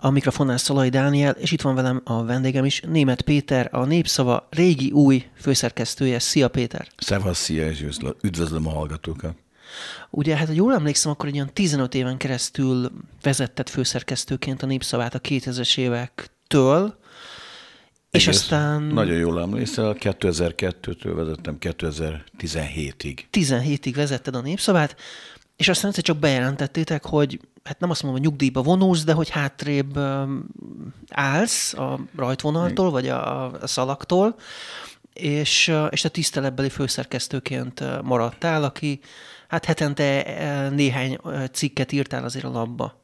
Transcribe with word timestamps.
A 0.00 0.10
mikrofonnál 0.10 0.56
Szalai 0.56 0.88
Dániel, 0.88 1.32
és 1.32 1.52
itt 1.52 1.60
van 1.60 1.74
velem 1.74 2.00
a 2.04 2.24
vendégem 2.24 2.64
is, 2.64 2.80
Német 2.80 3.22
Péter, 3.22 3.68
a 3.72 3.84
Népszava 3.84 4.46
régi 4.50 4.90
új 4.90 5.26
főszerkesztője. 5.40 6.18
Szia 6.18 6.48
Péter! 6.48 6.88
Szevasz, 6.96 7.38
szia, 7.38 7.68
és 7.68 7.84
üdvözlöm 8.22 8.66
a 8.66 8.70
hallgatókat! 8.70 9.34
Ugye, 10.10 10.36
hát 10.36 10.46
ha 10.46 10.52
jól 10.52 10.74
emlékszem, 10.74 11.12
akkor 11.12 11.28
egy 11.28 11.34
olyan 11.34 11.50
15 11.52 11.94
éven 11.94 12.16
keresztül 12.16 12.90
vezettet 13.22 13.70
főszerkesztőként 13.70 14.62
a 14.62 14.66
Népszavát 14.66 15.14
a 15.14 15.20
2000-es 15.20 15.78
évektől, 15.78 16.98
és 18.10 18.26
Egész 18.26 18.40
aztán... 18.40 18.82
Nagyon 18.82 19.16
jól 19.16 19.40
emlékszel, 19.40 19.96
2002-től 20.00 21.12
vezettem 21.14 21.56
2017-ig. 21.60 23.18
17-ig 23.32 23.92
vezetted 23.94 24.34
a 24.34 24.40
Népszavát, 24.40 24.96
és 25.58 25.68
aztán 25.68 25.88
egyszer 25.88 26.04
csak 26.04 26.16
bejelentettétek, 26.18 27.04
hogy 27.04 27.40
hát 27.64 27.80
nem 27.80 27.90
azt 27.90 28.02
mondom, 28.02 28.20
hogy 28.20 28.30
nyugdíjba 28.30 28.62
vonulsz, 28.62 29.04
de 29.04 29.12
hogy 29.12 29.28
hátrébb 29.28 29.98
állsz 31.08 31.74
a 31.74 32.00
rajtvonaltól, 32.16 32.90
vagy 32.90 33.08
a, 33.08 33.52
a 33.52 33.66
szalaktól, 33.66 34.36
és, 35.12 35.72
és 35.90 36.00
te 36.00 36.08
tiszteletbeli 36.08 36.68
főszerkesztőként 36.68 38.02
maradtál, 38.02 38.64
aki 38.64 39.00
hát 39.48 39.64
hetente 39.64 40.68
néhány 40.68 41.18
cikket 41.52 41.92
írtál 41.92 42.24
azért 42.24 42.44
a 42.44 42.50
labba. 42.50 43.02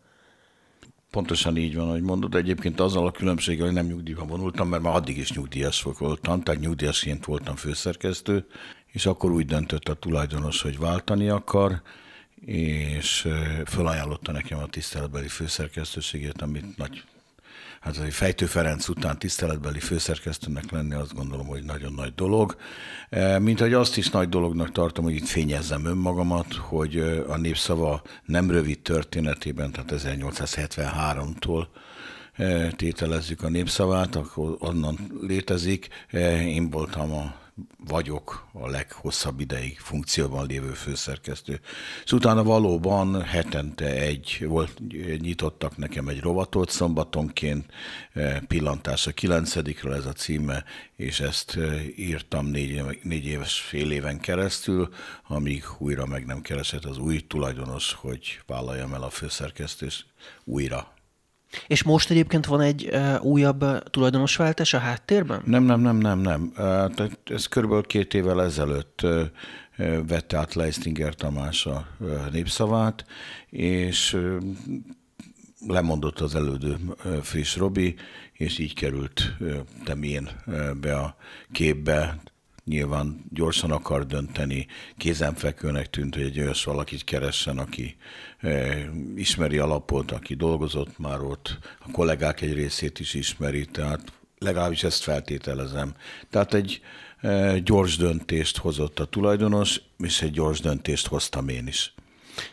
Pontosan 1.10 1.56
így 1.56 1.74
van, 1.74 1.88
ahogy 1.88 2.02
mondod. 2.02 2.34
Egyébként 2.34 2.80
azzal 2.80 3.06
a 3.06 3.12
különbséggel, 3.12 3.64
hogy 3.64 3.74
nem 3.74 3.86
nyugdíjba 3.86 4.24
vonultam, 4.24 4.68
mert 4.68 4.82
már 4.82 4.94
addig 4.94 5.16
is 5.16 5.32
nyugdíjas 5.32 5.82
voltam, 5.98 6.42
tehát 6.42 6.60
nyugdíjasként 6.60 7.24
voltam 7.24 7.56
főszerkesztő, 7.56 8.46
és 8.86 9.06
akkor 9.06 9.30
úgy 9.30 9.46
döntött 9.46 9.88
a 9.88 9.94
tulajdonos, 9.94 10.62
hogy 10.62 10.78
váltani 10.78 11.28
akar, 11.28 11.82
és 12.44 13.28
felajánlotta 13.64 14.32
nekem 14.32 14.58
a 14.58 14.66
tiszteletbeli 14.66 15.28
főszerkesztőségét, 15.28 16.42
amit 16.42 16.76
nagy 16.76 17.04
Hát 17.84 17.96
azért 17.96 18.14
Fejtő 18.14 18.46
Ferenc 18.46 18.88
után 18.88 19.18
tiszteletbeli 19.18 19.78
főszerkesztőnek 19.78 20.70
lenni, 20.70 20.94
azt 20.94 21.14
gondolom, 21.14 21.46
hogy 21.46 21.62
nagyon 21.64 21.92
nagy 21.92 22.14
dolog. 22.14 22.56
Mint 23.38 23.60
hogy 23.60 23.72
azt 23.72 23.96
is 23.96 24.10
nagy 24.10 24.28
dolognak 24.28 24.72
tartom, 24.72 25.04
hogy 25.04 25.14
itt 25.14 25.26
fényezzem 25.26 25.84
önmagamat, 25.84 26.54
hogy 26.54 26.98
a 27.28 27.36
népszava 27.36 28.02
nem 28.24 28.50
rövid 28.50 28.80
történetében, 28.80 29.72
tehát 29.72 29.92
1873-tól 29.94 31.66
tételezzük 32.76 33.42
a 33.42 33.48
népszavát, 33.48 34.16
akkor 34.16 34.56
onnan 34.58 34.98
létezik. 35.20 35.88
Én 36.46 36.70
voltam 36.70 37.12
a 37.12 37.34
vagyok 37.86 38.48
a 38.52 38.68
leghosszabb 38.68 39.40
ideig 39.40 39.78
funkcióban 39.78 40.46
lévő 40.46 40.72
főszerkesztő. 40.72 41.60
És 42.04 42.12
utána 42.12 42.42
valóban 42.42 43.22
hetente 43.22 43.86
egy 43.86 44.44
volt, 44.48 44.80
nyitottak 45.20 45.76
nekem 45.76 46.08
egy 46.08 46.20
rovatot 46.20 46.70
szombatonként, 46.70 47.72
pillantás 48.46 49.06
a 49.06 49.12
kilencedikről 49.12 49.94
ez 49.94 50.06
a 50.06 50.12
címe, 50.12 50.64
és 50.96 51.20
ezt 51.20 51.58
írtam 51.96 52.46
négy, 52.46 53.00
négy 53.02 53.26
éves 53.26 53.60
fél 53.60 53.90
éven 53.90 54.20
keresztül, 54.20 54.88
amíg 55.26 55.64
újra 55.78 56.06
meg 56.06 56.26
nem 56.26 56.40
keresett 56.40 56.84
az 56.84 56.98
új 56.98 57.20
tulajdonos, 57.20 57.92
hogy 57.92 58.40
vállaljam 58.46 58.94
el 58.94 59.02
a 59.02 59.10
főszerkesztést 59.10 60.06
újra 60.44 60.93
És 61.66 61.82
most 61.82 62.10
egyébként 62.10 62.46
van 62.46 62.60
egy 62.60 62.88
uh, 62.92 63.24
újabb 63.24 63.88
tulajdonosváltás 63.90 64.74
a 64.74 64.78
háttérben? 64.78 65.42
Nem, 65.44 65.64
nem, 65.64 65.80
nem, 65.80 65.96
nem, 65.96 66.18
nem. 66.18 66.52
Uh, 66.56 67.08
ez 67.24 67.46
körülbelül 67.46 67.84
két 67.84 68.14
évvel 68.14 68.42
ezelőtt 68.42 69.00
uh, 69.02 69.20
vette 70.06 70.36
át 70.36 70.54
Leistinger 70.54 71.14
Tamás 71.14 71.66
a 71.66 71.86
uh, 71.98 72.30
népszavát, 72.32 73.04
és 73.50 74.12
uh, 74.12 74.36
lemondott 75.66 76.20
az 76.20 76.34
elődő 76.34 76.76
friss 77.22 77.56
Robi, 77.56 77.94
és 78.32 78.58
így 78.58 78.74
került 78.74 79.36
Temén 79.84 80.28
be 80.80 80.96
a 80.96 81.16
képbe, 81.52 82.18
nyilván 82.64 83.24
gyorsan 83.30 83.70
akar 83.70 84.06
dönteni, 84.06 84.66
kézenfekvőnek 84.96 85.90
tűnt, 85.90 86.14
hogy 86.14 86.24
egy 86.24 86.40
olyas 86.40 86.64
valakit 86.64 87.04
keressen, 87.04 87.58
aki 87.58 87.96
e, 88.38 88.76
ismeri 89.16 89.58
alapot, 89.58 90.10
aki 90.10 90.34
dolgozott 90.34 90.98
már 90.98 91.20
ott, 91.20 91.58
a 91.78 91.90
kollégák 91.90 92.40
egy 92.40 92.52
részét 92.52 93.00
is 93.00 93.14
ismeri, 93.14 93.64
tehát 93.64 94.12
legalábbis 94.38 94.82
ezt 94.82 95.02
feltételezem. 95.02 95.94
Tehát 96.30 96.54
egy 96.54 96.80
e, 97.20 97.58
gyors 97.58 97.96
döntést 97.96 98.56
hozott 98.56 99.00
a 99.00 99.04
tulajdonos, 99.04 99.80
és 99.98 100.22
egy 100.22 100.32
gyors 100.32 100.60
döntést 100.60 101.06
hoztam 101.06 101.48
én 101.48 101.66
is. 101.66 101.94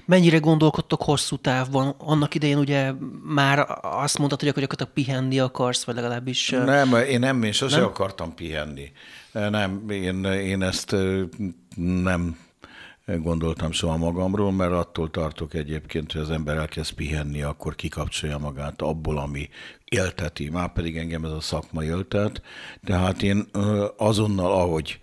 Mennyire 0.06 0.38
gondolkodtok 0.38 1.02
hosszú 1.02 1.36
távban? 1.36 1.96
Annak 1.98 2.36
idején 2.36 2.58
ugye 2.58 2.92
már 3.24 3.66
azt 3.82 4.18
mondtad, 4.18 4.40
hogy 4.40 4.50
gyakorlatilag 4.50 4.94
pihenni 4.94 5.40
akarsz, 5.40 5.84
vagy 5.84 5.96
legalábbis... 5.96 6.50
Nem, 6.50 6.96
én 6.96 7.20
nem, 7.20 7.44
én 7.44 7.52
sose 7.52 7.78
nem? 7.78 7.86
akartam 7.86 8.36
pihenni. 8.36 8.92
Nem, 9.32 9.90
én, 9.90 10.24
én 10.24 10.62
ezt 10.62 10.96
nem 12.04 12.38
gondoltam 13.06 13.72
soha 13.72 13.98
magamról, 13.98 14.52
mert 14.52 14.72
attól 14.72 15.10
tartok 15.10 15.54
egyébként, 15.54 16.12
hogy 16.12 16.22
az 16.22 16.30
ember 16.30 16.58
elkezd 16.58 16.94
pihenni, 16.94 17.42
akkor 17.42 17.76
kikapcsolja 17.76 18.38
magát 18.38 18.82
abból, 18.82 19.18
ami 19.18 19.50
élteti, 19.96 20.50
már 20.50 20.74
pedig 20.74 20.98
engem 20.98 21.26
ez 21.26 21.32
a 21.32 21.42
szakma 21.42 21.84
éltet. 21.84 22.42
Tehát 22.84 23.22
én 23.22 23.46
azonnal, 23.98 24.52
ahogy 24.52 25.00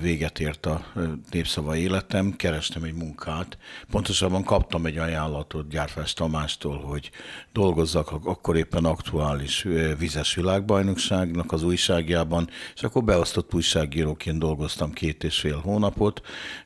véget 0.00 0.40
ért 0.40 0.66
a 0.66 0.84
népszava 1.30 1.76
életem, 1.76 2.36
kerestem 2.36 2.82
egy 2.82 2.94
munkát. 2.94 3.58
Pontosabban 3.90 4.44
kaptam 4.44 4.86
egy 4.86 4.98
ajánlatot 4.98 5.68
Gyárfás 5.68 6.12
Tamástól, 6.12 6.78
hogy 6.78 7.10
dolgozzak 7.52 8.12
akkor 8.12 8.56
éppen 8.56 8.84
aktuális 8.84 9.66
vizes 9.98 10.34
világbajnokságnak 10.34 11.52
az 11.52 11.62
újságjában, 11.62 12.48
és 12.74 12.82
akkor 12.82 13.04
beosztott 13.04 13.54
újságíróként 13.54 14.38
dolgoztam 14.38 14.92
két 14.92 15.24
és 15.24 15.40
fél 15.40 15.60
hónapot, 15.64 16.20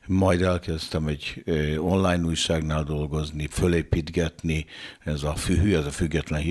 majd 0.07 0.41
elkezdtem 0.41 1.07
egy 1.07 1.43
online 1.77 2.25
újságnál 2.25 2.83
dolgozni, 2.83 3.47
fölépítgetni, 3.51 4.65
ez 5.03 5.23
a 5.23 5.35
fühű, 5.35 5.75
ez 5.75 5.85
a 5.85 5.91
független 5.91 6.41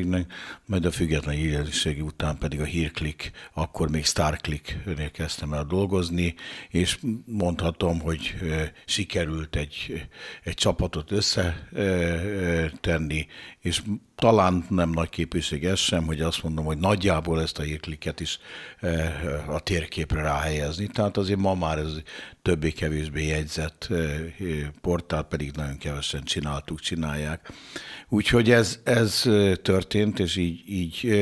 hírügynökségnek, 0.00 0.32
majd 0.66 0.84
a 0.84 0.90
független 0.90 1.34
hírügynökség 1.34 2.04
után 2.04 2.38
pedig 2.38 2.60
a 2.60 2.64
hírklik, 2.64 3.30
akkor 3.52 3.90
még 3.90 4.04
Starklik-nél 4.04 5.10
kezdtem 5.10 5.52
el 5.52 5.64
dolgozni, 5.64 6.34
és 6.68 6.98
mondhatom, 7.26 8.00
hogy 8.00 8.34
sikerült 8.86 9.56
egy, 9.56 10.06
egy 10.44 10.54
csapatot 10.54 11.10
összetenni, 11.10 12.46
és 13.60 13.82
talán 14.20 14.64
nem 14.68 14.90
nagy 14.90 15.08
képűség 15.08 15.64
ez 15.64 15.78
sem, 15.78 16.04
hogy 16.04 16.20
azt 16.20 16.42
mondom, 16.42 16.64
hogy 16.64 16.78
nagyjából 16.78 17.40
ezt 17.40 17.58
a 17.58 17.62
hírkliket 17.62 18.20
is 18.20 18.38
a 19.46 19.60
térképre 19.60 20.22
ráhelyezni. 20.22 20.86
Tehát 20.86 21.16
azért 21.16 21.38
ma 21.38 21.54
már 21.54 21.78
ez 21.78 21.92
többé-kevésbé 22.42 23.26
jegyzett 23.26 23.88
portál, 24.80 25.22
pedig 25.22 25.52
nagyon 25.56 25.78
kevesen 25.78 26.22
csináltuk, 26.22 26.80
csinálják. 26.80 27.52
Úgyhogy 28.08 28.50
ez, 28.50 28.80
ez 28.84 29.22
történt, 29.62 30.18
és 30.18 30.36
így, 30.36 30.62
így 30.66 31.12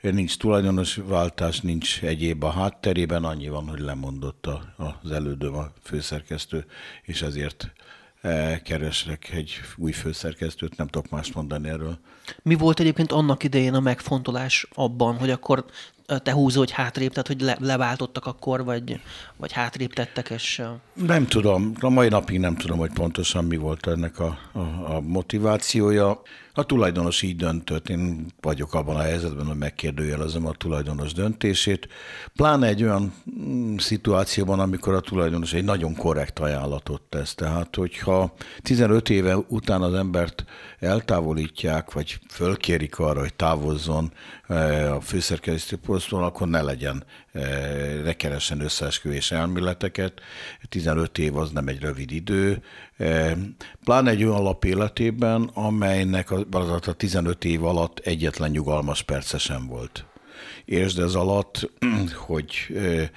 nincs 0.00 0.36
tulajdonos 0.36 0.94
váltás, 1.04 1.60
nincs 1.60 2.02
egyéb 2.02 2.44
a 2.44 2.50
hátterében, 2.50 3.24
annyi 3.24 3.48
van, 3.48 3.68
hogy 3.68 3.80
lemondott 3.80 4.48
az 5.02 5.10
elődő 5.10 5.48
a 5.48 5.72
főszerkesztő, 5.82 6.64
és 7.02 7.22
ezért 7.22 7.72
keresek 8.62 9.30
egy 9.32 9.60
új 9.76 9.92
főszerkesztőt, 9.92 10.76
nem 10.76 10.86
tudok 10.86 11.10
más 11.10 11.32
mondani 11.32 11.68
erről. 11.68 11.98
Mi 12.42 12.54
volt 12.54 12.80
egyébként 12.80 13.12
annak 13.12 13.42
idején 13.42 13.74
a 13.74 13.80
megfontolás 13.80 14.66
abban, 14.74 15.16
hogy 15.16 15.30
akkor 15.30 15.64
te 16.22 16.32
húzó, 16.32 16.58
hogy 16.58 16.70
hátrébb, 16.70 17.10
tehát 17.10 17.26
hogy 17.26 17.40
le, 17.40 17.56
leváltottak 17.60 18.26
akkor, 18.26 18.64
vagy, 18.64 19.00
vagy 19.36 19.52
hátrébb 19.52 19.92
tettek, 19.92 20.30
és... 20.30 20.62
Nem 20.92 21.26
tudom, 21.26 21.72
a 21.80 21.88
mai 21.88 22.08
napig 22.08 22.38
nem 22.38 22.56
tudom, 22.56 22.78
hogy 22.78 22.92
pontosan 22.92 23.44
mi 23.44 23.56
volt 23.56 23.86
ennek 23.86 24.18
a, 24.18 24.38
a, 24.52 24.58
a 24.94 25.00
motivációja. 25.00 26.22
A 26.56 26.64
tulajdonos 26.64 27.22
így 27.22 27.36
döntött, 27.36 27.88
én 27.88 28.26
vagyok 28.40 28.74
abban 28.74 28.96
a 28.96 29.00
helyzetben, 29.00 29.46
hogy 29.46 29.56
megkérdőjelezem 29.56 30.46
a 30.46 30.52
tulajdonos 30.52 31.12
döntését, 31.12 31.88
pláne 32.34 32.66
egy 32.66 32.82
olyan 32.82 33.14
mm, 33.40 33.76
szituációban, 33.76 34.60
amikor 34.60 34.94
a 34.94 35.00
tulajdonos 35.00 35.52
egy 35.52 35.64
nagyon 35.64 35.94
korrekt 35.94 36.38
ajánlatot 36.38 37.02
tesz. 37.02 37.34
Tehát, 37.34 37.76
hogyha 37.76 38.34
15 38.62 39.10
éve 39.10 39.36
után 39.36 39.82
az 39.82 39.94
embert 39.94 40.44
eltávolítják, 40.78 41.92
vagy 41.92 42.18
fölkérik 42.30 42.98
arra, 42.98 43.20
hogy 43.20 43.34
távozzon 43.34 44.12
eh, 44.46 44.94
a 44.96 45.00
főszerkesztő 45.00 45.76
poszton, 45.76 46.22
akkor 46.22 46.48
ne 46.48 46.62
legyen 46.62 47.04
ne 48.04 48.12
keressen 48.12 48.60
összeesküvés 48.60 49.30
elméleteket. 49.30 50.20
15 50.68 51.18
év 51.18 51.36
az 51.36 51.50
nem 51.50 51.68
egy 51.68 51.80
rövid 51.80 52.10
idő, 52.10 52.62
pláne 53.84 54.10
egy 54.10 54.24
olyan 54.24 54.42
lap 54.42 54.64
életében, 54.64 55.50
amelynek 55.54 56.30
az 56.30 56.70
a 56.86 56.92
15 56.92 57.44
év 57.44 57.64
alatt 57.64 57.98
egyetlen 57.98 58.50
nyugalmas 58.50 59.02
perce 59.02 59.38
sem 59.38 59.66
volt. 59.66 60.04
Értsd 60.64 60.98
ez 60.98 61.14
alatt, 61.14 61.70
hogy 62.26 62.50
E, 62.74 63.10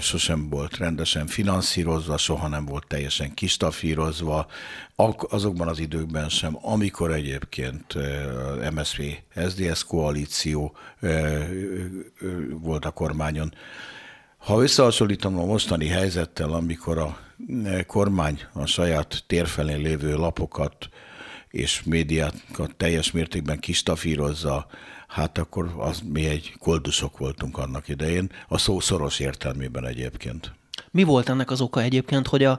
sosem 0.00 0.48
volt 0.48 0.76
rendesen 0.76 1.26
finanszírozva, 1.26 2.16
soha 2.16 2.48
nem 2.48 2.64
volt 2.64 2.86
teljesen 2.86 3.34
kistafírozva, 3.34 4.46
azokban 5.28 5.68
az 5.68 5.78
időkben 5.78 6.28
sem, 6.28 6.58
amikor 6.62 7.12
egyébként 7.12 7.94
e, 7.94 8.66
a 8.66 8.70
MSZP 8.70 9.02
SZDSZ 9.36 9.82
koalíció 9.82 10.76
e, 11.00 11.08
volt 12.50 12.84
a 12.84 12.90
kormányon. 12.90 13.54
Ha 14.36 14.62
összehasonlítom 14.62 15.38
a 15.38 15.44
mostani 15.44 15.86
helyzettel, 15.86 16.52
amikor 16.52 16.98
a 16.98 17.18
kormány 17.86 18.40
a 18.52 18.66
saját 18.66 19.24
térfelén 19.26 19.80
lévő 19.80 20.14
lapokat 20.14 20.88
és 21.48 21.82
médiákat 21.82 22.74
teljes 22.76 23.10
mértékben 23.10 23.58
kistafírozza, 23.58 24.66
hát 25.14 25.38
akkor 25.38 25.74
az 25.76 26.02
mi 26.12 26.26
egy 26.26 26.54
koldusok 26.58 27.18
voltunk 27.18 27.58
annak 27.58 27.88
idején, 27.88 28.30
a 28.48 28.58
szó 28.58 28.80
szoros 28.80 29.20
értelmében 29.20 29.86
egyébként. 29.86 30.52
Mi 30.90 31.02
volt 31.02 31.28
ennek 31.28 31.50
az 31.50 31.60
oka 31.60 31.82
egyébként, 31.82 32.26
hogy 32.26 32.44
a 32.44 32.58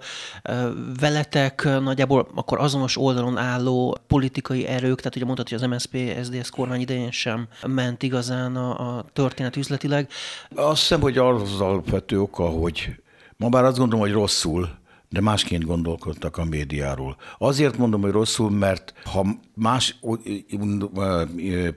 veletek 1.00 1.64
nagyjából 1.64 2.28
akkor 2.36 2.60
azonos 2.60 2.98
oldalon 2.98 3.38
álló 3.38 3.98
politikai 4.08 4.66
erők, 4.66 4.98
tehát 4.98 5.16
ugye 5.16 5.26
mondtad, 5.26 5.50
hogy 5.50 5.58
az 5.58 5.70
MSZP, 5.70 5.98
SZDSZ 6.24 6.50
kormány 6.50 6.82
idején 6.82 7.12
sem 7.12 7.48
ment 7.68 8.04
igazán 8.04 8.56
a, 8.56 8.98
a 8.98 9.06
történet 9.14 9.56
üzletileg. 9.56 10.10
Azt 10.56 10.80
hiszem, 10.80 11.02
hogy 11.02 11.18
az 11.18 11.60
alapvető 11.60 12.22
oka, 12.22 12.44
hogy 12.44 12.96
ma 13.38 13.50
bár 13.50 13.64
azt 13.64 13.78
gondolom, 13.78 14.06
hogy 14.06 14.14
rosszul, 14.14 14.70
de 15.10 15.22
másként 15.22 15.66
gondolkodtak 15.66 16.38
a 16.38 16.44
médiáról. 16.46 17.18
Azért 17.38 17.78
mondom, 17.78 18.02
hogy 18.02 18.12
rosszul, 18.12 18.50
mert 18.50 18.94
ha 19.04 19.26
más 19.54 20.00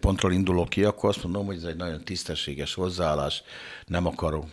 pontról 0.00 0.32
indulok 0.32 0.68
ki, 0.68 0.84
akkor 0.84 1.08
azt 1.08 1.22
mondom, 1.22 1.46
hogy 1.46 1.56
ez 1.56 1.62
egy 1.62 1.76
nagyon 1.76 2.04
tisztességes 2.04 2.74
hozzáállás, 2.74 3.42
nem 3.86 4.06
akarom 4.06 4.52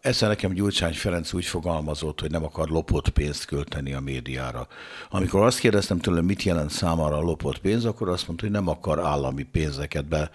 Esze 0.00 0.26
nekem 0.26 0.52
Gyurcsány 0.52 0.92
Ferenc 0.92 1.32
úgy 1.32 1.44
fogalmazott, 1.44 2.20
hogy 2.20 2.30
nem 2.30 2.44
akar 2.44 2.68
lopott 2.68 3.08
pénzt 3.08 3.44
költeni 3.44 3.92
a 3.92 4.00
médiára. 4.00 4.66
Amikor 5.10 5.42
azt 5.42 5.58
kérdeztem 5.58 5.98
tőle, 5.98 6.22
mit 6.22 6.42
jelent 6.42 6.70
számára 6.70 7.16
a 7.16 7.20
lopott 7.20 7.58
pénz, 7.58 7.84
akkor 7.84 8.08
azt 8.08 8.26
mondta, 8.26 8.44
hogy 8.44 8.54
nem 8.54 8.68
akar 8.68 8.98
állami 8.98 9.42
pénzeket 9.42 10.08
be 10.08 10.30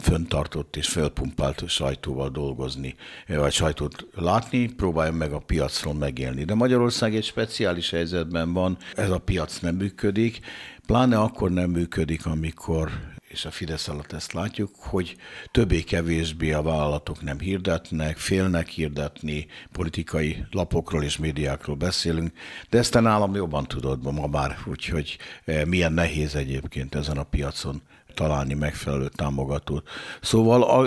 föntartott 0.00 0.76
és 0.76 0.88
fölpumpált 0.88 1.68
sajtóval 1.68 2.28
dolgozni, 2.28 2.94
vagy 3.26 3.52
sajtót 3.52 4.06
látni, 4.14 4.66
próbálja 4.66 5.12
meg 5.12 5.32
a 5.32 5.38
piacról 5.38 5.94
megélni. 5.94 6.44
De 6.44 6.54
Magyarország 6.54 7.14
egy 7.14 7.24
speciális 7.24 7.90
helyzetben 7.90 8.52
van, 8.52 8.76
ez 8.94 9.10
a 9.10 9.18
piac 9.18 9.58
nem 9.58 9.74
működik, 9.74 10.40
pláne 10.86 11.18
akkor 11.18 11.50
nem 11.50 11.70
működik, 11.70 12.26
amikor 12.26 12.90
és 13.32 13.44
a 13.44 13.50
Fidesz 13.50 13.88
alatt 13.88 14.12
ezt 14.12 14.32
látjuk, 14.32 14.70
hogy 14.76 15.16
többé-kevésbé 15.50 16.52
a 16.52 16.62
vállalatok 16.62 17.22
nem 17.22 17.38
hirdetnek, 17.38 18.16
félnek 18.16 18.68
hirdetni, 18.68 19.46
politikai 19.72 20.44
lapokról 20.50 21.02
és 21.02 21.18
médiákról 21.18 21.76
beszélünk, 21.76 22.32
de 22.70 22.78
ezt 22.78 22.94
a 22.94 23.00
nálam 23.00 23.34
jobban 23.34 23.66
tudod 23.66 24.02
ma 24.02 24.26
már, 24.26 24.58
úgyhogy 24.66 25.18
eh, 25.44 25.64
milyen 25.64 25.92
nehéz 25.92 26.34
egyébként 26.34 26.94
ezen 26.94 27.18
a 27.18 27.22
piacon 27.22 27.82
találni 28.14 28.54
megfelelő 28.54 29.08
támogatót. 29.08 29.88
Szóval, 30.20 30.62
a, 30.62 30.84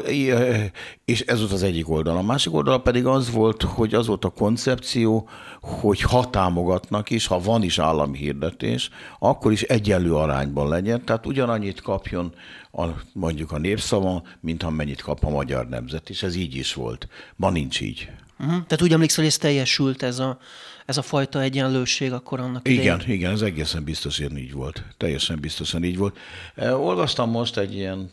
és 1.05 1.21
ez 1.21 1.39
volt 1.39 1.51
az 1.51 1.63
egyik 1.63 1.89
oldal. 1.89 2.17
A 2.17 2.21
másik 2.21 2.53
oldal 2.53 2.81
pedig 2.81 3.05
az 3.05 3.31
volt, 3.31 3.61
hogy 3.61 3.93
az 3.93 4.07
volt 4.07 4.25
a 4.25 4.29
koncepció, 4.29 5.29
hogy 5.61 6.01
ha 6.01 6.29
támogatnak 6.29 7.09
is, 7.09 7.27
ha 7.27 7.39
van 7.39 7.63
is 7.63 7.79
állami 7.79 8.17
hirdetés, 8.17 8.89
akkor 9.19 9.51
is 9.51 9.61
egyenlő 9.61 10.15
arányban 10.15 10.67
legyen, 10.67 11.05
tehát 11.05 11.25
ugyanannyit 11.25 11.81
kapjon 11.81 12.33
a, 12.71 12.85
mondjuk 13.13 13.51
a 13.51 13.57
népszava, 13.57 14.23
mint 14.39 14.63
amennyit 14.63 15.01
kap 15.01 15.23
a 15.23 15.29
magyar 15.29 15.67
nemzet, 15.67 16.09
és 16.09 16.23
ez 16.23 16.35
így 16.35 16.55
is 16.55 16.73
volt. 16.73 17.07
Ma 17.35 17.49
nincs 17.49 17.81
így. 17.81 18.09
Uh-huh. 18.39 18.65
Tehát 18.67 18.81
úgy 18.81 18.91
emlékszel, 18.91 19.23
hogy 19.23 19.33
ez 19.33 19.39
teljesült 19.39 20.03
ez 20.03 20.19
a, 20.19 20.37
ez 20.85 20.97
a 20.97 21.01
fajta 21.01 21.41
egyenlőség 21.41 22.11
akkor 22.11 22.39
annak 22.39 22.67
idején? 22.67 22.81
Igen, 22.81 23.09
igen, 23.09 23.31
ez 23.31 23.41
egészen 23.41 23.83
biztosan 23.83 24.37
így 24.37 24.51
volt. 24.51 24.83
Teljesen 24.97 25.39
biztosan 25.39 25.83
így 25.83 25.97
volt. 25.97 26.17
E, 26.55 26.75
olvastam 26.75 27.29
most 27.29 27.57
egy 27.57 27.75
ilyen 27.75 28.11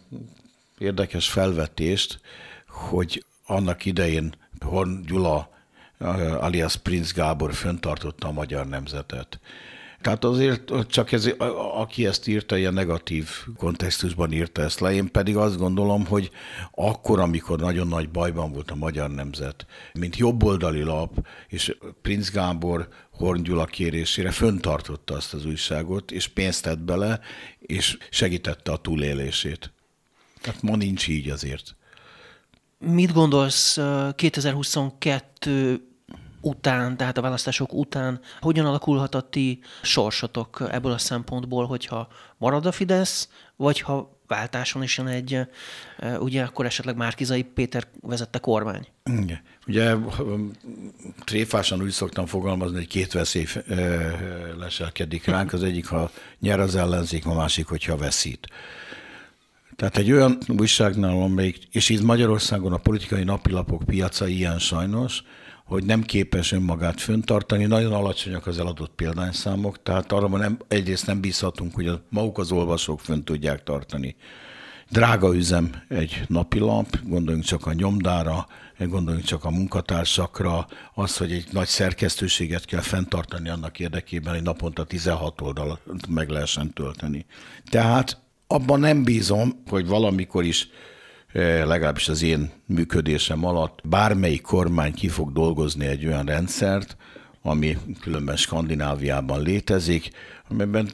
érdekes 0.78 1.28
felvetést, 1.28 2.20
hogy 2.66 3.24
annak 3.46 3.84
idején 3.84 4.34
Horn 4.60 5.04
Gyula 5.06 5.50
alias 6.38 6.76
Prince 6.76 7.12
Gábor 7.14 7.54
föntartotta 7.54 8.28
a 8.28 8.32
magyar 8.32 8.66
nemzetet. 8.66 9.40
Tehát 10.02 10.24
azért 10.24 10.72
csak 10.86 11.12
ez, 11.12 11.28
aki 11.74 12.06
ezt 12.06 12.28
írta, 12.28 12.56
ilyen 12.56 12.74
negatív 12.74 13.28
kontextusban 13.56 14.32
írta 14.32 14.62
ezt 14.62 14.80
le. 14.80 14.92
Én 14.92 15.10
pedig 15.10 15.36
azt 15.36 15.58
gondolom, 15.58 16.06
hogy 16.06 16.30
akkor, 16.70 17.20
amikor 17.20 17.60
nagyon 17.60 17.88
nagy 17.88 18.10
bajban 18.10 18.52
volt 18.52 18.70
a 18.70 18.74
magyar 18.74 19.10
nemzet, 19.10 19.66
mint 19.92 20.16
jobboldali 20.16 20.82
lap, 20.82 21.26
és 21.48 21.76
Prince 22.02 22.30
Gábor 22.32 22.88
Horn 23.10 23.42
Gyula 23.42 23.64
kérésére 23.64 24.30
föntartotta 24.30 25.14
azt 25.14 25.34
az 25.34 25.46
újságot, 25.46 26.10
és 26.10 26.28
pénzt 26.28 26.62
tett 26.62 26.78
bele, 26.78 27.20
és 27.58 27.98
segítette 28.10 28.72
a 28.72 28.76
túlélését. 28.76 29.72
Tehát 30.40 30.62
ma 30.62 30.76
nincs 30.76 31.08
így 31.08 31.30
azért. 31.30 31.76
Mit 32.78 33.12
gondolsz 33.12 33.78
2022 34.14 35.86
után, 36.42 36.96
tehát 36.96 37.18
a 37.18 37.20
választások 37.20 37.72
után 37.72 38.20
hogyan 38.40 38.66
alakulhat 38.66 39.14
a 39.14 39.20
ti 39.20 39.60
sorsotok 39.82 40.68
ebből 40.70 40.92
a 40.92 40.98
szempontból, 40.98 41.66
hogyha 41.66 42.08
marad 42.38 42.66
a 42.66 42.72
Fidesz, 42.72 43.28
vagy 43.56 43.80
ha 43.80 44.20
váltáson 44.26 44.82
is 44.82 44.98
jön 44.98 45.06
egy, 45.06 45.40
ugye 46.18 46.42
akkor 46.42 46.66
esetleg 46.66 46.96
Márkizai 46.96 47.42
Péter 47.42 47.86
vezette 48.00 48.38
kormány? 48.38 48.86
Igen. 49.04 49.40
Ugye 49.66 49.94
tréfásan 51.24 51.82
úgy 51.82 51.90
szoktam 51.90 52.26
fogalmazni, 52.26 52.76
hogy 52.76 52.86
két 52.86 53.12
veszély 53.12 53.46
leselkedik 54.58 55.26
ránk. 55.26 55.52
Az 55.52 55.62
egyik, 55.62 55.86
ha 55.86 56.10
nyer 56.40 56.60
az 56.60 56.76
ellenzék, 56.76 57.26
a 57.26 57.34
másik, 57.34 57.66
hogyha 57.66 57.96
veszít. 57.96 58.48
Tehát 59.76 59.96
egy 59.96 60.12
olyan 60.12 60.38
újságnál, 60.58 61.22
amelyik, 61.22 61.58
és 61.70 61.88
itt 61.88 62.02
Magyarországon 62.02 62.72
a 62.72 62.76
politikai 62.76 63.24
napilapok 63.24 63.82
piaca 63.82 64.26
ilyen 64.26 64.58
sajnos, 64.58 65.22
hogy 65.72 65.84
nem 65.84 66.02
képes 66.02 66.52
önmagát 66.52 67.00
föntartani, 67.00 67.64
nagyon 67.64 67.92
alacsonyak 67.92 68.46
az 68.46 68.58
eladott 68.58 68.92
példányszámok, 68.94 69.82
tehát 69.82 70.12
arra 70.12 70.28
nem, 70.28 70.58
egyrészt 70.68 71.06
nem 71.06 71.20
bízhatunk, 71.20 71.74
hogy 71.74 71.86
a, 71.86 72.02
maguk 72.08 72.38
az 72.38 72.52
olvasók 72.52 73.00
fönn 73.00 73.22
tudják 73.22 73.62
tartani. 73.62 74.16
Drága 74.90 75.34
üzem 75.34 75.82
egy 75.88 76.22
napilap, 76.26 76.98
gondoljunk 77.04 77.46
csak 77.46 77.66
a 77.66 77.72
nyomdára, 77.72 78.46
gondoljunk 78.78 79.26
csak 79.26 79.44
a 79.44 79.50
munkatársakra, 79.50 80.66
az, 80.94 81.16
hogy 81.16 81.32
egy 81.32 81.46
nagy 81.50 81.68
szerkesztőséget 81.68 82.64
kell 82.64 82.80
fenntartani 82.80 83.48
annak 83.48 83.78
érdekében, 83.78 84.34
hogy 84.34 84.42
naponta 84.42 84.84
16 84.84 85.40
oldalat 85.40 85.80
meg 86.08 86.28
lehessen 86.28 86.72
tölteni. 86.72 87.26
Tehát 87.70 88.20
abban 88.46 88.80
nem 88.80 89.04
bízom, 89.04 89.62
hogy 89.68 89.86
valamikor 89.86 90.44
is 90.44 90.68
legalábbis 91.32 92.08
az 92.08 92.22
én 92.22 92.50
működésem 92.66 93.44
alatt 93.44 93.78
bármelyik 93.84 94.42
kormány 94.42 94.94
ki 94.94 95.08
fog 95.08 95.32
dolgozni 95.32 95.86
egy 95.86 96.06
olyan 96.06 96.24
rendszert, 96.24 96.96
ami 97.42 97.78
különben 98.00 98.36
Skandináviában 98.36 99.42
létezik, 99.42 100.10
amiben 100.48 100.90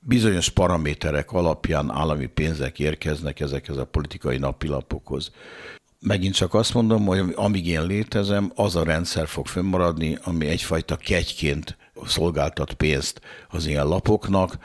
bizonyos 0.00 0.48
paraméterek 0.48 1.32
alapján 1.32 1.90
állami 1.90 2.26
pénzek 2.26 2.78
érkeznek 2.78 3.40
ezekhez 3.40 3.76
a 3.76 3.84
politikai 3.84 4.38
napilapokhoz. 4.38 5.30
Megint 6.00 6.34
csak 6.34 6.54
azt 6.54 6.74
mondom, 6.74 7.04
hogy 7.04 7.32
amíg 7.34 7.66
én 7.66 7.86
létezem, 7.86 8.52
az 8.54 8.76
a 8.76 8.84
rendszer 8.84 9.26
fog 9.26 9.46
fönnmaradni, 9.46 10.18
ami 10.22 10.46
egyfajta 10.46 10.96
kegyként 10.96 11.76
szolgáltat 12.06 12.72
pénzt 12.72 13.20
az 13.48 13.66
ilyen 13.66 13.86
lapoknak, 13.86 14.58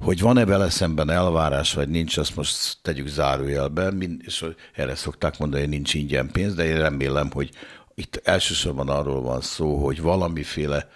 hogy 0.00 0.20
van-e 0.20 0.44
vele 0.44 0.70
szemben 0.70 1.10
elvárás, 1.10 1.74
vagy 1.74 1.88
nincs, 1.88 2.16
azt 2.16 2.36
most 2.36 2.78
tegyük 2.82 3.06
zárójelbe, 3.06 3.92
és 4.18 4.44
erre 4.74 4.94
szokták 4.94 5.38
mondani, 5.38 5.62
hogy 5.62 5.70
nincs 5.70 5.94
ingyen 5.94 6.30
pénz, 6.30 6.54
de 6.54 6.64
én 6.64 6.78
remélem, 6.78 7.30
hogy 7.30 7.50
itt 7.94 8.20
elsősorban 8.24 8.88
arról 8.88 9.22
van 9.22 9.40
szó, 9.40 9.84
hogy 9.84 10.00
valamiféle 10.00 10.88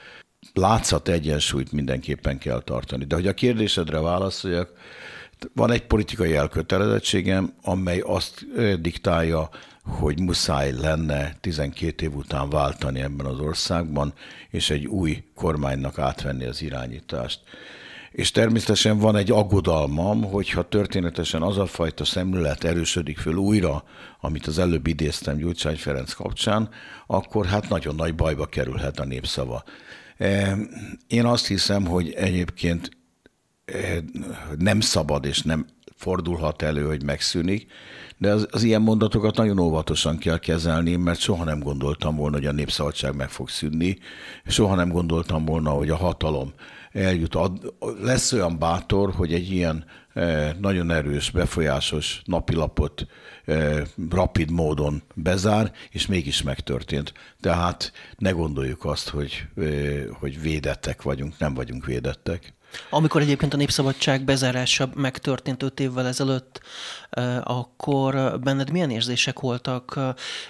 látszat 0.53 1.09
egyensúlyt 1.09 1.73
mindenképpen 1.73 2.39
kell 2.39 2.63
tartani. 2.63 3.05
De 3.05 3.15
hogy 3.15 3.27
a 3.27 3.35
kérdésedre 3.35 4.01
válaszoljak, 4.01 4.73
van 5.55 5.71
egy 5.71 5.87
politikai 5.87 6.35
elkötelezettségem, 6.35 7.55
amely 7.63 8.01
azt 8.01 8.47
diktálja, 8.81 9.49
hogy 9.83 10.21
muszáj 10.21 10.73
lenne 10.73 11.37
12 11.41 12.05
év 12.05 12.15
után 12.15 12.51
váltani 12.51 13.01
ebben 13.01 13.27
az 13.27 13.39
országban, 13.39 14.15
és 14.51 14.71
egy 14.71 14.87
új 14.87 15.25
kormánynak 15.35 15.99
átvenni 15.99 16.45
az 16.45 16.63
irányítást. 16.63 17.41
És 18.15 18.31
természetesen 18.31 18.99
van 18.99 19.17
egy 19.17 19.31
aggodalmam, 19.31 20.23
hogyha 20.23 20.69
történetesen 20.69 21.43
az 21.43 21.59
a 21.59 21.67
fajta 21.67 22.05
szemlélet 22.05 22.65
erősödik 22.65 23.19
föl 23.19 23.35
újra, 23.35 23.85
amit 24.21 24.47
az 24.47 24.59
előbb 24.59 24.87
idéztem 24.87 25.37
Gyurcsány 25.37 25.77
Ferenc 25.77 26.13
kapcsán, 26.13 26.69
akkor 27.07 27.47
hát 27.47 27.69
nagyon 27.69 27.95
nagy 27.95 28.15
bajba 28.15 28.47
kerülhet 28.47 29.01
a 29.01 29.05
népszava. 29.05 29.65
Én 31.07 31.25
azt 31.25 31.47
hiszem, 31.47 31.87
hogy 31.87 32.13
egyébként 32.13 32.91
nem 34.59 34.81
szabad 34.81 35.25
és 35.25 35.43
nem 35.43 35.67
fordulhat 35.97 36.63
elő, 36.63 36.87
hogy 36.87 37.03
megszűnik, 37.03 37.67
de 38.19 38.31
az, 38.31 38.49
az 38.51 38.63
ilyen 38.63 38.83
mondatokat 38.83 39.37
nagyon 39.37 39.59
óvatosan 39.59 40.19
kell 40.19 40.39
kezelni, 40.39 40.97
mert 40.97 41.21
soha 41.21 41.45
nem 41.45 41.59
gondoltam 41.59 42.17
volna, 42.17 42.37
hogy 42.37 42.47
a 42.47 42.53
népszabadság 42.53 43.17
meg 43.17 43.31
fog 43.31 43.49
szűnni, 43.49 43.99
soha 44.47 44.75
nem 44.75 44.89
gondoltam 44.89 45.45
volna, 45.45 45.71
hogy 45.71 45.91
a 45.91 45.97
hatalom 45.97 46.53
eljut. 46.95 47.37
Lesz 48.01 48.33
olyan 48.33 48.59
bátor, 48.59 49.13
hogy 49.13 49.35
egy 49.35 49.51
ilyen 49.51 49.85
eh, 50.13 50.53
nagyon 50.61 50.91
erős, 50.91 51.31
befolyásos 51.31 52.23
napilapot 52.25 53.07
eh, 53.45 53.83
rapid 54.11 54.51
módon 54.51 55.03
bezár, 55.15 55.73
és 55.91 56.07
mégis 56.07 56.43
megtörtént. 56.43 57.13
Tehát 57.41 57.93
ne 58.19 58.31
gondoljuk 58.31 58.85
azt, 58.85 59.09
hogy, 59.09 59.47
eh, 59.57 60.05
hogy 60.21 60.41
védettek 60.41 61.03
vagyunk, 61.03 61.39
nem 61.39 61.55
vagyunk 61.55 61.87
védettek. 61.87 62.55
Amikor 62.91 63.21
egyébként 63.21 63.55
a 63.55 63.57
Népszabadság 63.57 64.25
bezárása 64.25 64.91
megtörtént 64.95 65.63
öt 65.63 65.81
évvel 65.81 66.07
ezelőtt, 66.07 66.61
akkor 67.43 68.41
benned 68.41 68.71
milyen 68.71 68.91
érzések 68.91 69.41
voltak, 69.41 70.01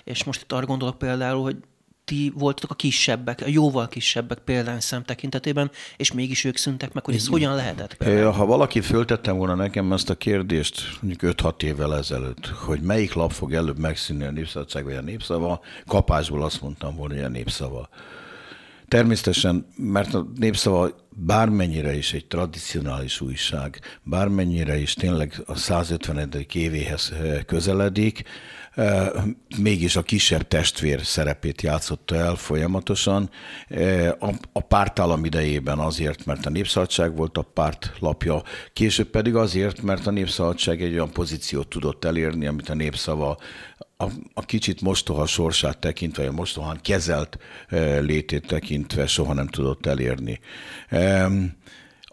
és 0.05 0.25
most 0.25 0.43
itt 0.43 0.53
arra 0.53 0.67
gondolok 0.67 0.99
például, 0.99 1.43
hogy 1.43 1.57
ti 2.05 2.33
voltatok 2.35 2.71
a 2.71 2.75
kisebbek, 2.75 3.41
a 3.41 3.49
jóval 3.49 3.89
kisebbek 3.89 4.39
példányszám 4.39 5.03
tekintetében, 5.03 5.71
és 5.97 6.13
mégis 6.13 6.45
ők 6.45 6.57
szüntek 6.57 6.93
meg, 6.93 7.05
hogy 7.05 7.15
ez 7.15 7.27
hogyan 7.27 7.55
lehetett? 7.55 7.95
Például? 7.95 8.33
Ha 8.33 8.47
valaki 8.47 8.81
föltettem 8.81 9.37
volna 9.37 9.55
nekem 9.55 9.93
ezt 9.93 10.11
a 10.11 10.15
kérdést 10.15 10.99
mondjuk 11.01 11.35
5-6 11.37 11.63
évvel 11.63 11.97
ezelőtt, 11.97 12.47
hogy 12.47 12.81
melyik 12.81 13.13
lap 13.13 13.33
fog 13.33 13.53
előbb 13.53 13.79
megszűnni 13.79 14.25
a 14.25 14.31
népszabadság 14.31 14.85
vagy 14.85 14.95
a 14.95 15.01
népszava, 15.01 15.61
kapásból 15.87 16.43
azt 16.43 16.63
mondtam 16.63 16.97
volna, 16.97 17.15
hogy 17.15 17.23
a 17.23 17.29
népszava. 17.29 17.89
Természetesen, 18.89 19.67
mert 19.77 20.15
a 20.15 20.27
népszava 20.37 20.91
bármennyire 21.09 21.97
is 21.97 22.13
egy 22.13 22.27
tradicionális 22.27 23.21
újság, 23.21 23.81
bármennyire 24.03 24.79
is 24.79 24.95
tényleg 24.95 25.43
a 25.47 25.57
150. 25.57 26.47
évéhez 26.53 27.13
közeledik, 27.47 28.23
mégis 29.59 29.97
a 29.97 30.03
kisebb 30.03 30.49
testvér 30.49 31.05
szerepét 31.05 31.63
játszotta 31.63 32.15
el 32.15 32.35
folyamatosan. 32.35 33.31
Eh, 33.69 34.13
a 34.53 34.61
pártállam 34.61 35.25
idejében 35.25 35.79
azért, 35.79 36.27
mert 36.27 36.47
a 36.47 36.51
Népszabadság 36.51 37.17
volt 37.17 37.39
a 37.39 37.43
párt 37.43 37.93
lapja, 37.99 38.43
később 38.73 39.09
pedig 39.09 39.35
azért, 39.35 39.83
mert 39.83 40.07
a 40.07 40.11
Népszabadság 40.11 40.83
egy 40.83 40.93
olyan 40.93 41.13
pozíciót 41.13 41.69
tudott 41.69 42.05
elérni, 42.05 42.47
amit 42.47 42.69
a 42.69 42.75
népszava 42.75 43.39
a, 43.97 44.05
a 44.35 44.45
kicsit 44.45 44.81
mostoha 44.81 45.27
sorsát 45.27 45.79
tekintve, 45.79 46.25
vagy 46.25 46.35
mostohán 46.35 46.79
kezelt 46.83 47.39
létét 48.01 48.47
tekintve 48.47 49.07
soha 49.07 49.33
nem 49.33 49.49
tudott 49.49 49.87
elérni. 49.87 50.41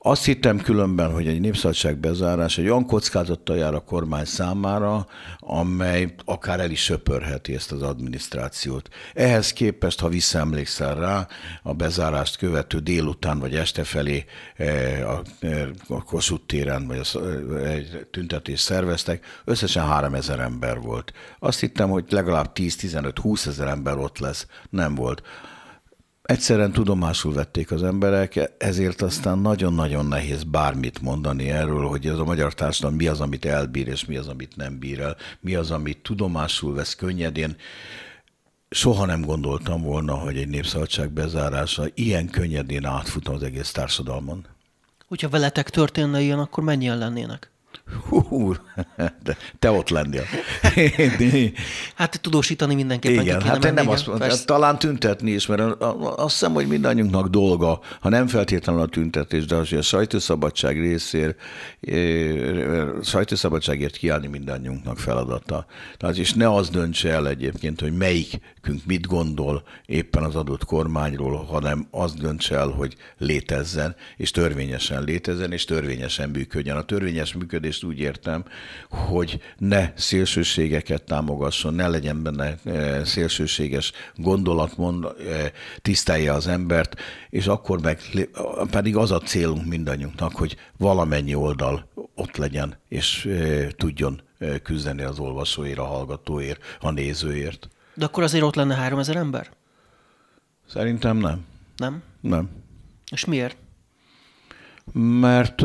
Azt 0.04 0.26
hittem 0.26 0.60
különben, 0.62 1.12
hogy 1.12 1.28
egy 1.28 1.40
népszabadság 1.40 1.98
bezárás 1.98 2.58
egy 2.58 2.66
olyan 2.66 2.86
kockázattal 2.86 3.58
jár 3.58 3.74
a 3.74 3.80
kormány 3.80 4.26
számára, 4.26 5.08
amely 5.40 6.14
akár 6.26 6.60
el 6.60 6.72
is 6.72 6.84
söpörheti 6.84 7.54
ezt 7.54 7.72
az 7.72 7.82
adminisztrációt. 7.82 8.90
Ehhez 9.14 9.54
képest, 9.54 10.00
ha 10.00 10.08
visszaemlékszel 10.08 10.96
rá, 10.96 11.28
a 11.64 11.74
bezárást 11.74 12.38
követő 12.38 12.80
délután 12.80 13.40
vagy 13.40 13.56
este 13.56 13.84
felé 13.84 14.26
eh, 14.56 15.10
a, 15.10 15.22
eh, 15.40 15.68
a 15.88 16.04
Kossuth 16.04 16.46
téren 16.46 16.88
vagy 16.88 17.10
eh, 17.14 17.74
egy 17.74 18.08
tüntetést 18.12 18.64
szerveztek, 18.64 19.26
összesen 19.46 19.86
3000 19.86 20.40
ember 20.40 20.80
volt. 20.80 21.14
Azt 21.40 21.60
hittem, 21.60 21.90
hogy 21.90 22.06
legalább 22.10 22.52
10-15-20 22.56 23.48
ezer 23.48 23.68
ember 23.68 23.98
ott 23.98 24.18
lesz. 24.18 24.48
Nem 24.70 24.96
volt 24.96 25.22
egyszerűen 26.22 26.72
tudomásul 26.72 27.34
vették 27.34 27.72
az 27.72 27.84
emberek, 27.84 28.54
ezért 28.58 29.02
aztán 29.02 29.40
nagyon-nagyon 29.40 30.06
nehéz 30.06 30.44
bármit 30.44 31.02
mondani 31.02 31.50
erről, 31.50 31.88
hogy 31.88 32.08
ez 32.08 32.18
a 32.18 32.24
magyar 32.24 32.54
társadalom 32.54 32.98
mi 32.98 33.08
az, 33.08 33.20
amit 33.22 33.46
elbír, 33.46 33.88
és 33.88 34.06
mi 34.06 34.18
az, 34.18 34.28
amit 34.28 34.56
nem 34.56 34.80
bír 34.80 35.00
el, 35.00 35.18
mi 35.40 35.56
az, 35.56 35.72
amit 35.72 35.98
tudomásul 35.98 36.74
vesz 36.74 36.96
könnyedén. 36.96 37.56
Soha 38.70 39.06
nem 39.06 39.22
gondoltam 39.22 39.82
volna, 39.82 40.14
hogy 40.14 40.38
egy 40.38 40.48
népszabadság 40.48 41.12
bezárása 41.12 41.84
ilyen 41.94 42.30
könnyedén 42.30 42.86
átfut 42.86 43.28
az 43.28 43.44
egész 43.44 43.72
társadalmon. 43.72 44.46
Hogyha 45.08 45.30
veletek 45.30 45.70
történne 45.70 46.22
ilyen, 46.22 46.40
akkor 46.40 46.64
mennyien 46.64 46.98
lennének? 46.98 47.52
Hú, 48.10 48.54
de 49.24 49.38
te 49.60 49.72
ott 49.72 49.90
lennél. 49.90 50.24
hát 51.96 52.22
tudósítani 52.22 52.76
mindenképpen. 52.76 53.22
Igen, 53.22 53.42
hát 53.42 53.66
én 53.66 53.74
nem 53.74 53.90
azt 53.90 54.08
mondom, 54.08 54.30
talán 54.46 54.80
tüntetni 54.80 55.32
is, 55.32 55.46
mert 55.46 55.62
azt 56.16 56.34
hiszem, 56.34 56.54
hogy 56.54 56.68
mindannyiunknak 56.68 57.28
dolga, 57.28 57.80
ha 58.00 58.10
nem 58.10 58.28
feltétlenül 58.28 58.82
a 58.82 58.88
tüntetés, 58.88 59.46
de 59.46 59.56
az, 59.56 59.74
a 59.74 59.82
sajtószabadság 59.82 60.80
részér, 60.80 61.36
sajtószabadságért 63.04 63.98
kiállni 63.98 64.28
mindannyiunknak 64.28 65.00
feladata. 65.00 65.66
Tehát 65.98 66.18
és 66.18 66.34
ne 66.34 66.54
az 66.54 66.70
döntse 66.70 67.10
el 67.10 67.28
egyébként, 67.28 67.82
hogy 67.82 67.98
melyikünk 67.98 68.86
mit 68.86 69.08
gondol 69.08 69.64
éppen 69.86 70.24
az 70.24 70.36
adott 70.36 70.66
kormányról, 70.66 71.44
hanem 71.44 71.88
az 71.92 72.14
döntse 72.14 72.56
el, 72.56 72.68
hogy 72.68 72.96
létezzen, 73.18 73.96
és 74.18 74.32
törvényesen 74.32 75.04
létezzen, 75.04 75.52
és 75.52 75.66
törvényesen 75.66 76.30
működjön. 76.30 76.78
A 76.78 76.82
törvényes 76.82 77.34
működés 77.34 77.61
ezt 77.68 77.84
úgy 77.84 78.00
értem, 78.00 78.44
hogy 78.90 79.42
ne 79.58 79.92
szélsőségeket 79.96 81.04
támogasson, 81.04 81.74
ne 81.74 81.88
legyen 81.88 82.24
benne 82.24 82.58
e, 82.66 83.06
szélsőséges 83.06 83.92
gondolatmond, 84.16 85.06
e, 85.06 85.52
tisztelje 85.82 86.34
az 86.34 86.48
embert, 86.48 87.02
és 87.30 87.48
akkor 87.48 87.82
meg 87.82 88.00
pedig 88.70 88.96
az 88.96 89.12
a 89.12 89.20
célunk 89.20 89.66
mindannyiunknak, 89.66 90.36
hogy 90.36 90.56
valamennyi 90.78 91.36
oldal 91.36 91.90
ott 92.16 92.38
legyen, 92.38 92.78
és 92.88 93.26
e, 93.26 93.68
tudjon 93.72 94.22
küzdeni 94.64 95.02
az 95.02 95.20
olvasóért, 95.20 95.78
a 95.78 95.84
hallgatóért, 95.84 96.78
a 96.80 96.92
nézőért. 96.92 97.70
De 97.94 98.06
akkor 98.06 98.24
azért 98.24 98.44
ott 98.44 98.56
lenne 98.56 98.76
3000 98.76 99.16
ember? 99.16 99.50
Szerintem 100.68 101.18
nem. 101.18 101.46
Nem? 101.78 102.04
Nem. 102.22 102.50
És 103.12 103.26
miért? 103.26 103.58
Mert 104.94 105.62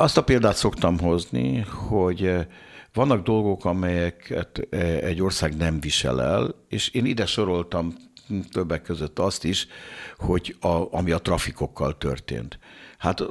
azt 0.00 0.16
a 0.16 0.24
példát 0.24 0.56
szoktam 0.56 0.98
hozni, 0.98 1.58
hogy 1.88 2.36
vannak 2.92 3.22
dolgok, 3.22 3.64
amelyeket 3.64 4.58
egy 5.00 5.22
ország 5.22 5.56
nem 5.56 5.80
visel 5.80 6.22
el, 6.22 6.54
és 6.68 6.88
én 6.88 7.04
ide 7.04 7.26
soroltam 7.26 7.94
többek 8.52 8.82
között 8.82 9.18
azt 9.18 9.44
is, 9.44 9.66
hogy 10.18 10.56
a, 10.60 10.96
ami 10.96 11.10
a 11.10 11.18
trafikokkal 11.18 11.98
történt. 11.98 12.58
Hát 12.98 13.22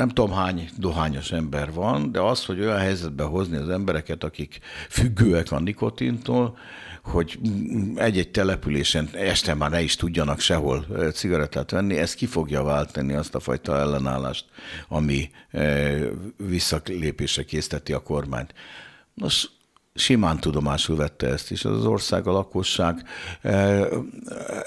nem 0.00 0.08
tudom 0.08 0.32
hány 0.32 0.68
dohányos 0.76 1.32
ember 1.32 1.72
van, 1.72 2.12
de 2.12 2.20
az, 2.20 2.44
hogy 2.44 2.60
olyan 2.60 2.78
helyzetbe 2.78 3.22
hozni 3.22 3.56
az 3.56 3.68
embereket, 3.68 4.24
akik 4.24 4.58
függőek 4.88 5.52
a 5.52 5.60
nikotintól, 5.60 6.58
hogy 7.02 7.38
egy-egy 7.94 8.30
településen 8.30 9.08
este 9.12 9.54
már 9.54 9.70
ne 9.70 9.80
is 9.80 9.96
tudjanak 9.96 10.40
sehol 10.40 10.86
cigarettát 11.12 11.70
venni, 11.70 11.96
ez 11.96 12.14
ki 12.14 12.26
fogja 12.26 12.62
váltani 12.62 13.12
azt 13.12 13.34
a 13.34 13.40
fajta 13.40 13.76
ellenállást, 13.76 14.44
ami 14.88 15.30
visszalépésre 16.36 17.44
készteti 17.44 17.92
a 17.92 18.02
kormányt. 18.02 18.54
Nos, 19.14 19.48
simán 20.00 20.40
tudomásul 20.40 20.96
vette 20.96 21.26
ezt 21.26 21.50
is 21.50 21.64
az 21.64 21.84
ország, 21.84 22.26
a 22.26 22.32
lakosság. 22.32 23.02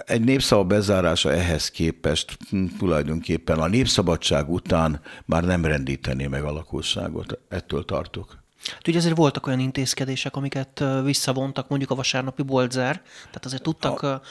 Egy 0.05 0.23
népszava 0.23 0.63
bezárása 0.63 1.31
ehhez 1.31 1.69
képest 1.69 2.37
tulajdonképpen 2.77 3.59
a 3.59 3.67
népszabadság 3.67 4.49
után 4.49 5.01
már 5.25 5.43
nem 5.43 5.65
rendítené 5.65 6.27
meg 6.27 6.43
a 6.43 6.51
lakosságot. 6.51 7.39
Ettől 7.49 7.85
tartok. 7.85 8.41
Hát 8.65 8.87
ugye 8.87 8.97
azért 8.97 9.15
voltak 9.17 9.47
olyan 9.47 9.59
intézkedések, 9.59 10.35
amiket 10.35 10.83
visszavontak, 11.03 11.67
mondjuk 11.67 11.91
a 11.91 11.95
vasárnapi 11.95 12.41
boltzár, 12.41 13.01
tehát 13.25 13.45
azért 13.45 13.63
tudtak 13.63 14.01
a 14.01 14.21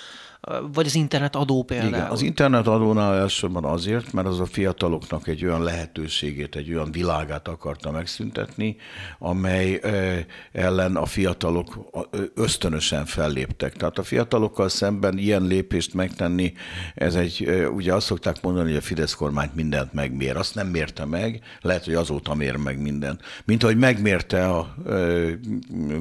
vagy 0.72 0.86
az 0.86 0.94
internet 0.94 1.36
adó 1.36 1.62
például? 1.62 1.88
Igen, 1.88 2.06
az 2.06 2.22
internet 2.22 2.66
adónál 2.66 3.14
elsősorban 3.14 3.64
azért, 3.64 4.12
mert 4.12 4.26
az 4.26 4.40
a 4.40 4.46
fiataloknak 4.46 5.26
egy 5.26 5.44
olyan 5.44 5.62
lehetőségét, 5.62 6.56
egy 6.56 6.74
olyan 6.74 6.92
világát 6.92 7.48
akarta 7.48 7.90
megszüntetni, 7.90 8.76
amely 9.18 9.80
ellen 10.52 10.96
a 10.96 11.06
fiatalok 11.06 11.90
ösztönösen 12.34 13.04
felléptek. 13.04 13.72
Tehát 13.72 13.98
a 13.98 14.02
fiatalokkal 14.02 14.68
szemben 14.68 15.18
ilyen 15.18 15.42
lépést 15.42 15.94
megtenni, 15.94 16.52
ez 16.94 17.14
egy, 17.14 17.66
ugye 17.74 17.94
azt 17.94 18.06
szokták 18.06 18.42
mondani, 18.42 18.68
hogy 18.68 18.78
a 18.78 18.80
Fidesz 18.80 19.14
kormány 19.14 19.50
mindent 19.54 19.92
megmér. 19.92 20.36
Azt 20.36 20.54
nem 20.54 20.66
mérte 20.66 21.04
meg, 21.04 21.40
lehet, 21.60 21.84
hogy 21.84 21.94
azóta 21.94 22.34
mér 22.34 22.56
meg 22.56 22.80
mindent. 22.80 23.20
Mint 23.44 23.62
ahogy 23.62 23.78
megmérte 23.78 24.48
a 24.48 24.74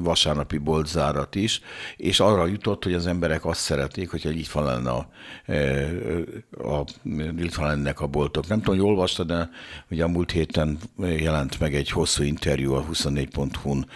vasárnapi 0.02 0.58
boltzárat 0.58 1.34
is, 1.34 1.60
és 1.96 2.20
arra 2.20 2.46
jutott, 2.46 2.84
hogy 2.84 2.94
az 2.94 3.06
emberek 3.06 3.44
azt 3.44 3.60
szeretik, 3.60 4.10
hogy 4.32 4.40
itt 4.40 4.50
van 4.50 4.64
lenne 4.64 4.90
a, 4.90 5.08
a, 6.68 6.84
itt 7.38 7.54
van 7.54 7.68
lennek 7.68 8.00
a 8.00 8.06
boltok. 8.06 8.48
Nem 8.48 8.60
tudom, 8.60 8.78
hogy 8.78 8.88
olvastad, 8.88 9.26
de 9.26 9.50
ugye 9.90 10.04
a 10.04 10.08
múlt 10.08 10.30
héten 10.30 10.78
jelent 10.98 11.60
meg 11.60 11.74
egy 11.74 11.90
hosszú 11.90 12.22
interjú 12.22 12.72
a 12.72 12.84
24.hu-n 12.92 13.86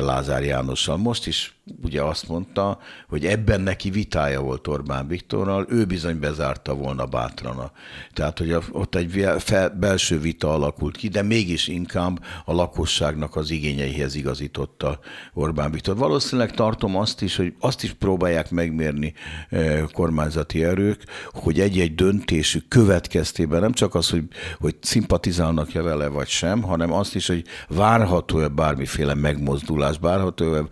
Lázár 0.00 0.44
Jánossal. 0.44 0.96
Most 0.96 1.26
is 1.26 1.55
ugye 1.82 2.02
azt 2.02 2.28
mondta, 2.28 2.78
hogy 3.08 3.26
ebben 3.26 3.60
neki 3.60 3.90
vitája 3.90 4.40
volt 4.40 4.66
Orbán 4.66 5.08
Viktorral, 5.08 5.66
ő 5.68 5.84
bizony 5.84 6.18
bezárta 6.18 6.74
volna 6.74 7.06
bátran. 7.06 7.70
Tehát, 8.12 8.38
hogy 8.38 8.56
ott 8.70 8.94
egy 8.94 9.28
belső 9.78 10.20
vita 10.20 10.52
alakult 10.52 10.96
ki, 10.96 11.08
de 11.08 11.22
mégis 11.22 11.68
inkább 11.68 12.24
a 12.44 12.52
lakosságnak 12.52 13.36
az 13.36 13.50
igényeihez 13.50 14.14
igazította 14.14 14.98
Orbán 15.34 15.70
Viktor. 15.70 15.96
Valószínűleg 15.96 16.50
tartom 16.50 16.96
azt 16.96 17.22
is, 17.22 17.36
hogy 17.36 17.54
azt 17.60 17.82
is 17.82 17.92
próbálják 17.92 18.50
megmérni 18.50 19.12
eh, 19.48 19.82
kormányzati 19.92 20.64
erők, 20.64 21.04
hogy 21.32 21.60
egy-egy 21.60 21.94
döntésük 21.94 22.68
következtében 22.68 23.60
nem 23.60 23.72
csak 23.72 23.94
az, 23.94 24.10
hogy, 24.10 24.24
hogy 24.58 24.76
szimpatizálnak-e 24.80 25.82
vele 25.82 26.08
vagy 26.08 26.28
sem, 26.28 26.62
hanem 26.62 26.92
azt 26.92 27.14
is, 27.14 27.26
hogy 27.26 27.44
várható-e 27.68 28.48
bármiféle 28.48 29.14
megmozdulás, 29.14 29.96
várható-e 30.00 30.62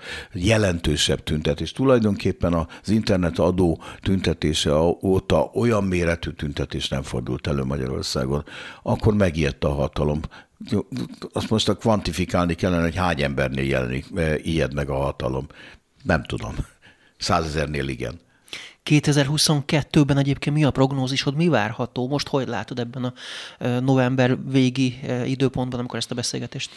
jelentősebb 0.84 1.22
tüntetés. 1.22 1.72
Tulajdonképpen 1.72 2.52
az 2.52 2.88
internet 2.88 3.38
adó 3.38 3.82
tüntetése 4.02 4.72
óta 5.02 5.50
olyan 5.54 5.84
méretű 5.84 6.30
tüntetés 6.30 6.88
nem 6.88 7.02
fordult 7.02 7.46
elő 7.46 7.64
Magyarországon. 7.64 8.44
Akkor 8.82 9.14
megijedt 9.14 9.64
a 9.64 9.72
hatalom 9.72 10.20
azt 11.32 11.50
most 11.50 11.68
a 11.68 11.74
kvantifikálni 11.74 12.54
kellene, 12.54 12.82
hogy 12.82 12.96
hány 12.96 13.22
embernél 13.22 13.64
jelenik, 13.64 14.06
eh, 14.14 14.46
ijed 14.46 14.74
meg 14.74 14.90
a 14.90 14.94
hatalom. 14.94 15.46
Nem 16.02 16.22
tudom. 16.22 16.54
Százezernél 17.18 17.88
igen. 17.88 18.20
2022-ben 18.90 20.16
egyébként 20.16 20.56
mi 20.56 20.64
a 20.64 20.70
prognózisod, 20.70 21.36
mi 21.36 21.48
várható? 21.48 22.08
Most 22.08 22.28
hogy 22.28 22.48
látod 22.48 22.78
ebben 22.78 23.04
a 23.04 23.12
november 23.80 24.38
végi 24.50 25.00
időpontban, 25.24 25.78
amikor 25.78 25.98
ezt 25.98 26.10
a 26.10 26.14
beszélgetést? 26.14 26.70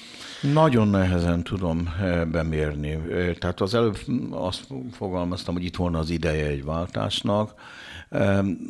Nagyon 0.53 0.87
nehezen 0.87 1.43
tudom 1.43 1.89
bemérni. 2.31 2.97
Tehát 3.39 3.61
az 3.61 3.73
előbb 3.73 3.97
azt 4.31 4.67
fogalmaztam, 4.91 5.53
hogy 5.53 5.63
itt 5.63 5.75
volna 5.75 5.99
az 5.99 6.09
ideje 6.09 6.45
egy 6.45 6.63
váltásnak. 6.63 7.53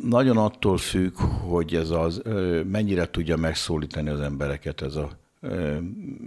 Nagyon 0.02 0.36
attól 0.36 0.78
függ, 0.78 1.16
hogy 1.48 1.74
ez 1.74 1.90
az 1.90 2.22
mennyire 2.64 3.10
tudja 3.10 3.36
megszólítani 3.36 4.08
az 4.08 4.20
embereket 4.20 4.82
ez 4.82 4.94
a 4.94 5.26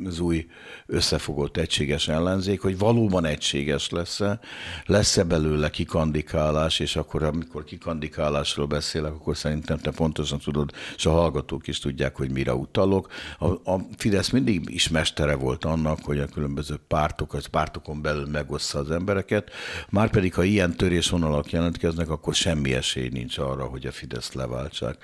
az 0.06 0.20
új 0.20 0.48
összefogott 0.86 1.58
egységes 1.58 2.08
ellenzék, 2.08 2.62
hogy 2.62 2.78
valóban 2.78 3.26
egységes 3.26 3.90
lesz-e, 3.90 4.40
lesz-e 4.86 5.24
belőle 5.24 5.70
kikandikálás, 5.70 6.80
és 6.80 6.96
akkor, 6.96 7.24
amikor 7.24 7.64
kikandikálásról 7.64 8.66
beszélek, 8.66 9.12
akkor 9.12 9.38
szerintem 9.38 9.78
te 9.78 9.92
pontosan 9.92 10.40
tudod, 10.40 10.72
és 10.96 11.06
a 11.06 11.12
hallgatók 11.12 11.68
is 11.68 11.80
tudják, 11.80 12.16
hogy 12.16 12.32
mire 12.32 12.54
utalok. 12.54 13.12
A, 13.40 13.72
a 13.72 13.86
Fidesz 13.98 14.30
mindig 14.30 14.62
is 14.66 14.90
mestere 14.90 15.36
volt 15.36 15.66
annak, 15.66 16.00
hogy 16.04 16.20
a 16.20 16.26
különböző 16.26 16.80
pártok, 16.88 17.34
az 17.34 17.46
pártokon 17.46 18.02
belül 18.02 18.28
megossza 18.28 18.80
az 18.80 18.92
embereket, 18.92 19.52
márpedig 19.90 20.34
ha 20.34 20.44
ilyen 20.44 20.78
törésvonalak 20.78 21.52
jelentkeznek, 21.52 22.10
akkor 22.10 22.36
semmi 22.36 22.74
esély 22.74 23.10
nincs 23.10 23.38
arra, 23.38 23.66
hogy 23.66 23.86
a 23.86 23.92
Fidesz 23.92 24.34
leváltsák. 24.34 25.04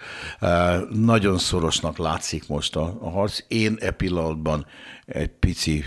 Nagyon 0.89 1.37
szorosnak 1.37 1.97
látszik 1.97 2.47
most 2.47 2.75
a, 2.75 2.97
a 3.01 3.09
harc. 3.09 3.39
Én 3.47 3.77
e 3.79 3.95
pillanatban 3.97 4.65
egy 5.05 5.29
pici 5.29 5.83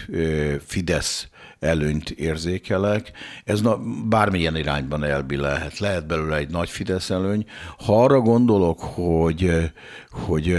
Fidesz 0.67 1.29
előnyt 1.59 2.11
érzékelek. 2.11 3.13
Ez 3.45 3.61
na, 3.61 3.79
bármilyen 4.09 4.57
irányban 4.57 5.05
elbilelhet. 5.05 5.79
Lehet 5.79 6.07
belőle 6.07 6.37
egy 6.37 6.51
nagy 6.51 6.69
Fidesz 6.69 7.11
előny. 7.11 7.45
Ha 7.85 8.03
arra 8.03 8.21
gondolok, 8.21 8.81
hogy, 8.81 9.71
hogy, 10.11 10.57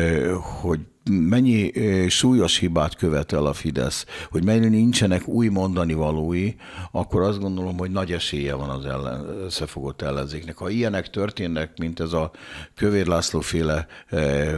hogy 0.61 0.79
mennyi 1.09 1.71
súlyos 2.09 2.57
hibát 2.57 2.95
követel 2.95 3.45
a 3.45 3.53
Fidesz, 3.53 4.05
hogy 4.29 4.43
mennyi 4.43 4.67
nincsenek 4.67 5.27
új 5.27 5.47
mondani 5.47 5.93
valói, 5.93 6.53
akkor 6.91 7.21
azt 7.21 7.39
gondolom, 7.39 7.77
hogy 7.77 7.91
nagy 7.91 8.11
esélye 8.11 8.53
van 8.53 8.69
az 8.69 8.85
ellen, 8.85 9.25
összefogott 9.43 10.01
ellenzéknek. 10.01 10.57
Ha 10.57 10.69
ilyenek 10.69 11.09
történnek, 11.09 11.77
mint 11.77 11.99
ez 11.99 12.13
a 12.13 12.31
Kövér 12.75 13.07
László 13.07 13.39
féle 13.39 13.87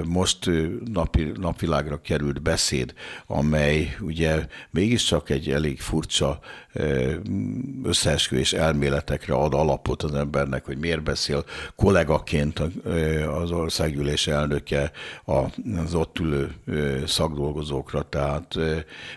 most 0.05 0.49
napi, 0.85 1.31
napvilágra 1.39 2.01
került 2.01 2.41
beszéd, 2.41 2.93
amely 3.27 3.95
ugye 3.99 4.47
mégiscsak 4.71 5.29
egy 5.29 5.49
elég 5.49 5.79
furcsa 5.79 6.39
összeesküvés 7.83 8.53
elméletekre 8.53 9.33
ad 9.33 9.53
alapot 9.53 10.03
az 10.03 10.13
embernek, 10.13 10.65
hogy 10.65 10.77
miért 10.77 11.03
beszél. 11.03 11.45
Kollégaként 11.75 12.61
az 13.41 13.51
országgyűlés 13.51 14.27
elnöke 14.27 14.91
az 15.25 15.93
ott 15.93 16.19
ülő 16.19 16.55
szakdolgozókra, 17.05 18.01
tehát 18.01 18.55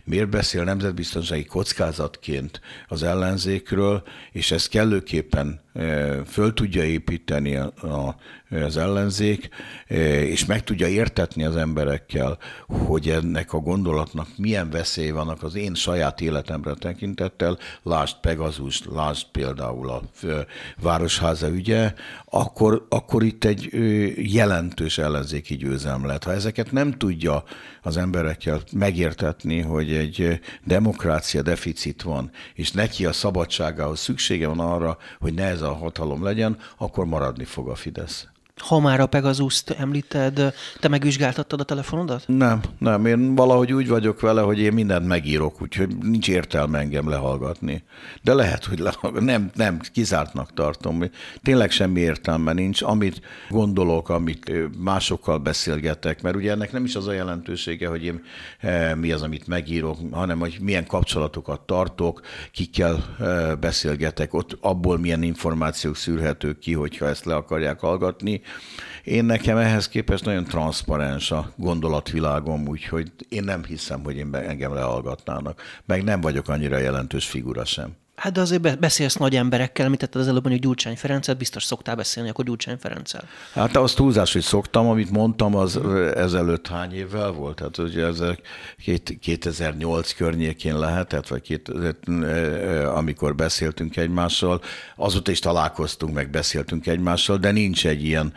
miért 0.04 0.28
beszél 0.28 0.64
nemzetbiztonsági 0.64 1.44
kockázatként 1.44 2.60
az 2.88 3.02
ellenzékről, 3.02 4.02
és 4.32 4.50
ezt 4.50 4.68
kellőképpen 4.68 5.64
föl 6.26 6.52
tudja 6.54 6.84
építeni 6.84 7.56
a, 7.56 8.16
az 8.50 8.76
ellenzék, 8.76 9.48
és 10.26 10.44
meg 10.44 10.64
tudja 10.64 10.88
értetni 10.88 11.44
az 11.44 11.56
emberekkel, 11.56 12.38
hogy 12.66 13.08
ennek 13.08 13.52
a 13.52 13.58
gondolatnak 13.58 14.28
milyen 14.36 14.70
veszély 14.70 15.10
vannak 15.10 15.42
az 15.42 15.54
én 15.54 15.74
saját 15.74 16.20
életemre 16.20 16.74
tekintettel, 16.74 17.58
lásd 17.82 18.16
Pegazus, 18.20 18.82
lásd 18.92 19.26
például 19.32 19.88
a 19.90 20.02
Városháza 20.82 21.48
ügye, 21.48 21.94
akkor, 22.24 22.86
akkor 22.88 23.22
itt 23.22 23.44
egy 23.44 23.68
jelentős 24.16 24.98
ellenzéki 24.98 25.56
győzelem 25.56 26.06
lett. 26.06 26.24
Ha 26.24 26.32
ezeket 26.32 26.72
nem 26.72 26.92
tudja 26.92 27.44
az 27.82 27.96
emberekkel 27.96 28.60
megértetni, 28.72 29.60
hogy 29.60 29.92
egy 29.92 30.40
demokrácia 30.64 31.42
deficit 31.42 32.02
van, 32.02 32.30
és 32.54 32.72
neki 32.72 33.06
a 33.06 33.12
szabadságához 33.12 34.00
szüksége 34.00 34.46
van 34.46 34.60
arra, 34.60 34.98
hogy 35.18 35.34
ne 35.34 35.44
ez 35.44 35.62
a 35.62 35.65
hatalom 35.74 36.22
legyen, 36.22 36.58
akkor 36.76 37.06
maradni 37.06 37.44
fog 37.44 37.68
a 37.68 37.74
Fidesz. 37.74 38.28
Ha 38.62 38.80
már 38.80 39.00
a 39.00 39.06
Pegasus-t 39.06 39.70
említed, 39.70 40.54
te 40.80 40.88
megvizsgáltattad 40.88 41.60
a 41.60 41.64
telefonodat? 41.64 42.24
Nem, 42.26 42.60
nem. 42.78 43.06
Én 43.06 43.34
valahogy 43.34 43.72
úgy 43.72 43.88
vagyok 43.88 44.20
vele, 44.20 44.40
hogy 44.40 44.58
én 44.58 44.72
mindent 44.72 45.06
megírok, 45.06 45.62
úgyhogy 45.62 45.96
nincs 45.96 46.28
értelme 46.28 46.78
engem 46.78 47.08
lehallgatni. 47.08 47.82
De 48.22 48.34
lehet, 48.34 48.64
hogy 48.64 48.78
lehallgat. 48.78 49.22
Nem, 49.22 49.50
nem, 49.54 49.80
kizártnak 49.92 50.54
tartom. 50.54 51.04
Tényleg 51.42 51.70
semmi 51.70 52.00
értelme 52.00 52.52
nincs. 52.52 52.82
Amit 52.82 53.20
gondolok, 53.48 54.08
amit 54.08 54.52
másokkal 54.78 55.38
beszélgetek, 55.38 56.22
mert 56.22 56.36
ugye 56.36 56.50
ennek 56.50 56.72
nem 56.72 56.84
is 56.84 56.94
az 56.96 57.06
a 57.06 57.12
jelentősége, 57.12 57.88
hogy 57.88 58.04
én 58.04 58.22
mi 58.96 59.12
az, 59.12 59.22
amit 59.22 59.46
megírok, 59.46 59.98
hanem 60.10 60.38
hogy 60.38 60.58
milyen 60.60 60.86
kapcsolatokat 60.86 61.60
tartok, 61.60 62.20
kikkel 62.52 63.16
beszélgetek, 63.60 64.34
ott 64.34 64.56
abból 64.60 64.98
milyen 64.98 65.22
információk 65.22 65.96
szűrhetők 65.96 66.58
ki, 66.58 66.72
hogyha 66.72 67.06
ezt 67.08 67.24
le 67.24 67.34
akarják 67.34 67.80
hallgatni 67.80 68.44
én 69.04 69.24
nekem 69.24 69.56
ehhez 69.56 69.88
képest 69.88 70.24
nagyon 70.24 70.44
transzparens 70.44 71.30
a 71.30 71.52
gondolatvilágom, 71.56 72.68
úgyhogy 72.68 73.12
én 73.28 73.44
nem 73.44 73.64
hiszem, 73.64 74.04
hogy 74.04 74.16
én 74.16 74.34
engem 74.34 74.74
lehallgatnának. 74.74 75.62
Meg 75.84 76.04
nem 76.04 76.20
vagyok 76.20 76.48
annyira 76.48 76.78
jelentős 76.78 77.26
figura 77.26 77.64
sem. 77.64 77.96
Hát 78.16 78.32
de 78.32 78.40
azért 78.40 78.78
beszélsz 78.78 79.14
nagy 79.14 79.36
emberekkel, 79.36 79.88
mit 79.88 79.98
tetted 79.98 80.20
az 80.20 80.28
előbb 80.28 80.42
mondjuk 80.42 80.64
Gyurcsány 80.64 80.96
Ferencet, 80.96 81.38
biztos 81.38 81.64
szoktál 81.64 81.94
beszélni 81.94 82.28
akkor 82.28 82.44
Gyurcsány 82.44 82.76
Ferenccel. 82.76 83.24
Hát 83.52 83.76
az 83.76 83.94
túlzás, 83.94 84.32
hogy 84.32 84.42
szoktam, 84.42 84.86
amit 84.86 85.10
mondtam, 85.10 85.54
az 85.54 85.80
ezelőtt 86.14 86.66
hány 86.66 86.94
évvel 86.94 87.30
volt? 87.30 87.60
Hát 87.60 87.78
ugye 87.78 88.04
ezek 88.04 88.40
2008 89.20 90.12
környékén 90.12 90.78
lehetett, 90.78 91.28
vagy 91.28 91.40
két, 91.40 91.72
amikor 92.94 93.34
beszéltünk 93.34 93.96
egymással, 93.96 94.60
azóta 94.96 95.30
is 95.30 95.38
találkoztunk, 95.38 96.14
meg 96.14 96.30
beszéltünk 96.30 96.86
egymással, 96.86 97.36
de 97.36 97.50
nincs 97.50 97.86
egy 97.86 98.04
ilyen 98.04 98.32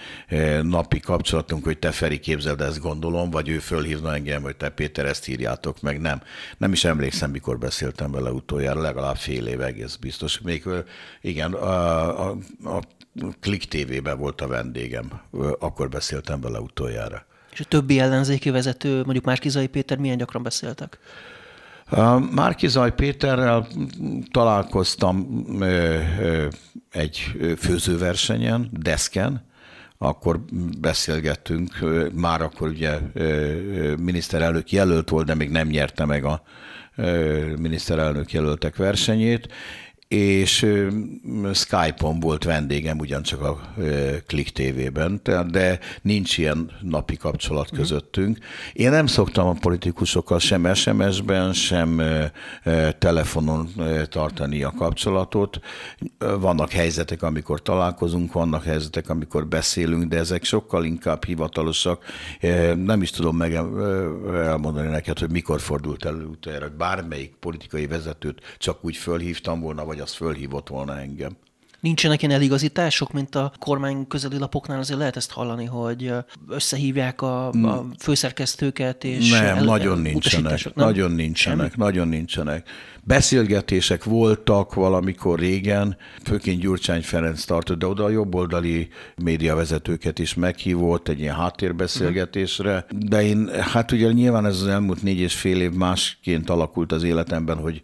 napi 0.62 1.00
kapcsolatunk, 1.00 1.64
hogy 1.64 1.80
te 1.80 1.92
Feri 1.92 2.20
képzeld, 2.20 2.62
ezt 2.62 2.82
gondolom, 2.82 3.30
vagy 3.30 3.50
ő 3.50 3.60
fölhívna 3.60 4.16
engem, 4.16 4.42
hogy 4.42 4.56
te 4.56 4.70
Péter, 4.70 5.06
ezt 5.06 5.28
írjátok 5.28 5.82
meg. 5.82 6.02
Nem. 6.02 6.22
Nem 6.58 6.72
is 6.72 6.84
emlékszem, 6.84 7.32
mikor 7.32 7.58
beszéltem 7.58 8.12
vele 8.12 8.30
utoljára, 8.30 8.82
legalább 8.82 9.16
fél 9.16 9.48
éve 9.48 9.69
egész 9.70 9.96
biztos. 9.96 10.40
Még 10.40 10.64
igen, 11.22 11.54
a, 11.54 12.30
a, 12.30 12.38
a 12.64 12.80
Klik 13.40 13.64
TV-ben 13.64 14.18
volt 14.18 14.42
a 14.42 14.48
vendégem, 14.48 15.22
akkor 15.60 15.90
beszéltem 15.90 16.42
vele 16.42 16.60
utoljára. 16.60 17.26
És 17.52 17.60
a 17.60 17.64
többi 17.64 18.00
ellenzéki 18.00 18.50
vezető, 18.50 18.96
mondjuk 19.04 19.26
Márkizai 19.26 19.68
Péter, 19.68 19.98
milyen 19.98 20.18
gyakran 20.18 20.44
beszéltek? 20.44 21.00
Márkizaj 22.32 22.94
Péterrel 22.94 23.68
találkoztam 24.32 25.46
egy 26.92 27.32
főzőversenyen, 27.58 28.70
deszken, 28.72 29.48
akkor 29.98 30.40
beszélgettünk, 30.80 31.80
már 32.14 32.42
akkor 32.42 32.68
ugye 32.68 33.00
miniszterelnök 33.98 34.72
jelölt 34.72 35.10
volt, 35.10 35.26
de 35.26 35.34
még 35.34 35.50
nem 35.50 35.68
nyerte 35.68 36.06
meg 36.06 36.24
a 36.24 36.42
miniszterelnök 37.58 38.32
jelöltek 38.32 38.76
versenyét, 38.76 39.48
és 40.16 40.66
Skype-on 41.54 42.20
volt 42.20 42.44
vendégem 42.44 43.00
ugyancsak 43.00 43.42
a 43.42 43.74
Click 44.28 44.50
TV-ben, 44.50 45.22
de 45.52 45.80
nincs 46.02 46.38
ilyen 46.38 46.72
napi 46.82 47.18
kapcsolat 47.18 47.70
közöttünk. 47.70 48.38
Én 48.74 48.90
nem 48.90 49.06
szoktam 49.06 49.48
a 49.48 49.54
politikusokkal 49.54 50.40
sem 50.40 50.74
SMS-ben, 50.74 51.54
sem 51.54 52.02
telefonon 53.00 53.70
tartani 54.10 54.64
a 54.64 54.74
kapcsolatot. 54.78 55.60
Vannak 56.18 56.72
helyzetek, 56.72 57.24
amikor 57.24 57.62
találkozunk, 57.62 58.34
vannak 58.34 58.64
helyzetek, 58.64 59.10
amikor 59.10 59.48
beszélünk, 59.48 60.04
de 60.04 60.18
ezek 60.18 60.44
sokkal 60.44 60.86
inkább 60.86 61.26
hivatalosak. 61.26 62.04
Nem 62.76 63.02
is 63.02 63.10
tudom 63.12 63.38
meg 63.38 63.54
elmondani 64.34 64.90
neked, 64.90 65.20
hogy 65.20 65.32
mikor 65.32 65.62
fordult 65.62 66.06
elő 66.06 66.26
utána, 66.26 66.70
bármelyik 66.78 67.34
politikai 67.40 67.88
vezetőt 67.88 68.56
csak 68.58 68.86
úgy 68.86 68.98
fölhívtam 68.98 69.60
volna, 69.60 69.86
vagy 69.86 69.98
az 70.00 70.14
fölhívott 70.14 70.68
volna 70.68 71.00
engem. 71.00 71.38
Nincsenek 71.80 72.22
ilyen 72.22 72.34
eligazítások, 72.34 73.12
mint 73.12 73.36
a 73.36 73.52
kormány 73.60 74.08
közeli 74.08 74.38
lapoknál, 74.38 74.80
azért 74.80 75.00
lehet 75.00 75.16
ezt 75.16 75.32
hallani, 75.32 75.66
hogy 75.66 76.14
összehívják 76.48 77.22
a, 77.22 77.48
a 77.48 77.86
főszerkesztőket, 78.00 79.04
és 79.04 79.32
Nem, 79.32 79.44
el, 79.44 79.64
nagyon 79.64 80.00
nincsenek, 80.00 80.64
nem? 80.64 80.74
nagyon 80.86 81.12
nincsenek, 81.12 81.72
Semmi? 81.72 81.84
nagyon 81.84 82.08
nincsenek. 82.08 82.68
Beszélgetések 83.04 84.04
voltak 84.04 84.74
valamikor 84.74 85.40
régen, 85.40 85.98
főként 86.24 86.60
Gyurcsány 86.60 87.02
Ferenc 87.02 87.44
tartott, 87.44 87.78
de 87.78 87.86
oda 87.86 88.04
a 88.04 88.10
jobboldali 88.10 88.88
médiavezetőket 89.24 90.20
is 90.20 90.34
meghívott 90.34 91.08
egy 91.08 91.20
ilyen 91.20 91.36
háttérbeszélgetésre, 91.36 92.86
de 93.00 93.24
én, 93.24 93.50
hát 93.60 93.92
ugye 93.92 94.12
nyilván 94.12 94.46
ez 94.46 94.62
az 94.62 94.68
elmúlt 94.68 95.04
négy 95.04 95.20
és 95.20 95.36
fél 95.36 95.62
év 95.62 95.72
másként 95.72 96.50
alakult 96.50 96.92
az 96.92 97.04
életemben, 97.04 97.58
hogy 97.58 97.84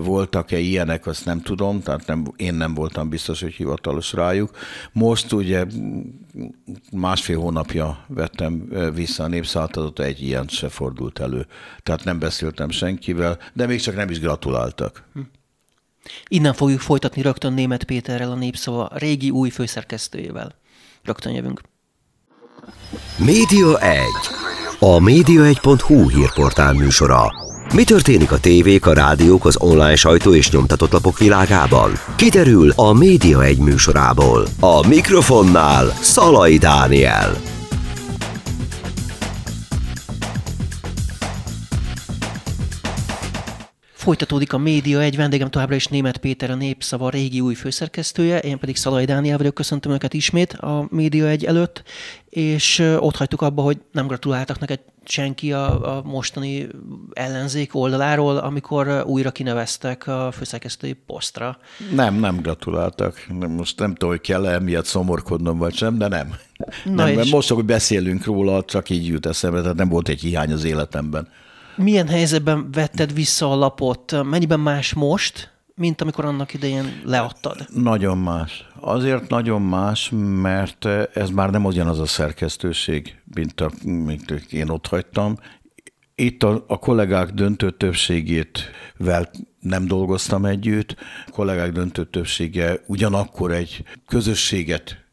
voltak-e 0.00 0.58
ilyenek, 0.58 1.06
azt 1.06 1.24
nem 1.24 1.40
tudom, 1.40 1.82
tehát 1.82 2.06
nem, 2.06 2.24
én 2.36 2.54
nem 2.54 2.74
voltam 2.74 3.08
biztos, 3.08 3.40
hogy 3.40 3.52
hivatalos 3.52 4.12
rájuk. 4.12 4.50
Most 4.92 5.32
ugye 5.32 5.64
másfél 6.92 7.38
hónapja 7.38 8.04
vettem 8.06 8.68
vissza 8.94 9.24
a 9.24 9.26
népszálltatot, 9.26 10.00
egy 10.00 10.22
ilyen 10.22 10.46
se 10.48 10.68
fordult 10.68 11.18
elő. 11.18 11.46
Tehát 11.82 12.04
nem 12.04 12.18
beszéltem 12.18 12.70
senkivel, 12.70 13.38
de 13.52 13.66
még 13.66 13.80
csak 13.80 13.94
nem 13.94 14.10
is 14.10 14.20
gratuláltak. 14.20 15.04
Hm. 15.12 15.20
Innen 16.28 16.52
fogjuk 16.52 16.80
folytatni 16.80 17.22
rögtön 17.22 17.52
Német 17.52 17.84
Péterrel 17.84 18.30
a 18.30 18.34
Népszava 18.34 18.90
régi 18.92 19.30
új 19.30 19.50
főszerkesztőjével. 19.50 20.54
Rögtön 21.02 21.32
jövünk. 21.32 21.60
Média 23.18 23.78
1. 23.78 24.02
A 24.78 24.98
média1.hu 24.98 26.08
hírportál 26.08 26.72
műsora. 26.72 27.45
Mi 27.74 27.84
történik 27.84 28.32
a 28.32 28.40
tévék, 28.40 28.86
a 28.86 28.92
rádiók, 28.92 29.44
az 29.44 29.56
online 29.60 29.96
sajtó 29.96 30.34
és 30.34 30.50
nyomtatott 30.50 30.92
lapok 30.92 31.18
világában? 31.18 31.92
Kiderül 32.16 32.70
a 32.76 32.92
Média 32.92 33.42
egy 33.44 33.58
műsorából. 33.58 34.46
A 34.60 34.86
mikrofonnál 34.86 35.86
Szalai 36.00 36.56
Dániel. 36.56 37.36
Folytatódik 43.92 44.52
a 44.52 44.58
média, 44.58 45.00
egy 45.00 45.16
vendégem 45.16 45.50
továbbra 45.50 45.74
is 45.74 45.86
Német 45.86 46.16
Péter, 46.18 46.50
a 46.50 46.54
Népszava 46.54 47.10
régi 47.10 47.40
új 47.40 47.54
főszerkesztője, 47.54 48.38
én 48.38 48.58
pedig 48.58 48.76
Szalai 48.76 49.04
Dániel 49.04 49.36
vagyok, 49.36 49.54
köszöntöm 49.54 49.92
őket 49.92 50.14
ismét 50.14 50.52
a 50.52 50.86
média 50.90 51.26
egy 51.28 51.44
előtt, 51.44 51.82
és 52.28 52.78
ott 52.98 53.16
hagytuk 53.16 53.42
abba, 53.42 53.62
hogy 53.62 53.78
nem 53.92 54.06
gratuláltak 54.06 54.58
neked 54.58 54.80
senki 55.08 55.52
a, 55.52 55.96
a 55.96 56.02
mostani 56.02 56.66
ellenzék 57.12 57.74
oldaláról, 57.74 58.36
amikor 58.36 59.02
újra 59.06 59.30
kineveztek 59.30 60.06
a 60.06 60.30
főszerkesztői 60.32 60.92
posztra. 60.92 61.58
Nem, 61.94 62.14
nem 62.14 62.36
gratuláltak. 62.36 63.26
Most 63.48 63.78
nem 63.78 63.92
tudom, 63.92 64.10
hogy 64.10 64.20
kell-e 64.20 64.52
emiatt 64.52 64.84
szomorkodnom, 64.84 65.58
vagy 65.58 65.74
sem, 65.74 65.98
de 65.98 66.08
nem. 66.08 66.34
Na 66.84 67.04
nem 67.04 67.18
és... 67.18 67.30
Most, 67.30 67.48
hogy 67.48 67.64
beszélünk 67.64 68.24
róla, 68.24 68.64
csak 68.64 68.90
így 68.90 69.06
jut 69.06 69.26
eszembe, 69.26 69.60
tehát 69.60 69.76
nem 69.76 69.88
volt 69.88 70.08
egy 70.08 70.20
hiány 70.20 70.52
az 70.52 70.64
életemben. 70.64 71.28
Milyen 71.76 72.08
helyzetben 72.08 72.68
vetted 72.72 73.12
vissza 73.14 73.52
a 73.52 73.54
lapot? 73.54 74.24
Mennyiben 74.24 74.60
más 74.60 74.94
most, 74.94 75.55
mint 75.76 76.00
amikor 76.00 76.24
annak 76.24 76.54
idején 76.54 77.00
leadtad? 77.04 77.66
Nagyon 77.74 78.18
más. 78.18 78.66
Azért 78.80 79.28
nagyon 79.28 79.62
más, 79.62 80.10
mert 80.42 80.84
ez 81.14 81.30
már 81.30 81.50
nem 81.50 81.64
ugyanaz 81.64 81.98
a 81.98 82.06
szerkesztőség, 82.06 83.20
mint, 83.34 83.60
a, 83.60 83.70
mint 83.84 84.30
én 84.50 84.68
ott 84.68 84.86
hagytam. 84.86 85.36
Itt 86.14 86.42
a, 86.42 86.64
a 86.66 86.78
kollégák 86.78 87.30
döntő 87.30 87.70
többségét 87.70 88.70
vel 88.96 89.30
nem 89.60 89.86
dolgoztam 89.86 90.44
együtt. 90.44 90.96
A 91.26 91.30
kollégák 91.30 91.72
döntő 91.72 92.04
többsége 92.04 92.80
ugyanakkor 92.86 93.52
egy 93.52 93.84
közösséget 94.06 95.05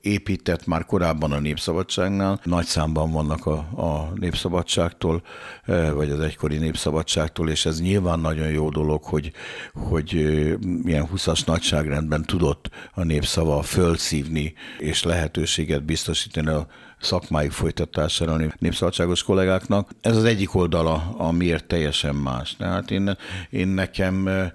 épített 0.00 0.66
már 0.66 0.84
korábban 0.84 1.32
a 1.32 1.38
Népszabadságnál. 1.38 2.40
Nagy 2.44 2.64
számban 2.64 3.10
vannak 3.10 3.46
a, 3.46 3.56
a 3.76 4.12
Népszabadságtól, 4.14 5.22
e, 5.64 5.90
vagy 5.90 6.10
az 6.10 6.20
egykori 6.20 6.56
Népszabadságtól, 6.56 7.50
és 7.50 7.66
ez 7.66 7.80
nyilván 7.80 8.18
nagyon 8.18 8.48
jó 8.48 8.68
dolog, 8.68 9.02
hogy, 9.02 9.32
hogy 9.72 10.14
e, 10.14 10.56
milyen 10.82 11.08
20-as 11.14 11.46
nagyságrendben 11.46 12.22
tudott 12.22 12.70
a 12.94 13.02
népszava 13.02 13.62
fölszívni, 13.62 14.54
és 14.78 15.02
lehetőséget 15.02 15.84
biztosítani 15.84 16.48
a 16.48 16.66
szakmájuk 17.00 17.52
folytatására 17.52 18.32
a 18.32 18.54
népszabadságos 18.58 19.22
kollégáknak. 19.22 19.90
Ez 20.00 20.16
az 20.16 20.24
egyik 20.24 20.54
oldala, 20.54 21.14
amiért 21.16 21.66
teljesen 21.66 22.14
más. 22.14 22.56
Tehát 22.56 22.90
én, 22.90 23.16
én 23.50 23.68
nekem 23.68 24.28
e, 24.28 24.52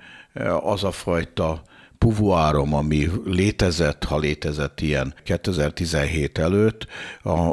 az 0.58 0.84
a 0.84 0.92
fajta 0.92 1.64
puvuárom, 2.06 2.74
ami 2.74 3.10
létezett, 3.24 4.04
ha 4.04 4.18
létezett 4.18 4.82
ilyen 4.82 5.14
2017 5.24 6.38
előtt, 6.38 6.88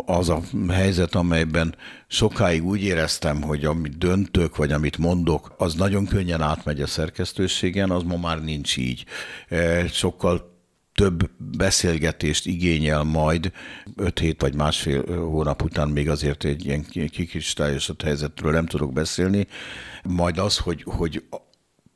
az 0.06 0.28
a 0.28 0.40
helyzet, 0.68 1.14
amelyben 1.14 1.74
sokáig 2.06 2.64
úgy 2.64 2.82
éreztem, 2.82 3.42
hogy 3.42 3.64
amit 3.64 3.98
döntök, 3.98 4.56
vagy 4.56 4.72
amit 4.72 4.98
mondok, 4.98 5.54
az 5.58 5.74
nagyon 5.74 6.06
könnyen 6.06 6.40
átmegy 6.40 6.80
a 6.80 6.86
szerkesztőségen, 6.86 7.90
az 7.90 8.02
ma 8.02 8.16
már 8.16 8.42
nincs 8.42 8.76
így. 8.76 9.04
E, 9.48 9.88
sokkal 9.88 10.60
több 10.94 11.30
beszélgetést 11.56 12.46
igényel 12.46 13.02
majd, 13.02 13.52
öt 13.96 14.18
hét 14.18 14.40
vagy 14.40 14.54
másfél 14.54 15.26
hónap 15.28 15.62
után 15.62 15.88
még 15.88 16.08
azért 16.08 16.44
egy 16.44 16.64
ilyen 16.64 16.84
kikristályosott 17.10 18.02
helyzetről 18.02 18.52
nem 18.52 18.66
tudok 18.66 18.92
beszélni, 18.92 19.46
majd 20.02 20.38
az, 20.38 20.58
hogy, 20.58 20.82
hogy 20.86 21.22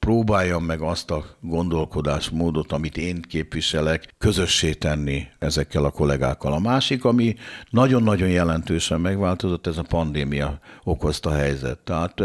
próbáljam 0.07 0.65
meg 0.65 0.81
azt 0.81 1.11
a 1.11 1.25
gondolkodásmódot, 1.41 2.73
amit 2.73 2.97
én 2.97 3.23
képviselek, 3.23 4.15
közössé 4.19 4.73
tenni 4.73 5.27
ezekkel 5.39 5.85
a 5.85 5.91
kollégákkal. 5.91 6.53
A 6.53 6.59
másik, 6.59 7.05
ami 7.05 7.37
nagyon-nagyon 7.71 8.29
jelentősen 8.29 9.01
megváltozott, 9.01 9.67
ez 9.67 9.79
a 9.79 9.83
pandémia 9.83 10.59
okozta 10.85 11.31
helyzet. 11.31 11.79
Tehát 11.79 12.23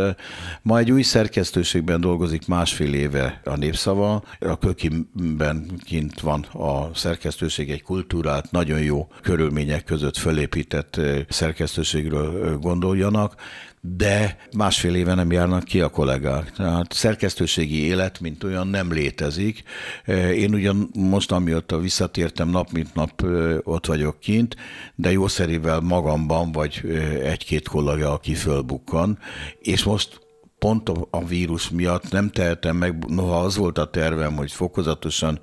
ma 0.61 0.77
egy 0.77 0.91
új 0.91 1.01
szerkesztőségben 1.01 2.01
dolgozik 2.01 2.47
másfél 2.47 2.93
éve 2.93 3.41
a 3.43 3.55
népszava, 3.55 4.23
a 4.39 4.57
kökiben 4.57 5.81
kint 5.83 6.19
van 6.19 6.41
a 6.41 6.89
szerkesztőség 6.93 7.71
egy 7.71 7.83
kultúrát, 7.83 8.51
nagyon 8.51 8.81
jó 8.81 9.07
körülmények 9.21 9.83
között 9.83 10.17
fölépített 10.17 10.99
szerkesztőségről 11.29 12.57
gondoljanak, 12.57 13.35
de 13.83 14.37
másfél 14.57 14.95
éve 14.95 15.13
nem 15.13 15.31
járnak 15.31 15.63
ki 15.63 15.81
a 15.81 15.89
kollégák. 15.89 16.51
Tehát 16.51 16.93
szerkesztőségi 16.93 17.83
élet, 17.83 18.19
mint 18.19 18.43
olyan 18.43 18.67
nem 18.67 18.91
létezik. 18.91 19.63
Én 20.35 20.53
ugyan 20.53 20.89
most, 20.93 21.31
amióta 21.31 21.79
visszatértem 21.79 22.49
nap, 22.49 22.71
mint 22.71 22.93
nap 22.93 23.25
ott 23.63 23.85
vagyok 23.85 24.19
kint, 24.19 24.55
de 24.95 25.11
jószerivel 25.11 25.79
magamban 25.79 26.51
vagy 26.51 26.81
egy-két 27.23 27.67
kollega, 27.67 28.11
aki 28.11 28.33
fölbukkan, 28.33 29.19
és 29.59 29.83
most 29.83 30.19
pont 30.59 30.89
a 31.09 31.25
vírus 31.25 31.69
miatt 31.69 32.11
nem 32.11 32.29
tehetem 32.29 32.75
meg, 32.75 33.05
noha 33.07 33.39
az 33.39 33.55
volt 33.55 33.77
a 33.77 33.89
tervem, 33.89 34.35
hogy 34.35 34.51
fokozatosan 34.51 35.39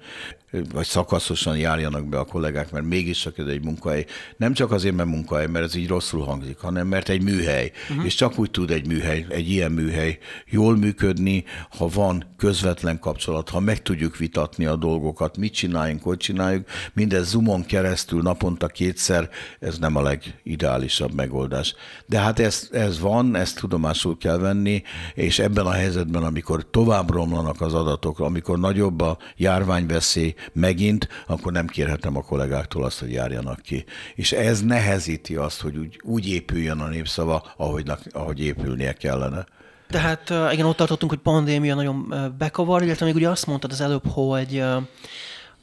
vagy 0.72 0.86
szakaszosan 0.86 1.56
járjanak 1.56 2.06
be 2.06 2.18
a 2.18 2.24
kollégák, 2.24 2.70
mert 2.70 2.84
mégis 2.84 3.18
csak 3.18 3.38
ez 3.38 3.46
egy 3.46 3.64
munkahely. 3.64 4.06
Nem 4.36 4.52
csak 4.52 4.72
azért, 4.72 4.94
mert 4.94 5.08
munkahely, 5.08 5.46
mert 5.46 5.64
ez 5.64 5.74
így 5.74 5.88
rosszul 5.88 6.24
hangzik, 6.24 6.58
hanem 6.58 6.86
mert 6.86 7.08
egy 7.08 7.22
műhely. 7.22 7.72
Uh-huh. 7.90 8.04
És 8.04 8.14
csak 8.14 8.38
úgy 8.38 8.50
tud 8.50 8.70
egy 8.70 8.86
műhely, 8.86 9.26
egy 9.28 9.50
ilyen 9.50 9.72
műhely 9.72 10.18
jól 10.46 10.76
működni, 10.76 11.44
ha 11.78 11.88
van 11.88 12.24
közvetlen 12.36 12.98
kapcsolat, 12.98 13.48
ha 13.48 13.60
meg 13.60 13.82
tudjuk 13.82 14.16
vitatni 14.16 14.64
a 14.64 14.76
dolgokat, 14.76 15.36
mit 15.36 15.52
csináljunk, 15.52 16.02
hogy 16.02 16.16
csináljuk. 16.16 16.68
Mindez 16.92 17.28
Zoomon 17.28 17.64
keresztül 17.64 18.22
naponta 18.22 18.66
kétszer, 18.66 19.30
ez 19.60 19.78
nem 19.78 19.96
a 19.96 20.02
legideálisabb 20.02 21.14
megoldás. 21.14 21.74
De 22.06 22.18
hát 22.18 22.38
ez, 22.38 22.68
ez 22.72 23.00
van, 23.00 23.36
ezt 23.36 23.58
tudomásul 23.58 24.18
kell 24.18 24.38
venni, 24.38 24.82
és 25.14 25.38
ebben 25.38 25.66
a 25.66 25.70
helyzetben, 25.70 26.22
amikor 26.22 26.70
tovább 26.70 27.10
romlanak 27.10 27.60
az 27.60 27.74
adatok, 27.74 28.20
amikor 28.20 28.58
nagyobb 28.58 29.00
a 29.00 29.18
járványveszély, 29.36 30.34
megint, 30.52 31.08
akkor 31.26 31.52
nem 31.52 31.66
kérhetem 31.66 32.16
a 32.16 32.22
kollégáktól 32.22 32.84
azt, 32.84 32.98
hogy 32.98 33.12
járjanak 33.12 33.60
ki. 33.60 33.84
És 34.14 34.32
ez 34.32 34.62
nehezíti 34.62 35.36
azt, 35.36 35.60
hogy 35.60 35.76
úgy, 35.76 36.00
úgy 36.04 36.28
épüljön 36.28 36.80
a 36.80 36.88
népszava, 36.88 37.52
ahogy, 37.56 37.90
ahogy 38.10 38.40
épülnie 38.40 38.92
kellene. 38.92 39.46
Tehát 39.88 40.52
igen, 40.52 40.66
ott 40.66 40.76
tartottunk, 40.76 41.12
hogy 41.12 41.20
pandémia 41.20 41.74
nagyon 41.74 42.14
bekavar, 42.38 42.82
illetve 42.82 43.06
még 43.06 43.14
ugye 43.14 43.28
azt 43.28 43.46
mondtad 43.46 43.72
az 43.72 43.80
előbb, 43.80 44.06
hogy 44.06 44.64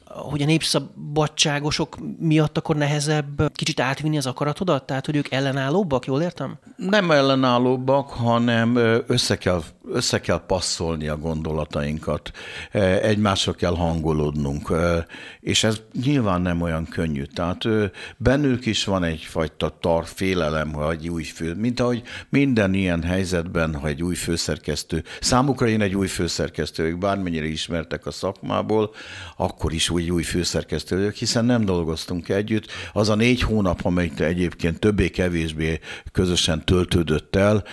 hogy 0.08 0.42
a 0.42 0.46
népszabadságosok 0.46 1.96
miatt 2.18 2.58
akkor 2.58 2.76
nehezebb 2.76 3.52
kicsit 3.54 3.80
átvinni 3.80 4.16
az 4.16 4.26
akaratodat? 4.26 4.86
Tehát, 4.86 5.06
hogy 5.06 5.16
ők 5.16 5.30
ellenállóbbak, 5.30 6.06
jól 6.06 6.22
értem? 6.22 6.58
Nem 6.76 7.10
ellenállóbbak, 7.10 8.08
hanem 8.08 8.76
össze 9.06 9.36
kell, 9.36 9.62
össze 9.92 10.20
kell 10.20 10.40
passzolni 10.46 11.08
a 11.08 11.16
gondolatainkat, 11.16 12.30
egymásra 13.02 13.52
kell 13.52 13.74
hangolódnunk, 13.74 14.72
és 15.40 15.64
ez 15.64 15.80
nyilván 16.04 16.40
nem 16.40 16.60
olyan 16.60 16.84
könnyű. 16.84 17.22
Tehát 17.22 17.64
bennük 18.16 18.66
is 18.66 18.84
van 18.84 19.04
egyfajta 19.04 19.78
tar 19.80 20.06
félelem, 20.06 20.72
hogy 20.72 20.94
egy 20.94 21.08
új 21.08 21.22
fő, 21.22 21.54
mint 21.54 21.80
ahogy 21.80 22.02
minden 22.28 22.74
ilyen 22.74 23.02
helyzetben, 23.02 23.74
ha 23.74 23.86
egy 23.86 24.02
új 24.02 24.14
főszerkesztő, 24.14 25.04
számukra 25.20 25.68
én 25.68 25.80
egy 25.80 25.94
új 25.94 26.06
főszerkesztő, 26.06 26.84
ők 26.84 26.98
bármennyire 26.98 27.46
ismertek 27.46 28.06
a 28.06 28.10
szakmából, 28.10 28.90
akkor 29.36 29.72
is 29.72 29.90
úgy 29.90 30.05
új 30.10 30.22
főszerkesztő 30.22 30.96
vagyok, 30.96 31.14
hiszen 31.14 31.44
nem 31.44 31.64
dolgoztunk 31.64 32.28
együtt. 32.28 32.66
Az 32.92 33.08
a 33.08 33.14
négy 33.14 33.40
hónap, 33.40 33.84
amelyik 33.84 34.20
egyébként 34.20 34.78
többé-kevésbé 34.78 35.80
közösen 36.12 36.64
töltődött 36.64 37.36
el 37.36 37.64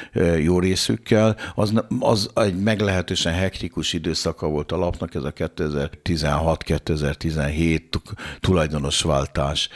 jó 0.42 0.60
részükkel, 0.60 1.38
az, 1.56 1.74
az 2.00 2.30
egy 2.34 2.56
meglehetősen 2.56 3.34
hektikus 3.34 3.94
időszaka 3.94 4.48
volt 4.48 4.72
a 4.72 4.78
lapnak, 4.78 5.16
ez 5.16 5.24
a 5.24 5.34
2016-2017 5.34 7.82
tulajdonosváltás 8.40 9.70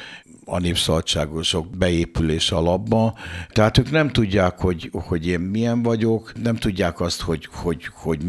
a 0.50 0.60
népszabadságosok 0.60 1.78
beépülése 1.78 2.56
alapba. 2.56 3.18
Tehát 3.50 3.78
ők 3.78 3.92
nem 3.92 4.10
tudják, 4.10 4.60
hogy, 4.60 4.90
hogy 4.92 5.28
én 5.28 5.40
milyen 5.40 5.84
vagyok, 5.84 6.32
nem 6.44 6.56
tudják 6.56 7.00
azt, 7.00 7.22
hogy, 7.22 7.50
hogy, 7.52 7.90
hogy 7.94 8.20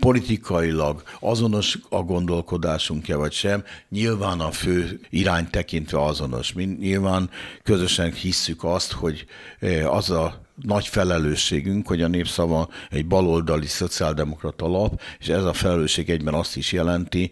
politikailag 0.00 1.02
azonos 1.20 1.78
a 1.88 2.02
gondolkodásunk-e 2.02 3.16
vagy 3.16 3.32
sem. 3.32 3.64
Nyilván 3.88 4.40
a 4.40 4.50
fő 4.50 5.00
irány 5.10 5.50
tekintve 5.50 6.04
azonos. 6.04 6.52
Mi 6.52 6.64
nyilván 6.64 7.30
közösen 7.62 8.12
hisszük 8.12 8.64
azt, 8.64 8.92
hogy 8.92 9.24
eh, 9.58 9.94
az 9.94 10.10
a 10.10 10.47
nagy 10.62 10.86
felelősségünk, 10.86 11.86
hogy 11.86 12.02
a 12.02 12.08
népszava 12.08 12.68
egy 12.90 13.06
baloldali 13.06 13.66
szociáldemokrata 13.66 14.68
lap, 14.68 15.00
és 15.18 15.28
ez 15.28 15.44
a 15.44 15.52
felelősség 15.52 16.10
egyben 16.10 16.34
azt 16.34 16.56
is 16.56 16.72
jelenti, 16.72 17.30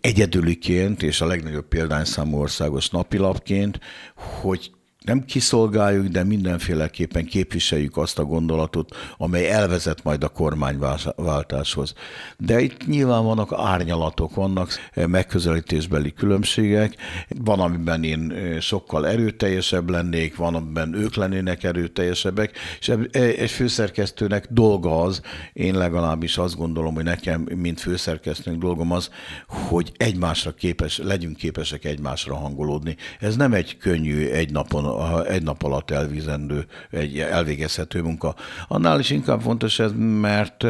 egyedüliként 0.00 1.02
és 1.02 1.20
a 1.20 1.26
legnagyobb 1.26 1.68
példányszámú 1.68 2.38
országos 2.38 2.90
napilapként, 2.90 3.80
hogy 4.14 4.70
nem 5.04 5.24
kiszolgáljuk, 5.24 6.06
de 6.06 6.24
mindenféleképpen 6.24 7.24
képviseljük 7.24 7.96
azt 7.96 8.18
a 8.18 8.24
gondolatot, 8.24 8.96
amely 9.16 9.50
elvezet 9.50 10.02
majd 10.02 10.24
a 10.24 10.28
kormányváltáshoz. 10.28 11.94
De 12.38 12.60
itt 12.60 12.86
nyilván 12.86 13.24
vannak 13.24 13.52
árnyalatok, 13.52 14.34
vannak 14.34 14.70
megközelítésbeli 14.94 16.12
különbségek, 16.12 16.96
van, 17.28 17.60
amiben 17.60 18.04
én 18.04 18.34
sokkal 18.60 19.06
erőteljesebb 19.06 19.90
lennék, 19.90 20.36
van, 20.36 20.54
amiben 20.54 20.94
ők 20.94 21.14
lennének 21.14 21.64
erőteljesebbek, 21.64 22.58
és 22.78 22.88
e, 22.88 22.98
egy 23.20 23.50
főszerkesztőnek 23.50 24.46
dolga 24.50 25.02
az, 25.02 25.20
én 25.52 25.74
legalábbis 25.74 26.38
azt 26.38 26.56
gondolom, 26.56 26.94
hogy 26.94 27.04
nekem, 27.04 27.48
mint 27.54 27.80
főszerkesztőnek 27.80 28.60
dolgom 28.60 28.92
az, 28.92 29.10
hogy 29.46 29.92
egymásra 29.96 30.54
képes, 30.54 30.98
legyünk 30.98 31.36
képesek 31.36 31.84
egymásra 31.84 32.34
hangolódni. 32.34 32.96
Ez 33.20 33.36
nem 33.36 33.52
egy 33.52 33.76
könnyű 33.76 34.26
egy 34.26 34.50
napon 34.50 34.84
egy 35.26 35.42
nap 35.42 35.62
alatt 35.62 35.90
elvízendő, 35.90 36.66
egy 36.90 37.18
elvégezhető 37.18 38.02
munka. 38.02 38.34
Annál 38.68 38.98
is 38.98 39.10
inkább 39.10 39.40
fontos 39.40 39.78
ez, 39.78 39.92
mert, 40.20 40.66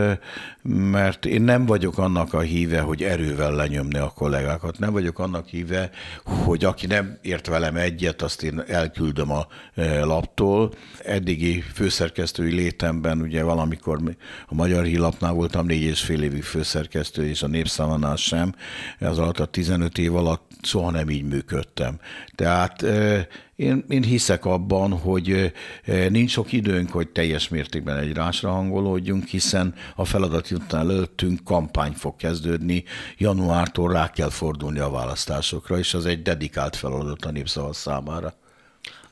mert 0.62 1.26
én 1.26 1.42
nem 1.42 1.66
vagyok 1.66 1.98
annak 1.98 2.34
a 2.34 2.40
híve, 2.40 2.80
hogy 2.80 3.02
erővel 3.02 3.54
lenyomni 3.54 3.98
a 3.98 4.08
kollégákat. 4.08 4.78
Nem 4.78 4.92
vagyok 4.92 5.18
annak 5.18 5.46
híve, 5.46 5.90
hogy 6.24 6.64
aki 6.64 6.86
nem 6.86 7.18
ért 7.22 7.46
velem 7.46 7.76
egyet, 7.76 8.22
azt 8.22 8.42
én 8.42 8.62
elküldöm 8.66 9.30
a 9.30 9.46
e, 9.74 10.04
laptól. 10.04 10.72
Eddigi 11.04 11.60
főszerkesztői 11.60 12.52
létemben, 12.52 13.20
ugye 13.20 13.42
valamikor 13.42 14.00
a 14.46 14.54
Magyar 14.54 14.84
Hírlapnál 14.84 15.32
voltam 15.32 15.66
négy 15.66 15.82
és 15.82 16.00
fél 16.00 16.22
évig 16.22 16.42
főszerkesztő, 16.42 17.28
és 17.28 17.42
a 17.42 17.46
Népszámánál 17.46 18.16
sem. 18.16 18.54
Ez 18.98 19.18
alatt 19.18 19.38
a 19.38 19.44
15 19.44 19.98
év 19.98 20.16
alatt 20.16 20.50
soha 20.62 20.90
nem 20.90 21.10
így 21.10 21.24
működtem. 21.24 21.98
Tehát 22.34 22.82
e, 22.82 23.26
én, 23.62 23.84
én 23.88 24.02
hiszek 24.02 24.44
abban, 24.44 24.92
hogy 24.92 25.52
nincs 26.08 26.30
sok 26.30 26.52
időnk, 26.52 26.90
hogy 26.90 27.08
teljes 27.08 27.48
mértékben 27.48 27.96
egyrásra 27.96 28.50
hangolódjunk, 28.50 29.26
hiszen 29.26 29.74
a 29.96 30.04
feladat 30.04 30.50
után 30.50 30.90
előttünk 30.90 31.44
kampány 31.44 31.92
fog 31.92 32.16
kezdődni, 32.16 32.84
januártól 33.18 33.92
rá 33.92 34.10
kell 34.10 34.30
fordulni 34.30 34.78
a 34.78 34.90
választásokra, 34.90 35.78
és 35.78 35.94
az 35.94 36.06
egy 36.06 36.22
dedikált 36.22 36.76
feladat 36.76 37.24
a 37.24 37.30
népszavaz 37.30 37.76
számára 37.76 38.40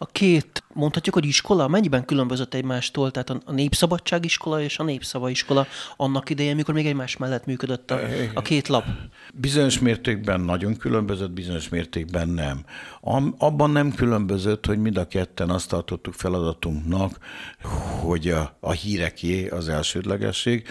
a 0.02 0.06
két, 0.06 0.62
mondhatjuk, 0.72 1.14
hogy 1.14 1.24
iskola 1.24 1.68
mennyiben 1.68 2.04
különbözött 2.04 2.54
egymástól, 2.54 3.10
tehát 3.10 3.30
a 3.30 3.52
Népszabadság 3.52 4.24
iskola 4.24 4.62
és 4.62 4.78
a 4.78 4.82
Népszava 4.82 5.30
iskola 5.30 5.66
annak 5.96 6.30
idején, 6.30 6.56
mikor 6.56 6.74
még 6.74 6.86
egymás 6.86 7.16
mellett 7.16 7.46
működött 7.46 7.90
a, 7.90 8.00
a 8.34 8.42
két 8.42 8.68
lap? 8.68 8.84
Bizonyos 9.34 9.78
mértékben 9.78 10.40
nagyon 10.40 10.76
különbözött, 10.76 11.30
bizonyos 11.30 11.68
mértékben 11.68 12.28
nem. 12.28 12.64
Abban 13.38 13.70
nem 13.70 13.94
különbözött, 13.94 14.66
hogy 14.66 14.78
mind 14.78 14.96
a 14.96 15.06
ketten 15.06 15.50
azt 15.50 15.68
tartottuk 15.68 16.14
feladatunknak, 16.14 17.18
hogy 18.00 18.28
a, 18.28 18.56
a 18.60 18.72
híreké 18.72 19.48
az 19.48 19.68
elsődlegesség. 19.68 20.68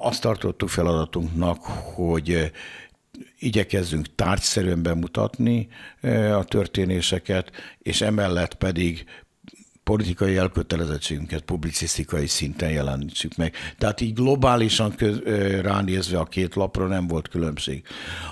Azt 0.00 0.20
tartottuk 0.20 0.68
feladatunknak, 0.68 1.58
hogy 1.94 2.52
igyekezzünk 3.42 4.14
tárgyszerűen 4.14 4.82
bemutatni 4.82 5.68
e, 6.00 6.36
a 6.36 6.44
történéseket, 6.44 7.50
és 7.78 8.00
emellett 8.00 8.54
pedig 8.54 9.04
politikai 9.84 10.36
elkötelezettségünket 10.36 11.40
publicisztikai 11.40 12.26
szinten 12.26 12.70
jelenítsük 12.70 13.36
meg. 13.36 13.54
Tehát 13.78 14.00
így 14.00 14.14
globálisan 14.14 14.94
köz, 14.94 15.20
e, 15.26 15.60
ránézve 15.60 16.18
a 16.18 16.24
két 16.24 16.54
lapra 16.54 16.86
nem 16.86 17.06
volt 17.06 17.28
különbség. 17.28 17.82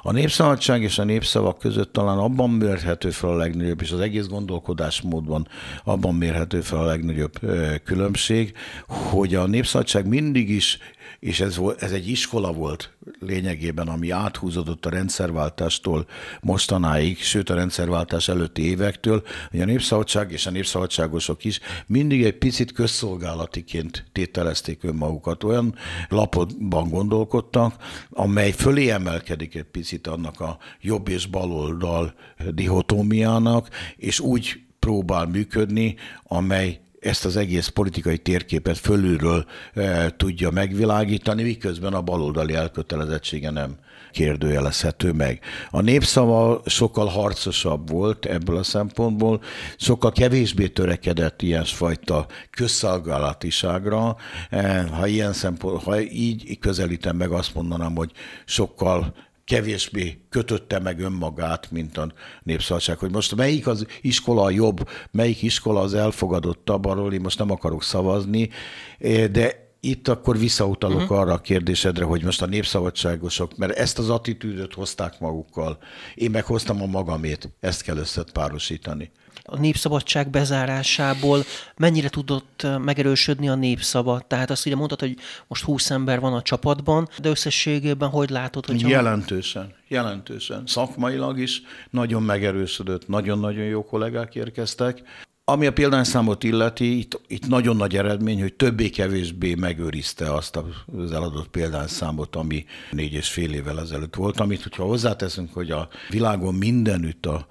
A 0.02 0.12
népszabadság 0.12 0.82
és 0.82 0.98
a 0.98 1.04
népszavak 1.04 1.58
között 1.58 1.92
talán 1.92 2.18
abban 2.18 2.50
mérhető 2.50 3.10
fel 3.10 3.30
a 3.30 3.36
legnagyobb, 3.36 3.82
és 3.82 3.90
az 3.90 4.00
egész 4.00 4.26
gondolkodásmódban 4.26 5.48
abban 5.84 6.14
mérhető 6.14 6.60
fel 6.60 6.78
a 6.78 6.84
legnagyobb 6.84 7.44
e, 7.44 7.78
különbség, 7.78 8.52
hogy 8.86 9.34
a 9.34 9.46
népszabadság 9.46 10.06
mindig 10.06 10.50
is 10.50 10.78
és 11.18 11.40
ez, 11.40 11.58
ez 11.78 11.92
egy 11.92 12.08
iskola 12.08 12.52
volt 12.52 12.96
lényegében, 13.18 13.88
ami 13.88 14.10
áthúzódott 14.10 14.86
a 14.86 14.90
rendszerváltástól 14.90 16.06
mostanáig, 16.40 17.18
sőt 17.22 17.50
a 17.50 17.54
rendszerváltás 17.54 18.28
előtti 18.28 18.62
évektől, 18.62 19.22
hogy 19.50 19.60
a 19.60 19.64
népszabadság 19.64 20.32
és 20.32 20.46
a 20.46 20.50
népszabadságosok 20.50 21.44
is 21.44 21.60
mindig 21.86 22.24
egy 22.24 22.38
picit 22.38 22.72
közszolgálatiként 22.72 24.04
tételezték 24.12 24.84
önmagukat. 24.84 25.44
Olyan 25.44 25.74
lapotban 26.08 26.88
gondolkodtak, 26.88 27.74
amely 28.10 28.50
fölé 28.50 28.88
emelkedik 28.90 29.54
egy 29.54 29.62
picit 29.62 30.06
annak 30.06 30.40
a 30.40 30.58
jobb 30.80 31.08
és 31.08 31.26
baloldal 31.26 32.14
dihotómiának, 32.50 33.68
és 33.96 34.20
úgy 34.20 34.62
próbál 34.78 35.26
működni, 35.26 35.96
amely 36.22 36.80
ezt 37.00 37.24
az 37.24 37.36
egész 37.36 37.68
politikai 37.68 38.18
térképet 38.18 38.78
fölülről 38.78 39.44
e, 39.74 40.10
tudja 40.16 40.50
megvilágítani, 40.50 41.42
miközben 41.42 41.94
a 41.94 42.02
baloldali 42.02 42.54
elkötelezettsége 42.54 43.50
nem 43.50 43.74
kérdőjelezhető 44.12 45.12
meg. 45.12 45.40
A 45.70 45.80
népszava 45.80 46.62
sokkal 46.66 47.06
harcosabb 47.06 47.90
volt 47.90 48.24
ebből 48.24 48.56
a 48.56 48.62
szempontból, 48.62 49.42
sokkal 49.76 50.12
kevésbé 50.12 50.68
törekedett 50.68 51.42
ilyesfajta 51.42 52.26
közszolgálatiságra. 52.50 54.16
E, 54.50 54.82
ha 54.82 55.06
ilyen 55.06 55.32
szempont, 55.32 55.82
ha 55.82 56.00
így 56.00 56.58
közelítem 56.58 57.16
meg, 57.16 57.30
azt 57.30 57.54
mondanám, 57.54 57.94
hogy 57.96 58.10
sokkal 58.44 59.14
kevésbé 59.50 60.20
kötötte 60.28 60.78
meg 60.78 61.00
önmagát, 61.00 61.70
mint 61.70 61.96
a 61.96 62.12
népszabadság. 62.42 62.98
Hogy 62.98 63.10
most 63.10 63.34
melyik 63.34 63.66
az 63.66 63.86
iskola 64.00 64.42
a 64.42 64.50
jobb, 64.50 64.88
melyik 65.10 65.42
iskola 65.42 65.80
az 65.80 65.94
elfogadottabb, 65.94 66.84
arról 66.84 67.12
én 67.12 67.20
most 67.20 67.38
nem 67.38 67.50
akarok 67.50 67.82
szavazni, 67.82 68.50
eh, 68.98 69.26
de 69.26 69.74
itt 69.80 70.08
akkor 70.08 70.38
visszautalok 70.38 71.00
uh-huh. 71.00 71.18
arra 71.18 71.32
a 71.32 71.40
kérdésedre, 71.40 72.04
hogy 72.04 72.22
most 72.22 72.42
a 72.42 72.46
népszabadságosok, 72.46 73.56
mert 73.56 73.78
ezt 73.78 73.98
az 73.98 74.10
attitűdöt 74.10 74.74
hozták 74.74 75.20
magukkal, 75.20 75.78
én 76.14 76.30
meg 76.30 76.44
hoztam 76.44 76.82
a 76.82 76.86
magamét, 76.86 77.48
ezt 77.60 77.82
kell 77.82 77.96
összepárosítani 77.96 79.10
a 79.50 79.56
népszabadság 79.58 80.30
bezárásából 80.30 81.44
mennyire 81.76 82.08
tudott 82.08 82.66
megerősödni 82.78 83.48
a 83.48 83.54
népszava? 83.54 84.20
Tehát 84.26 84.50
azt 84.50 84.66
ugye 84.66 84.76
mondtad, 84.76 85.00
hogy 85.00 85.16
most 85.46 85.64
20 85.64 85.90
ember 85.90 86.20
van 86.20 86.32
a 86.32 86.42
csapatban, 86.42 87.08
de 87.20 87.28
összességében 87.28 88.08
hogy 88.08 88.30
látod? 88.30 88.66
Hogy 88.66 88.80
jelentősen, 88.80 89.74
jelentősen. 89.88 90.62
Szakmailag 90.66 91.38
is 91.38 91.62
nagyon 91.90 92.22
megerősödött, 92.22 93.08
nagyon-nagyon 93.08 93.64
jó 93.64 93.84
kollégák 93.84 94.34
érkeztek. 94.34 95.02
Ami 95.44 95.66
a 95.66 95.72
példányszámot 95.72 96.44
illeti, 96.44 96.98
itt, 96.98 97.20
itt 97.26 97.46
nagyon 97.46 97.76
nagy 97.76 97.96
eredmény, 97.96 98.40
hogy 98.40 98.54
többé-kevésbé 98.54 99.54
megőrizte 99.54 100.34
azt 100.34 100.56
az 100.96 101.12
eladott 101.12 101.48
példányszámot, 101.48 102.36
ami 102.36 102.64
négy 102.90 103.12
és 103.12 103.28
fél 103.28 103.52
évvel 103.52 103.80
ezelőtt 103.80 104.14
volt, 104.14 104.40
amit, 104.40 104.62
hogyha 104.62 104.84
hozzáteszünk, 104.84 105.52
hogy 105.52 105.70
a 105.70 105.88
világon 106.08 106.54
mindenütt 106.54 107.26
a 107.26 107.46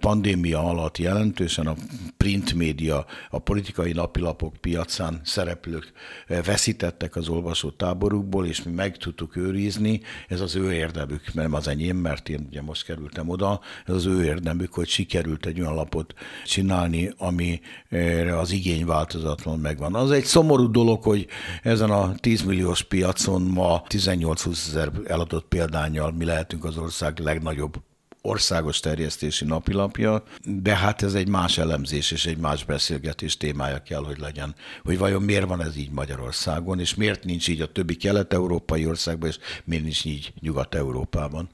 pandémia 0.00 0.64
alatt 0.64 0.98
jelentősen 0.98 1.66
a 1.66 1.74
print 2.16 2.54
média, 2.54 3.06
a 3.30 3.38
politikai 3.38 3.92
napilapok 3.92 4.56
piacán 4.56 5.20
szereplők 5.24 5.92
e, 6.26 6.42
veszítettek 6.42 7.16
az 7.16 7.28
olvasó 7.28 7.70
táborukból, 7.70 8.46
és 8.46 8.62
mi 8.62 8.72
meg 8.72 8.96
tudtuk 8.96 9.36
őrizni, 9.36 10.00
ez 10.28 10.40
az 10.40 10.56
ő 10.56 10.72
érdemük, 10.72 11.34
mert 11.34 11.52
az 11.52 11.68
enyém, 11.68 11.96
mert 11.96 12.28
én 12.28 12.46
ugye 12.48 12.62
most 12.62 12.84
kerültem 12.84 13.28
oda, 13.28 13.60
ez 13.86 13.94
az 13.94 14.06
ő 14.06 14.24
érdemük, 14.24 14.72
hogy 14.74 14.88
sikerült 14.88 15.46
egy 15.46 15.60
olyan 15.60 15.74
lapot 15.74 16.14
csinálni, 16.44 17.12
ami 17.16 17.60
amire 17.90 18.38
az 18.38 18.50
igény 18.50 18.86
változatlan 18.86 19.58
megvan. 19.58 19.94
Az 19.94 20.10
egy 20.10 20.24
szomorú 20.24 20.70
dolog, 20.70 21.02
hogy 21.02 21.26
ezen 21.62 21.90
a 21.90 22.14
10 22.14 22.42
milliós 22.42 22.82
piacon 22.82 23.42
ma 23.42 23.82
18-20 23.88 24.68
ezer 24.68 24.90
eladott 25.04 25.48
példányjal 25.48 26.12
mi 26.12 26.24
lehetünk 26.24 26.64
az 26.64 26.76
ország 26.76 27.18
legnagyobb 27.18 27.74
országos 28.22 28.80
terjesztési 28.80 29.44
napilapja, 29.44 30.22
de 30.44 30.76
hát 30.76 31.02
ez 31.02 31.14
egy 31.14 31.28
más 31.28 31.58
elemzés 31.58 32.10
és 32.10 32.26
egy 32.26 32.38
más 32.38 32.64
beszélgetés 32.64 33.36
témája 33.36 33.82
kell, 33.82 34.04
hogy 34.04 34.18
legyen, 34.18 34.54
hogy 34.84 34.98
vajon 34.98 35.22
miért 35.22 35.46
van 35.46 35.62
ez 35.62 35.76
így 35.76 35.90
Magyarországon, 35.90 36.80
és 36.80 36.94
miért 36.94 37.24
nincs 37.24 37.48
így 37.48 37.60
a 37.60 37.72
többi 37.72 37.96
kelet-európai 37.96 38.86
országban, 38.86 39.28
és 39.28 39.38
miért 39.64 39.82
nincs 39.82 40.04
így 40.04 40.32
Nyugat-Európában. 40.40 41.48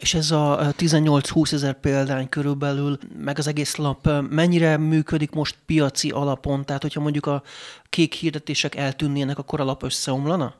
És 0.00 0.14
ez 0.14 0.30
a 0.30 0.72
18-20 0.78 1.52
ezer 1.52 1.80
példány 1.80 2.28
körülbelül, 2.28 2.98
meg 3.18 3.38
az 3.38 3.46
egész 3.46 3.76
lap 3.76 4.08
mennyire 4.30 4.76
működik 4.76 5.30
most 5.30 5.56
piaci 5.66 6.10
alapon? 6.10 6.64
Tehát, 6.64 6.82
hogyha 6.82 7.00
mondjuk 7.00 7.26
a 7.26 7.42
kék 7.88 8.14
hirdetések 8.14 8.74
eltűnnének, 8.74 9.38
akkor 9.38 9.60
a 9.60 9.64
lap 9.64 9.82
összeomlana? 9.82 10.54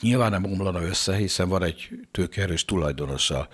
Nyilván 0.00 0.30
nem 0.30 0.44
omlana 0.44 0.82
össze, 0.82 1.16
hiszen 1.16 1.48
van 1.48 1.62
egy 1.62 1.88
tőkerős 2.10 2.64
tulajdonosa 2.64 3.48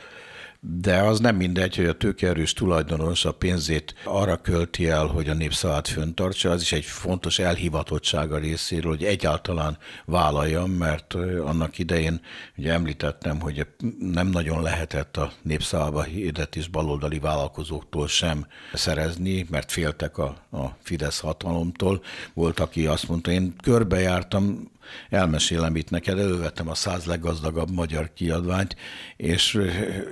de 0.68 1.02
az 1.02 1.20
nem 1.20 1.36
mindegy, 1.36 1.76
hogy 1.76 1.86
a 1.86 1.96
tőkeerős 1.96 2.52
tulajdonos 2.52 3.24
a 3.24 3.32
pénzét 3.32 3.94
arra 4.04 4.36
költi 4.36 4.88
el, 4.88 5.06
hogy 5.06 5.28
a 5.28 5.34
népszavát 5.34 5.88
föntartsa, 5.88 6.50
az 6.50 6.62
is 6.62 6.72
egy 6.72 6.84
fontos 6.84 7.38
elhivatottsága 7.38 8.38
részéről, 8.38 8.90
hogy 8.90 9.04
egyáltalán 9.04 9.78
vállaljam, 10.04 10.70
mert 10.70 11.14
annak 11.44 11.78
idején 11.78 12.20
ugye 12.56 12.72
említettem, 12.72 13.40
hogy 13.40 13.66
nem 13.98 14.26
nagyon 14.26 14.62
lehetett 14.62 15.16
a 15.16 15.32
népszavába 15.42 16.02
hirdetés 16.02 16.68
baloldali 16.68 17.18
vállalkozóktól 17.18 18.08
sem 18.08 18.46
szerezni, 18.72 19.46
mert 19.50 19.72
féltek 19.72 20.18
a, 20.18 20.36
a 20.50 20.76
Fidesz 20.82 21.20
hatalomtól. 21.20 22.02
Volt, 22.34 22.60
aki 22.60 22.86
azt 22.86 23.08
mondta, 23.08 23.30
én 23.30 23.54
körbejártam 23.62 24.74
elmesélem 25.10 25.76
itt 25.76 25.90
neked, 25.90 26.18
elővettem 26.18 26.68
a 26.68 26.74
száz 26.74 27.04
leggazdagabb 27.04 27.70
magyar 27.70 28.12
kiadványt, 28.12 28.76
és 29.16 29.58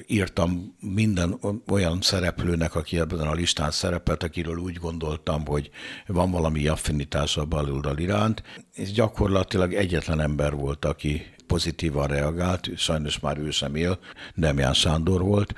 írtam 0.07 0.77
minden 0.81 1.39
olyan 1.71 2.01
szereplőnek, 2.01 2.75
aki 2.75 2.99
ebben 2.99 3.27
a 3.27 3.33
listán 3.33 3.71
szerepelt, 3.71 4.23
akiről 4.23 4.57
úgy 4.57 4.77
gondoltam, 4.77 5.47
hogy 5.47 5.71
van 6.07 6.31
valami 6.31 6.67
affinitás 6.67 7.37
a 7.37 7.45
baloldal 7.45 7.99
iránt, 7.99 8.43
és 8.75 8.93
gyakorlatilag 8.93 9.75
egyetlen 9.75 10.21
ember 10.21 10.55
volt, 10.55 10.85
aki 10.85 11.27
pozitívan 11.47 12.07
reagált, 12.07 12.71
sajnos 12.77 13.21
már 13.21 13.39
ő 13.39 13.51
sem 13.51 13.75
él, 13.75 13.99
Demján 14.35 14.75
Sándor 14.75 15.23
volt, 15.23 15.55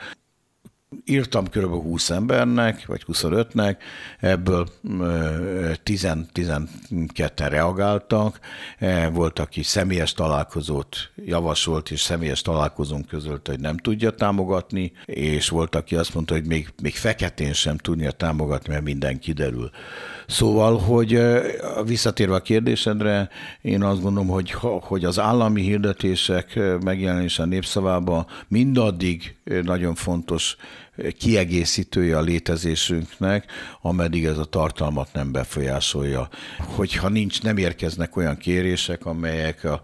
írtam 1.04 1.44
kb. 1.44 1.70
20 1.70 2.10
embernek, 2.10 2.86
vagy 2.86 3.04
25-nek, 3.06 3.76
ebből 4.20 4.68
10-12-en 5.84 7.46
reagáltak, 7.48 8.38
e, 8.78 9.08
volt, 9.08 9.38
aki 9.38 9.62
személyes 9.62 10.12
találkozót 10.12 10.96
javasolt, 11.16 11.90
és 11.90 12.00
személyes 12.00 12.42
találkozónk 12.42 13.06
közölt, 13.06 13.46
hogy 13.46 13.60
nem 13.60 13.76
tudja 13.76 14.10
támogatni, 14.10 14.92
és 15.04 15.48
volt, 15.48 15.74
aki 15.74 15.96
azt 15.96 16.14
mondta, 16.14 16.34
hogy 16.34 16.46
még, 16.46 16.72
még 16.82 16.94
feketén 16.94 17.52
sem 17.52 17.76
tudja 17.76 18.10
támogatni, 18.10 18.72
mert 18.72 18.84
minden 18.84 19.18
kiderül. 19.18 19.70
Szóval, 20.26 20.78
hogy 20.78 21.20
visszatérve 21.84 22.34
a 22.34 22.40
kérdésedre, 22.40 23.28
én 23.60 23.82
azt 23.82 24.02
gondolom, 24.02 24.28
hogy, 24.28 24.50
hogy 24.80 25.04
az 25.04 25.18
állami 25.18 25.62
hirdetések 25.62 26.58
megjelenése 26.84 27.42
a 27.42 27.46
népszavában 27.46 28.26
mindaddig 28.48 29.36
nagyon 29.62 29.94
fontos 29.94 30.56
kiegészítője 31.18 32.16
a 32.16 32.20
létezésünknek, 32.20 33.50
ameddig 33.80 34.24
ez 34.24 34.38
a 34.38 34.44
tartalmat 34.44 35.08
nem 35.12 35.32
befolyásolja. 35.32 36.28
Hogyha 36.58 37.08
nincs, 37.08 37.42
nem 37.42 37.56
érkeznek 37.56 38.16
olyan 38.16 38.36
kérések, 38.36 39.06
amelyek 39.06 39.64
a 39.64 39.80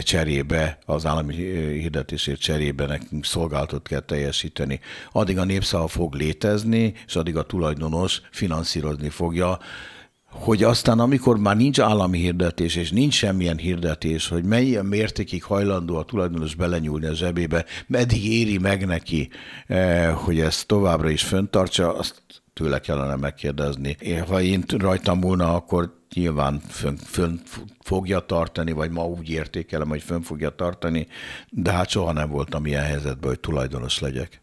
cserébe, 0.00 0.78
az 0.86 1.06
állami 1.06 1.34
hirdetésért 1.34 2.40
cserébe 2.40 2.86
nekünk 2.86 3.24
szolgáltat 3.24 3.88
kell 3.88 4.00
teljesíteni. 4.00 4.80
Addig 5.12 5.38
a 5.38 5.44
népszava 5.44 5.88
fog 5.88 6.14
létezni, 6.14 6.94
és 7.06 7.16
addig 7.16 7.36
a 7.36 7.42
tulajdonos 7.42 8.20
finanszírozni 8.30 9.08
fogja 9.08 9.58
hogy 10.34 10.62
aztán 10.62 10.98
amikor 10.98 11.38
már 11.38 11.56
nincs 11.56 11.80
állami 11.80 12.18
hirdetés, 12.18 12.76
és 12.76 12.90
nincs 12.90 13.14
semmilyen 13.14 13.56
hirdetés, 13.56 14.28
hogy 14.28 14.44
milyen 14.44 14.86
mértékig 14.86 15.42
hajlandó 15.42 15.96
a 15.96 16.04
tulajdonos 16.04 16.54
belenyúlni 16.54 17.06
a 17.06 17.14
zsebébe, 17.14 17.64
meddig 17.86 18.32
éri 18.32 18.58
meg 18.58 18.86
neki, 18.86 19.28
eh, 19.66 20.14
hogy 20.14 20.40
ezt 20.40 20.66
továbbra 20.66 21.10
is 21.10 21.22
föntartsa, 21.22 21.96
azt 21.96 22.22
tőle 22.52 22.78
kellene 22.78 23.16
megkérdezni. 23.16 23.96
Ha 24.26 24.40
én 24.40 24.64
rajtam 24.78 25.20
volna, 25.20 25.54
akkor 25.54 25.94
nyilván 26.14 26.60
fönn, 26.68 26.96
fönn 26.96 27.38
fogja 27.80 28.20
tartani, 28.20 28.72
vagy 28.72 28.90
ma 28.90 29.04
úgy 29.04 29.30
értékelem, 29.30 29.88
hogy 29.88 30.02
fönn 30.02 30.20
fogja 30.20 30.50
tartani, 30.50 31.06
de 31.50 31.72
hát 31.72 31.88
soha 31.88 32.12
nem 32.12 32.30
voltam 32.30 32.66
ilyen 32.66 32.84
helyzetben, 32.84 33.28
hogy 33.28 33.40
tulajdonos 33.40 33.98
legyek 33.98 34.40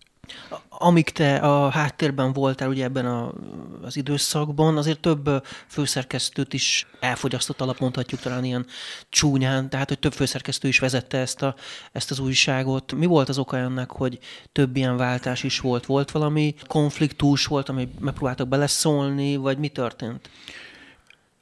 amíg 0.70 1.10
te 1.10 1.36
a 1.36 1.70
háttérben 1.70 2.34
voltál 2.34 2.70
ugye 2.70 2.84
ebben 2.84 3.06
a, 3.06 3.34
az 3.82 3.98
időszakban, 3.98 4.78
azért 4.78 5.00
több 5.00 5.46
főszerkesztőt 5.68 6.54
is 6.54 6.88
elfogyasztott 7.00 7.62
alap, 7.62 7.80
mondhatjuk 7.80 8.22
talán 8.22 8.44
ilyen 8.44 8.66
csúnyán, 9.10 9.70
tehát 9.70 9.88
hogy 9.88 10.00
több 10.00 10.14
főszerkesztő 10.14 10.68
is 10.68 10.80
vezette 10.80 11.18
ezt, 11.18 11.42
a, 11.42 11.56
ezt 11.92 12.12
az 12.12 12.20
újságot. 12.20 12.94
Mi 12.94 13.06
volt 13.06 13.30
az 13.30 13.38
oka 13.38 13.58
ennek, 13.58 13.92
hogy 13.92 14.20
több 14.52 14.76
ilyen 14.76 14.98
váltás 14.98 15.44
is 15.44 15.60
volt? 15.60 15.86
Volt 15.86 16.12
valami 16.12 16.56
konfliktus, 16.68 17.46
volt, 17.46 17.70
ami 17.70 17.90
megpróbáltak 18.00 18.48
beleszólni, 18.48 19.36
vagy 19.36 19.58
mi 19.58 19.68
történt? 19.68 20.30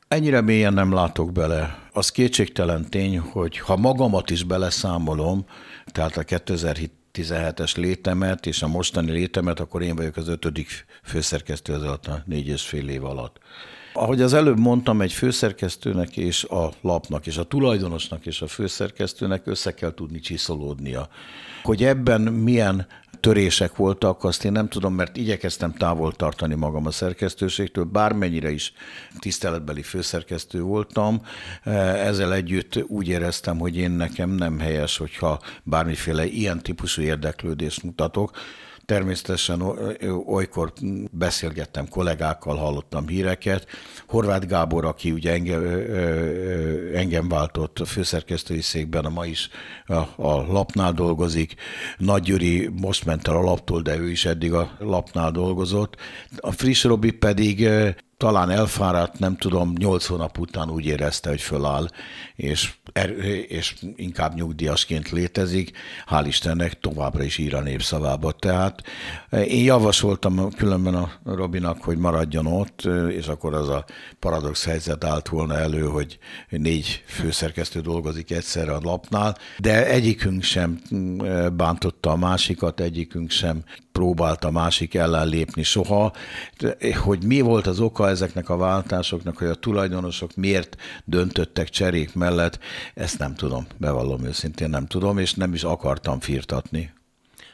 Ennyire 0.08 0.42
mélyen 0.42 0.74
nem 0.74 0.94
látok 0.94 1.32
bele. 1.32 1.80
Az 1.94 2.10
kétségtelen 2.10 2.90
tény, 2.90 3.20
hogy 3.20 3.58
ha 3.60 3.78
magamat 3.78 4.30
is 4.30 4.44
beleszámolom, 4.44 5.46
tehát 5.86 6.18
a 6.18 6.24
2007 6.24 6.99
17-es 7.14 7.78
létemet 7.78 8.46
és 8.46 8.62
a 8.62 8.68
mostani 8.68 9.12
létemet, 9.12 9.60
akkor 9.60 9.82
én 9.82 9.96
vagyok 9.96 10.16
az 10.16 10.28
ötödik 10.28 10.86
főszerkesztő 11.04 11.74
az 11.74 11.82
alatt 11.82 12.08
a 12.08 12.24
négy 12.26 12.48
és 12.48 12.62
fél 12.62 12.90
év 12.90 13.04
alatt. 13.04 13.38
Ahogy 13.94 14.22
az 14.22 14.34
előbb 14.34 14.60
mondtam, 14.60 15.02
egy 15.02 15.14
főszerkesztőnek 15.14 16.18
és 16.18 16.44
a 16.44 16.72
lapnak, 16.82 17.28
és 17.28 17.38
a 17.38 17.44
tulajdonosnak 17.44 18.26
és 18.26 18.42
a 18.42 18.48
főszerkesztőnek 18.48 19.48
össze 19.48 19.74
kell 19.74 19.94
tudni 19.94 20.20
csiszolódnia. 20.20 21.10
Hogy 21.64 21.84
ebben 21.84 22.22
milyen 22.22 22.88
törések 23.20 23.76
voltak, 23.76 24.24
azt 24.24 24.46
én 24.46 24.52
nem 24.52 24.68
tudom, 24.68 24.94
mert 24.94 25.18
igyekeztem 25.18 25.74
távol 25.74 26.12
tartani 26.12 26.56
magam 26.56 26.86
a 26.86 26.92
szerkesztőségtől, 26.92 27.84
bármennyire 27.84 28.52
is 28.52 28.74
tiszteletbeli 29.20 29.82
főszerkesztő 29.82 30.62
voltam. 30.62 31.22
Ezzel 31.64 32.34
együtt 32.34 32.84
úgy 32.88 33.08
éreztem, 33.08 33.58
hogy 33.58 33.78
én 33.78 33.92
nekem 33.92 34.30
nem 34.30 34.60
helyes, 34.60 34.98
hogyha 34.98 35.40
bármiféle 35.64 36.26
ilyen 36.26 36.62
típusú 36.62 37.02
érdeklődést 37.02 37.84
mutatok, 37.84 38.32
Természetesen 38.90 39.62
olykor 40.26 40.74
beszélgettem 41.12 41.88
kollégákkal, 41.90 42.56
hallottam 42.56 43.08
híreket. 43.08 43.68
Horváth 44.08 44.48
Gábor, 44.48 44.86
aki 44.86 45.12
ugye 45.12 45.32
engem, 45.32 45.64
engem 46.94 47.28
váltott 47.28 47.80
a 47.80 47.86
főszerkesztői 47.86 48.62
székben, 48.62 49.06
a 49.06 49.10
ma 49.10 49.26
is 49.26 49.50
a, 49.86 49.94
a 50.16 50.46
lapnál 50.48 50.94
dolgozik. 50.94 51.56
Nagy 51.98 52.22
Gyuri 52.22 52.70
most 52.82 53.06
ment 53.06 53.28
el 53.28 53.36
a 53.36 53.42
laptól, 53.42 53.82
de 53.82 53.98
ő 53.98 54.10
is 54.10 54.26
eddig 54.26 54.54
a 54.54 54.72
lapnál 54.80 55.32
dolgozott. 55.32 55.96
A 56.38 56.52
friss 56.52 56.84
Robi 56.84 57.12
pedig 57.12 57.70
talán 58.18 58.50
elfáradt, 58.50 59.20
nem 59.20 59.38
tudom, 59.38 59.74
nyolc 59.78 60.06
hónap 60.06 60.38
után 60.38 60.70
úgy 60.70 60.86
érezte, 60.86 61.30
hogy 61.30 61.42
föláll, 61.42 61.88
és, 62.36 62.74
er, 62.94 63.10
és 63.48 63.76
inkább 63.96 64.34
nyugdíjasként 64.34 65.10
létezik. 65.10 65.72
Hál' 66.10 66.24
Istennek 66.28 66.80
továbbra 66.80 67.24
is 67.24 67.38
ír 67.38 67.56
a 67.56 67.62
népszavába. 67.62 68.32
Tehát 68.32 68.84
eh, 69.30 69.54
én 69.54 69.64
javasoltam 69.64 70.52
különben 70.52 70.96
a 70.96 71.12
Robinak, 71.24 71.84
hogy 71.84 71.98
maradjon 71.98 72.46
ott, 72.46 72.82
eh, 72.86 73.16
és 73.16 73.28
akkor 73.28 73.54
az 73.54 73.70
a 73.70 73.86
paradox 74.20 74.66
helyzet 74.66 75.04
állt 75.04 75.28
volna 75.28 75.58
elő, 75.58 75.82
hogy 75.82 76.18
négy 76.50 77.04
főszerkesztő 77.08 77.80
dolgozik 77.80 78.32
egyszerre 78.32 78.74
a 78.74 78.80
lapnál, 78.84 79.38
de 79.58 79.88
egyikünk 79.88 80.44
sem 80.44 80.80
eh, 81.20 81.50
bántotta 81.50 82.12
a 82.12 82.16
másikat, 82.16 82.80
egyikünk 82.80 83.30
sem 83.30 83.64
próbálta 84.00 84.48
a 84.48 84.52
másik 84.52 84.94
ellen 84.96 85.28
lépni 85.28 85.64
soha. 85.64 86.14
Hogy 87.04 87.24
mi 87.24 87.42
volt 87.42 87.68
az 87.68 87.80
oka 87.80 88.10
ezeknek 88.10 88.50
a 88.50 88.58
váltásoknak, 88.58 89.38
hogy 89.38 89.48
a 89.48 89.56
tulajdonosok 89.56 90.36
miért 90.36 90.78
döntöttek 91.06 91.70
cserék 91.70 92.16
mellett, 92.16 92.60
ezt 92.94 93.20
nem 93.20 93.36
tudom, 93.36 93.68
bevallom 93.78 94.26
őszintén 94.26 94.70
nem 94.70 94.86
tudom, 94.86 95.18
és 95.18 95.34
nem 95.34 95.54
is 95.54 95.64
akartam 95.64 96.20
firtatni. 96.20 96.94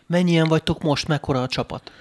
Mennyien 0.07 0.47
vagytok 0.47 0.83
most, 0.83 1.07
mekkora 1.07 1.41
a 1.41 1.47
csapat? 1.47 1.91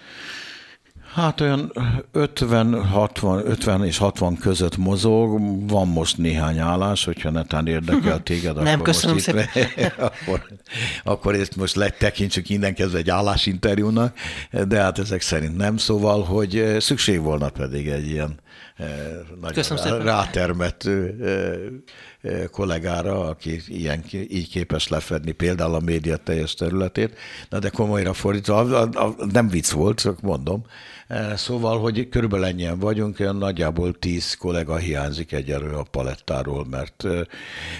Hát 1.14 1.40
olyan 1.40 1.72
50, 2.12 2.84
60, 2.84 3.46
50 3.46 3.84
és 3.84 3.98
60 3.98 4.36
között 4.36 4.76
mozog, 4.76 5.40
van 5.68 5.88
most 5.88 6.18
néhány 6.18 6.58
állás, 6.58 7.04
hogyha 7.04 7.30
netán 7.30 7.66
érdekel 7.66 8.22
téged, 8.22 8.54
Nem, 8.56 8.66
akkor 8.66 8.84
köszönöm 8.84 9.14
most 9.14 9.28
itt, 9.28 9.94
akkor, 9.98 10.46
akkor 11.04 11.34
ezt 11.34 11.56
most 11.56 11.74
letekintsük 11.74 12.48
innen 12.48 12.74
kezdve 12.74 12.98
egy 12.98 13.10
állásinterjúnak, 13.10 14.16
de 14.68 14.80
hát 14.80 14.98
ezek 14.98 15.20
szerint 15.20 15.56
nem, 15.56 15.76
szóval, 15.76 16.22
hogy 16.22 16.56
eh, 16.56 16.80
szükség 16.80 17.20
volna 17.20 17.48
pedig 17.48 17.88
egy 17.88 18.06
ilyen 18.06 18.40
eh, 18.76 18.86
nagyon 19.40 19.52
Köszönöm 19.52 19.84
rá, 19.84 19.90
szépen. 19.90 20.04
rátermett 20.04 20.88
kollégára, 22.50 23.28
aki 23.28 23.60
ilyen, 23.66 24.04
így 24.10 24.48
képes 24.48 24.88
lefedni 24.88 25.32
például 25.32 25.74
a 25.74 25.80
média 25.80 26.16
teljes 26.16 26.54
területét. 26.54 27.18
Na 27.48 27.58
de 27.58 27.68
komolyra 27.68 28.12
fordítva, 28.12 28.88
nem 29.32 29.48
vicc 29.48 29.70
volt, 29.70 30.00
csak 30.00 30.20
mondom. 30.20 30.64
Eh, 31.06 31.36
Szóval, 31.36 31.80
hogy 31.80 32.08
körülbelül 32.08 32.46
ennyien 32.46 32.78
vagyunk, 32.78 33.20
olyan 33.20 33.36
nagyjából 33.36 33.92
tíz 33.98 34.34
kollega 34.34 34.76
hiányzik 34.76 35.32
egyelőre 35.32 35.76
a 35.76 35.86
palettáról, 35.90 36.66
mert 36.70 37.04
eh, 37.04 37.20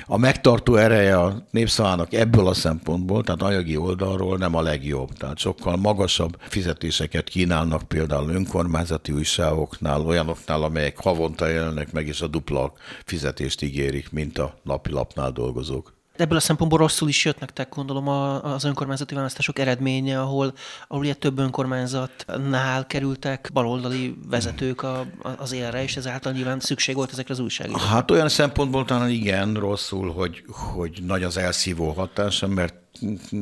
a 0.07 0.17
megtartó 0.17 0.77
ereje 0.77 1.19
a 1.19 1.43
népszavának 1.51 2.13
ebből 2.13 2.47
a 2.47 2.55
szempontból, 2.55 3.23
tehát 3.23 3.43
anyagi 3.43 3.77
oldalról 3.77 4.37
nem 4.37 4.55
a 4.55 4.63
legjobb. 4.63 5.13
Tehát 5.13 5.39
sokkal 5.39 5.77
magasabb 5.77 6.37
fizetéseket 6.41 7.29
kínálnak 7.29 7.83
például 7.83 8.31
önkormányzati 8.31 9.13
újságoknál, 9.13 10.01
olyanoknál, 10.01 10.63
amelyek 10.63 10.99
havonta 10.99 11.47
jelennek 11.47 11.93
meg, 11.93 12.07
és 12.07 12.21
a 12.21 12.27
dupla 12.27 12.73
fizetést 13.05 13.63
ígérik, 13.63 14.11
mint 14.13 14.39
a 14.39 14.55
napilapnál 14.63 15.31
dolgozók. 15.31 15.94
Ebből 16.17 16.37
a 16.37 16.41
szempontból 16.41 16.79
rosszul 16.79 17.09
is 17.09 17.25
jött 17.25 17.41
nektek, 17.41 17.75
gondolom, 17.75 18.09
az 18.43 18.65
önkormányzati 18.65 19.15
választások 19.15 19.59
eredménye, 19.59 20.21
ahol, 20.21 20.55
ahol 20.89 21.03
ugye 21.03 21.15
több 21.15 21.39
önkormányzatnál 21.39 22.87
kerültek 22.87 23.51
baloldali 23.53 24.15
vezetők 24.29 24.83
a- 24.83 25.07
az 25.39 25.53
élre, 25.53 25.83
és 25.83 25.97
ezáltal 25.97 26.33
nyilván 26.33 26.61
szükség 26.61 26.95
volt 26.95 27.13
ezekre 27.13 27.35
az 27.35 27.41
újságírókra. 27.41 27.87
Hát 27.87 28.11
olyan 28.11 28.29
szempontból 28.29 28.85
talán 28.85 29.11
igen, 29.11 29.55
rosszul, 29.55 30.13
hogy, 30.13 30.45
hogy 30.49 31.03
nagy 31.07 31.23
az 31.23 31.37
elszívó 31.37 31.91
hatása, 31.93 32.49
mert 32.49 32.75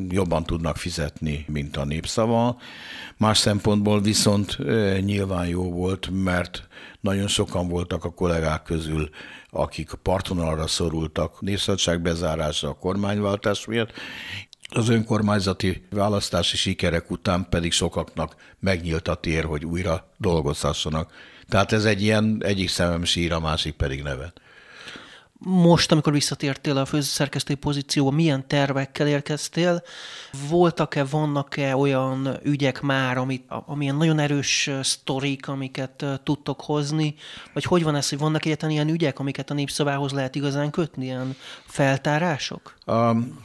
jobban 0.08 0.44
tudnak 0.44 0.76
fizetni, 0.76 1.44
mint 1.48 1.76
a 1.76 1.84
népszava. 1.84 2.56
Más 3.16 3.38
szempontból 3.38 4.00
viszont 4.00 4.56
eh, 4.60 5.00
nyilván 5.00 5.46
jó 5.46 5.72
volt, 5.72 6.08
mert 6.12 6.66
nagyon 7.02 7.26
sokan 7.28 7.68
voltak 7.68 8.04
a 8.04 8.10
kollégák 8.10 8.62
közül, 8.62 9.10
akik 9.50 9.90
partvonalra 10.02 10.66
szorultak 10.66 11.40
népszabadság 11.40 12.00
bezárása 12.00 12.68
a 12.68 12.78
kormányváltás 12.78 13.66
miatt, 13.66 13.92
az 14.74 14.88
önkormányzati 14.88 15.86
választási 15.90 16.56
sikerek 16.56 17.10
után 17.10 17.46
pedig 17.50 17.72
sokaknak 17.72 18.36
megnyílt 18.58 19.08
a 19.08 19.14
tér, 19.14 19.44
hogy 19.44 19.64
újra 19.64 20.12
dolgozhassanak. 20.16 21.12
Tehát 21.48 21.72
ez 21.72 21.84
egy 21.84 22.02
ilyen 22.02 22.42
egyik 22.44 22.68
szemem 22.68 23.04
sír, 23.04 23.32
a 23.32 23.40
másik 23.40 23.74
pedig 23.74 24.02
nevet. 24.02 24.40
Most, 25.44 25.92
amikor 25.92 26.12
visszatértél 26.12 26.76
a 26.76 26.84
főszerkesztői 26.84 27.56
pozícióba, 27.56 28.10
milyen 28.10 28.46
tervekkel 28.46 29.06
érkeztél? 29.06 29.82
Voltak-e, 30.48 31.04
vannak-e 31.04 31.76
olyan 31.76 32.38
ügyek 32.42 32.80
már, 32.80 33.16
amit, 33.16 33.44
amilyen 33.48 33.96
nagyon 33.96 34.18
erős 34.18 34.70
sztorik, 34.82 35.48
amiket 35.48 36.04
tudtok 36.22 36.60
hozni? 36.60 37.14
Vagy 37.52 37.64
hogy 37.64 37.82
van 37.82 37.94
ez, 37.94 38.08
hogy 38.08 38.18
vannak 38.18 38.44
egyáltalán 38.44 38.74
ilyen 38.74 38.88
ügyek, 38.88 39.18
amiket 39.18 39.50
a 39.50 39.54
népszavához 39.54 40.12
lehet 40.12 40.34
igazán 40.34 40.70
kötni, 40.70 41.04
ilyen 41.04 41.36
feltárások? 41.66 42.76
Um, 42.86 43.40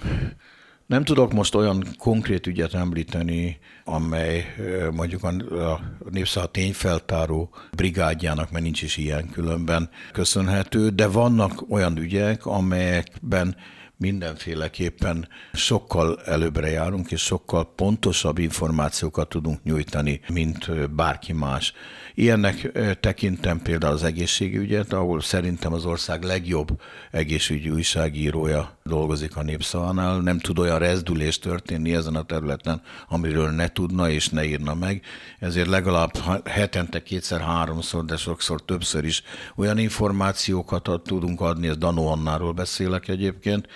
nem 0.87 1.03
tudok 1.03 1.33
most 1.33 1.55
olyan 1.55 1.87
konkrét 1.97 2.47
ügyet 2.47 2.73
említeni, 2.73 3.57
amely 3.83 4.45
mondjuk 4.93 5.23
a, 5.23 5.27
a 5.71 5.79
Népszava 6.09 6.45
tényfeltáró 6.45 7.49
brigádjának, 7.75 8.51
mert 8.51 8.63
nincs 8.63 8.81
is 8.81 8.97
ilyen 8.97 9.29
különben 9.29 9.89
köszönhető, 10.11 10.89
de 10.89 11.07
vannak 11.07 11.63
olyan 11.69 11.97
ügyek, 11.97 12.45
amelyekben 12.45 13.55
mindenféleképpen 13.97 15.27
sokkal 15.53 16.21
előbbre 16.25 16.69
járunk, 16.69 17.11
és 17.11 17.21
sokkal 17.21 17.73
pontosabb 17.75 18.37
információkat 18.37 19.29
tudunk 19.29 19.63
nyújtani, 19.63 20.21
mint 20.27 20.89
bárki 20.95 21.33
más. 21.33 21.73
Ilyennek 22.19 22.71
tekintem 22.99 23.61
például 23.61 23.93
az 23.93 24.03
egészségügyet, 24.03 24.93
ahol 24.93 25.21
szerintem 25.21 25.73
az 25.73 25.85
ország 25.85 26.23
legjobb 26.23 26.81
egészségügyi 27.11 27.69
újságírója 27.69 28.77
dolgozik 28.83 29.35
a 29.35 29.43
népszavánál. 29.43 30.19
Nem 30.19 30.39
tud 30.39 30.59
olyan 30.59 30.79
rezdülés 30.79 31.39
történni 31.39 31.93
ezen 31.93 32.15
a 32.15 32.23
területen, 32.23 32.81
amiről 33.07 33.49
ne 33.49 33.67
tudna 33.67 34.09
és 34.09 34.29
ne 34.29 34.45
írna 34.45 34.73
meg. 34.73 35.01
Ezért 35.39 35.67
legalább 35.67 36.11
hetente 36.45 37.03
kétszer-háromszor, 37.03 38.05
de 38.05 38.17
sokszor 38.17 38.65
többször 38.65 39.03
is 39.05 39.23
olyan 39.55 39.77
információkat 39.77 40.89
tudunk 41.03 41.41
adni, 41.41 41.67
ez 41.67 41.77
Danó 41.77 42.07
Annáról 42.07 42.51
beszélek 42.51 43.07
egyébként, 43.07 43.67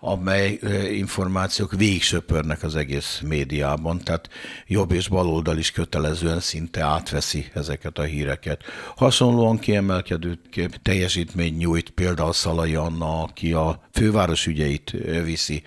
amely 0.00 0.58
információk 0.92 1.72
végigsöpörnek 1.72 2.62
az 2.62 2.76
egész 2.76 3.20
médiában, 3.24 4.00
tehát 4.04 4.28
jobb 4.66 4.92
és 4.92 5.08
baloldal 5.08 5.58
is 5.58 5.70
kötelezően 5.70 6.40
szinte 6.40 6.82
átveszi 6.82 7.46
ezeket 7.54 7.98
a 7.98 8.02
híreket. 8.02 8.62
Hasonlóan 8.96 9.58
kiemelkedő 9.58 10.38
teljesítmény 10.82 11.56
nyújt 11.56 11.90
például 11.90 12.32
Szalai 12.32 12.74
Anna, 12.74 13.22
aki 13.22 13.52
a 13.52 13.80
főváros 13.92 14.46
ügyeit 14.46 14.90
viszi. 15.24 15.62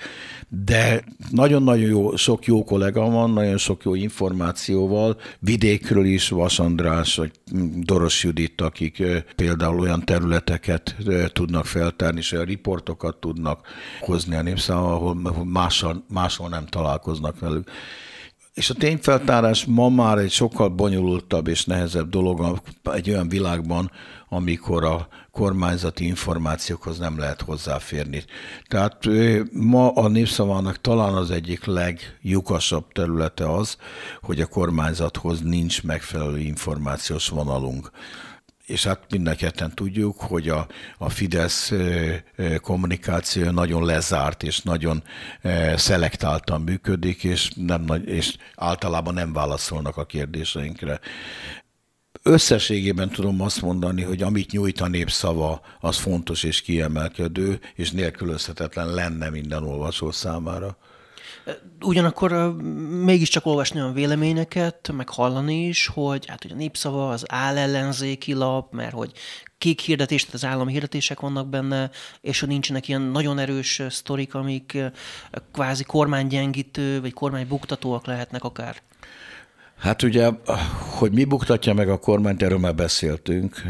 De 0.66 1.04
nagyon-nagyon 1.32 1.90
jó, 1.90 2.16
sok 2.16 2.46
jó 2.46 2.64
kollega 2.64 3.10
van, 3.10 3.32
nagyon 3.32 3.58
sok 3.58 3.84
jó 3.84 3.96
információval, 3.96 5.18
vidékről 5.40 6.06
is, 6.06 6.30
Vas 6.30 6.60
András, 6.60 7.16
vagy 7.16 7.32
Doros 7.76 8.24
Judit, 8.24 8.62
akik 8.62 9.04
például 9.36 9.80
olyan 9.80 10.06
területeket 10.06 10.96
tudnak 11.34 11.66
feltárni, 11.66 12.20
és 12.20 12.32
olyan 12.32 12.46
riportokat 12.46 13.16
tudnak 13.16 13.68
hozni 14.00 14.19
a 14.28 14.42
népszámba, 14.42 14.94
ahol 14.94 15.46
máshol, 15.46 16.04
máshol 16.10 16.50
nem 16.50 16.66
találkoznak 16.66 17.40
velük. 17.40 17.70
És 18.54 18.70
a 18.70 18.74
tényfeltárás 18.74 19.66
ma 19.66 19.90
már 19.90 20.18
egy 20.18 20.32
sokkal 20.32 20.70
bonyolultabb 20.70 21.48
és 21.48 21.66
nehezebb 21.66 22.10
dolog 22.10 22.62
egy 22.84 23.10
olyan 23.10 23.30
világban, 23.30 23.92
amikor 24.30 24.84
a 24.84 25.08
kormányzati 25.32 26.06
információkhoz 26.06 26.98
nem 26.98 27.20
lehet 27.20 27.42
hozzáférni. 27.42 28.24
Tehát 28.68 29.08
ma 29.52 29.92
a 29.92 30.08
népszavának 30.08 30.82
talán 30.82 31.14
az 31.14 31.32
egyik 31.32 31.66
leglyukasabb 31.66 32.92
területe 32.92 33.52
az, 33.54 33.78
hogy 34.22 34.42
a 34.42 34.46
kormányzathoz 34.46 35.42
nincs 35.42 35.84
megfelelő 35.84 36.40
információs 36.40 37.30
vonalunk 37.30 37.92
és 38.70 38.84
hát 38.84 39.06
mindenketten 39.10 39.76
tudjuk, 39.76 40.20
hogy 40.20 40.50
a, 40.50 40.68
a 40.98 41.10
Fidesz 41.10 41.74
kommunikáció 42.62 43.50
nagyon 43.50 43.86
lezárt 43.86 44.44
és 44.44 44.62
nagyon 44.62 45.04
szelektáltan 45.76 46.62
működik, 46.62 47.24
és, 47.24 47.52
nem, 47.56 47.86
és 48.06 48.36
általában 48.56 49.14
nem 49.14 49.34
válaszolnak 49.34 49.98
a 49.98 50.06
kérdéseinkre. 50.06 51.00
Összességében 52.24 53.10
tudom 53.10 53.42
azt 53.42 53.62
mondani, 53.62 54.02
hogy 54.04 54.22
amit 54.22 54.52
nyújt 54.52 54.82
a 54.82 54.88
népszava, 54.88 55.62
az 55.80 55.98
fontos 55.98 56.44
és 56.44 56.62
kiemelkedő, 56.62 57.60
és 57.76 57.92
nélkülözhetetlen 57.92 58.94
lenne 58.94 59.30
minden 59.30 59.64
olvasó 59.64 60.12
számára. 60.12 60.78
Ugyanakkor 61.82 62.56
mégiscsak 63.04 63.46
olvasni 63.46 63.80
olyan 63.80 63.94
véleményeket, 63.94 64.92
meg 64.94 65.10
hallani 65.10 65.68
is, 65.68 65.88
hogy 65.88 66.26
hát 66.28 66.42
hogy 66.42 66.52
a 66.52 66.56
népszava 66.56 67.10
az 67.10 67.26
állellenzéki 67.28 68.34
lap, 68.34 68.74
mert 68.74 68.94
hogy 68.94 69.12
kék 69.58 69.80
hirdetés, 69.80 70.22
tehát 70.22 70.36
az 70.36 70.46
állami 70.46 70.72
hirdetések 70.72 71.20
vannak 71.20 71.48
benne, 71.48 71.90
és 72.22 72.40
hogy 72.40 72.50
nincsenek 72.50 72.88
ilyen 72.88 73.02
nagyon 73.02 73.40
erős 73.40 73.82
sztorik, 73.90 74.36
amik 74.36 74.78
kvázi 75.54 75.84
kormánygyengítő, 75.84 77.02
vagy 77.02 77.14
kormánybuktatóak 77.14 78.06
lehetnek 78.06 78.44
akár. 78.44 78.82
Hát 79.80 80.04
ugye, 80.04 80.30
hogy 80.98 81.12
mi 81.12 81.24
buktatja 81.24 81.74
meg 81.74 81.90
a 81.90 81.98
kormányt, 81.98 82.44
erről 82.44 82.58
már 82.58 82.76
beszéltünk, 82.76 83.62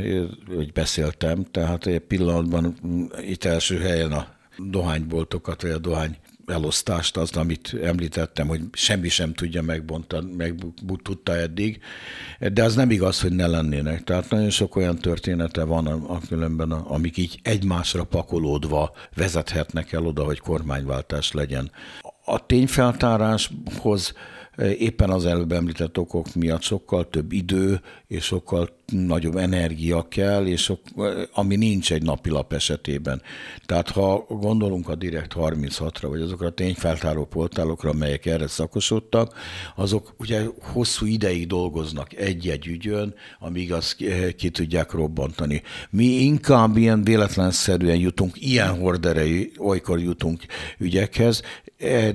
vagy 0.48 0.72
beszéltem, 0.72 1.46
tehát 1.52 1.86
egy 1.86 2.00
pillanatban 2.00 2.78
mm, 2.88 3.06
itt 3.22 3.44
első 3.44 3.80
helyen 3.80 4.12
a 4.12 4.28
dohányboltokat, 4.58 5.62
vagy 5.62 5.72
a 5.72 5.78
dohány 5.78 6.18
elosztást, 6.50 7.18
azt, 7.18 7.36
amit 7.36 7.76
említettem, 7.84 8.48
hogy 8.48 8.62
semmi 8.72 9.10
sem 9.10 9.34
tudja 9.34 9.62
megbontani, 9.62 10.36
meg 10.36 10.56
tudta 11.04 11.36
eddig, 11.36 11.82
de 12.40 12.64
az 12.64 12.76
nem 12.76 12.92
igaz, 12.92 13.22
hogy 13.22 13.32
ne 13.32 13.48
lennének. 13.48 14.04
Tehát 14.04 14.30
nagyon 14.30 14.50
sok 14.50 14.76
olyan 14.76 14.98
története 14.98 15.64
van 15.64 15.88
a, 15.88 16.14
a 16.14 16.20
különben, 16.28 16.72
amik 16.72 17.18
így 17.18 17.40
egymásra 17.44 18.04
pakolódva 18.04 18.92
vezethetnek 19.16 19.92
el 19.92 20.06
oda, 20.06 20.24
hogy 20.24 20.40
kormányváltás 20.40 21.32
legyen. 21.32 21.72
A 22.26 22.46
tényfeltáráshoz 22.46 24.14
éppen 24.60 25.10
az 25.10 25.26
előbb 25.26 25.52
említett 25.52 25.98
okok 25.98 26.36
miatt 26.36 26.62
sokkal 26.62 27.10
több 27.10 27.32
idő 27.32 27.82
és 28.08 28.24
sokkal 28.24 28.70
nagyobb 28.92 29.36
energia 29.36 30.08
kell, 30.08 30.46
és 30.46 30.74
ami 31.34 31.56
nincs 31.56 31.92
egy 31.94 32.04
napilap 32.04 32.54
esetében. 32.54 33.22
Tehát 33.66 33.90
ha 33.90 34.26
gondolunk 34.30 34.90
a 34.90 34.96
Direkt 34.96 35.34
36-ra, 35.36 36.06
vagy 36.10 36.22
azokra 36.22 36.48
a 36.48 36.52
tényfeltáró 36.52 37.26
portálokra, 37.26 37.90
amelyek 37.90 38.26
erre 38.26 38.48
szakosodtak, 38.48 39.34
azok 39.76 40.14
ugye 40.18 40.44
hosszú 40.62 41.06
ideig 41.06 41.48
dolgoznak 41.48 42.14
egy-egy 42.14 42.68
ügyön, 42.68 43.14
amíg 43.40 43.74
azt 43.74 43.96
ki 44.36 44.50
tudják 44.50 44.92
robbantani. 44.92 45.62
Mi 45.90 46.06
inkább 46.06 46.78
ilyen 46.78 47.04
véletlenszerűen 47.04 47.98
jutunk, 47.98 48.42
ilyen 48.42 48.80
horderei, 48.80 49.52
olykor 49.58 50.00
jutunk 50.00 50.44
ügyekhez, 50.78 51.42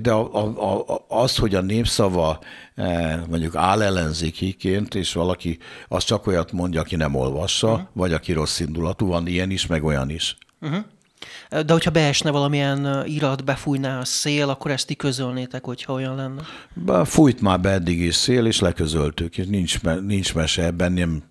de 0.01 0.11
a, 0.11 0.35
a, 0.35 0.93
a, 0.93 1.05
az, 1.09 1.37
hogy 1.37 1.55
a 1.55 1.61
népszava 1.61 2.39
mondjuk 3.29 3.55
áll 3.55 3.83
ellenzékiként, 3.83 4.95
és 4.95 5.13
valaki 5.13 5.59
az 5.89 6.05
csak 6.05 6.27
olyat 6.27 6.53
mondja, 6.53 6.81
aki 6.81 6.97
nem 6.97 7.15
olvassa, 7.15 7.73
uh-huh. 7.73 7.87
vagy 7.93 8.13
aki 8.13 8.33
rossz 8.33 8.61
indulatú, 8.61 9.07
van 9.07 9.27
ilyen 9.27 9.51
is, 9.51 9.67
meg 9.67 9.85
olyan 9.85 10.11
is. 10.11 10.37
Uh-huh. 10.61 10.85
De 11.49 11.73
hogyha 11.73 11.91
beesne 11.91 12.31
valamilyen 12.31 13.03
irat, 13.07 13.45
befújná 13.45 13.99
a 13.99 14.05
szél, 14.05 14.49
akkor 14.49 14.71
ezt 14.71 14.87
ti 14.87 14.95
közölnétek, 14.95 15.65
hogyha 15.65 15.93
olyan 15.93 16.15
lenne? 16.15 16.43
Be, 16.75 17.05
fújt 17.05 17.41
már 17.41 17.61
be 17.61 17.71
eddig 17.71 18.01
is 18.01 18.15
szél, 18.15 18.47
és 18.47 18.61
leközöltük. 18.61 19.37
Nincs, 19.37 19.81
nincs 20.01 20.35
mese 20.35 20.65
ebben, 20.65 20.93
nem 20.93 21.23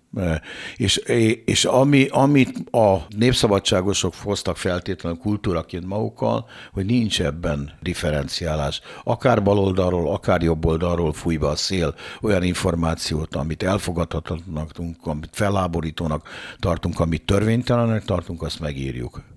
és, 0.76 0.96
és 1.44 1.64
ami, 1.64 2.06
amit 2.10 2.70
a 2.70 3.06
népszabadságosok 3.16 4.14
hoztak 4.14 4.56
feltétlenül 4.56 5.18
kultúraként 5.18 5.86
magukkal, 5.86 6.48
hogy 6.72 6.86
nincs 6.86 7.22
ebben 7.22 7.72
differenciálás. 7.82 8.80
Akár 9.04 9.42
baloldalról, 9.42 10.12
akár 10.12 10.42
jobb 10.42 10.66
oldalról 10.66 11.12
fúj 11.12 11.36
be 11.36 11.48
a 11.48 11.56
szél 11.56 11.94
olyan 12.20 12.42
információt, 12.42 13.36
amit 13.36 13.62
elfogadhatatlanak 13.62 14.70
amit 15.02 15.30
felháborítónak 15.32 16.28
tartunk, 16.58 17.00
amit 17.00 17.22
törvénytelenek 17.26 18.04
tartunk, 18.04 18.42
azt 18.42 18.60
megírjuk. 18.60 19.33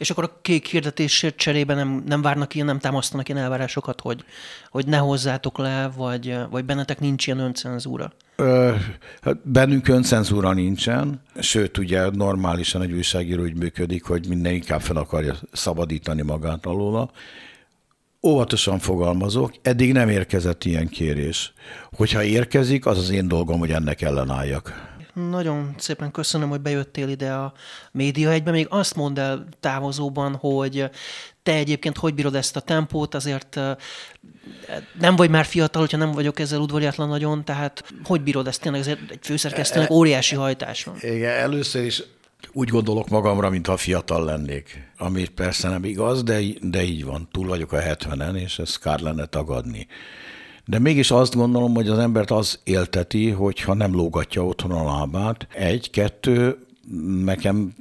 És 0.00 0.10
akkor 0.10 0.24
a 0.24 0.38
kék 0.42 0.66
hirdetésért 0.66 1.36
cserébe 1.36 1.74
nem, 1.74 2.02
nem 2.06 2.22
várnak 2.22 2.54
ilyen, 2.54 2.66
nem 2.66 2.78
támasztanak 2.78 3.28
ilyen 3.28 3.42
elvárásokat, 3.42 4.00
hogy, 4.00 4.24
hogy 4.70 4.86
ne 4.86 4.96
hozzátok 4.96 5.58
le, 5.58 5.90
vagy, 5.96 6.36
vagy 6.50 6.64
bennetek 6.64 7.00
nincs 7.00 7.26
ilyen 7.26 7.38
öncenzúra? 7.38 8.12
Ö, 8.36 8.74
hát 9.22 9.48
bennünk 9.48 9.88
öncenzúra 9.88 10.52
nincsen, 10.52 11.22
sőt, 11.40 11.78
ugye 11.78 12.10
normálisan 12.10 12.82
egy 12.82 12.92
újságíró 12.92 13.42
úgy 13.42 13.56
működik, 13.56 14.04
hogy 14.04 14.28
minden 14.28 14.52
inkább 14.52 14.80
fel 14.80 14.96
akarja 14.96 15.34
szabadítani 15.52 16.22
magát 16.22 16.66
alóla. 16.66 17.10
Óvatosan 18.22 18.78
fogalmazok, 18.78 19.52
eddig 19.62 19.92
nem 19.92 20.08
érkezett 20.08 20.64
ilyen 20.64 20.88
kérés. 20.88 21.52
Hogyha 21.96 22.22
érkezik, 22.22 22.86
az 22.86 22.98
az 22.98 23.10
én 23.10 23.28
dolgom, 23.28 23.58
hogy 23.58 23.70
ennek 23.70 24.02
ellenálljak. 24.02 24.89
Nagyon 25.14 25.74
szépen 25.78 26.10
köszönöm, 26.10 26.48
hogy 26.48 26.60
bejöttél 26.60 27.08
ide 27.08 27.32
a 27.32 27.52
média 27.92 28.30
egybe. 28.30 28.50
Még 28.50 28.66
azt 28.70 28.96
mondd 28.96 29.18
el 29.18 29.46
távozóban, 29.60 30.34
hogy 30.34 30.90
te 31.42 31.52
egyébként 31.52 31.96
hogy 31.96 32.14
bírod 32.14 32.34
ezt 32.34 32.56
a 32.56 32.60
tempót, 32.60 33.14
azért 33.14 33.60
nem 34.98 35.16
vagy 35.16 35.30
már 35.30 35.44
fiatal, 35.44 35.80
hogyha 35.80 35.96
nem 35.96 36.12
vagyok 36.12 36.40
ezzel 36.40 36.60
udvariatlan 36.60 37.08
nagyon, 37.08 37.44
tehát 37.44 37.84
hogy 38.04 38.20
bírod 38.20 38.46
ezt 38.46 38.60
tényleg, 38.60 38.80
ezért 38.80 39.10
egy 39.10 39.18
főszerkesztőnek 39.22 39.90
óriási 39.90 40.34
hajtás 40.34 40.84
van. 40.84 40.96
Igen, 41.00 41.38
először 41.38 41.84
is 41.84 42.02
úgy 42.52 42.68
gondolok 42.68 43.08
magamra, 43.08 43.50
mintha 43.50 43.76
fiatal 43.76 44.24
lennék. 44.24 44.90
Ami 44.98 45.28
persze 45.28 45.68
nem 45.68 45.84
igaz, 45.84 46.22
de, 46.22 46.40
de 46.60 46.82
így 46.82 47.04
van. 47.04 47.28
Túl 47.32 47.46
vagyok 47.46 47.72
a 47.72 47.78
70-en, 47.78 48.34
és 48.34 48.58
ezt 48.58 48.80
kár 48.80 49.00
lenne 49.00 49.26
tagadni. 49.26 49.86
De 50.64 50.78
mégis 50.78 51.10
azt 51.10 51.34
gondolom, 51.34 51.74
hogy 51.74 51.88
az 51.88 51.98
embert 51.98 52.30
az 52.30 52.58
élteti, 52.64 53.30
hogyha 53.30 53.74
nem 53.74 53.94
lógatja 53.94 54.44
otthon 54.44 54.70
a 54.70 54.84
lábát. 54.84 55.46
Egy, 55.54 55.90
kettő, 55.90 56.58
nekem 57.24 57.74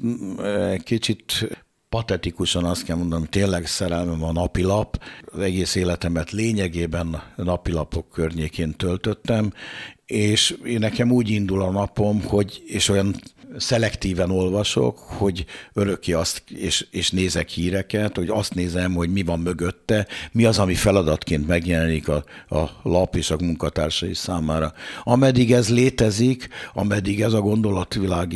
kicsit 0.84 1.50
patetikusan 1.90 2.66
azt 2.66 2.84
kell 2.84 2.96
mondanom, 2.96 3.26
tényleg 3.26 3.66
szerelmem 3.66 4.24
a 4.24 4.32
napilap. 4.32 5.04
Az 5.26 5.40
egész 5.40 5.76
életemet 5.76 6.32
lényegében 6.32 7.22
napilapok 7.36 8.10
környékén 8.10 8.76
töltöttem, 8.76 9.54
és 10.06 10.58
nekem 10.78 11.12
úgy 11.12 11.30
indul 11.30 11.62
a 11.62 11.72
napom, 11.72 12.22
hogy, 12.24 12.64
és 12.66 12.90
olyan 12.90 13.16
szelektíven 13.58 14.32
olvasok, 14.32 14.98
hogy 14.98 15.46
örökké 15.74 16.12
azt, 16.12 16.44
és, 16.48 16.88
és 16.92 17.12
nézek 17.12 17.50
híreket, 17.50 18.16
hogy 18.16 18.30
azt 18.30 18.54
nézem, 18.54 18.94
hogy 18.94 19.12
mi 19.12 19.24
van 19.24 19.40
mögötte, 19.40 20.08
mi 20.32 20.46
az, 20.46 20.60
ami 20.60 20.74
feladatként 20.74 21.48
megjelenik 21.48 22.08
a, 22.08 22.24
a 22.50 22.70
lap 22.84 23.16
és 23.16 23.32
a 23.32 23.36
munkatársai 23.40 24.14
számára. 24.14 24.74
Ameddig 25.04 25.54
ez 25.54 25.70
létezik, 25.70 26.48
ameddig 26.74 27.22
ez 27.22 27.34
a 27.34 27.42
gondolatvilág 27.42 28.36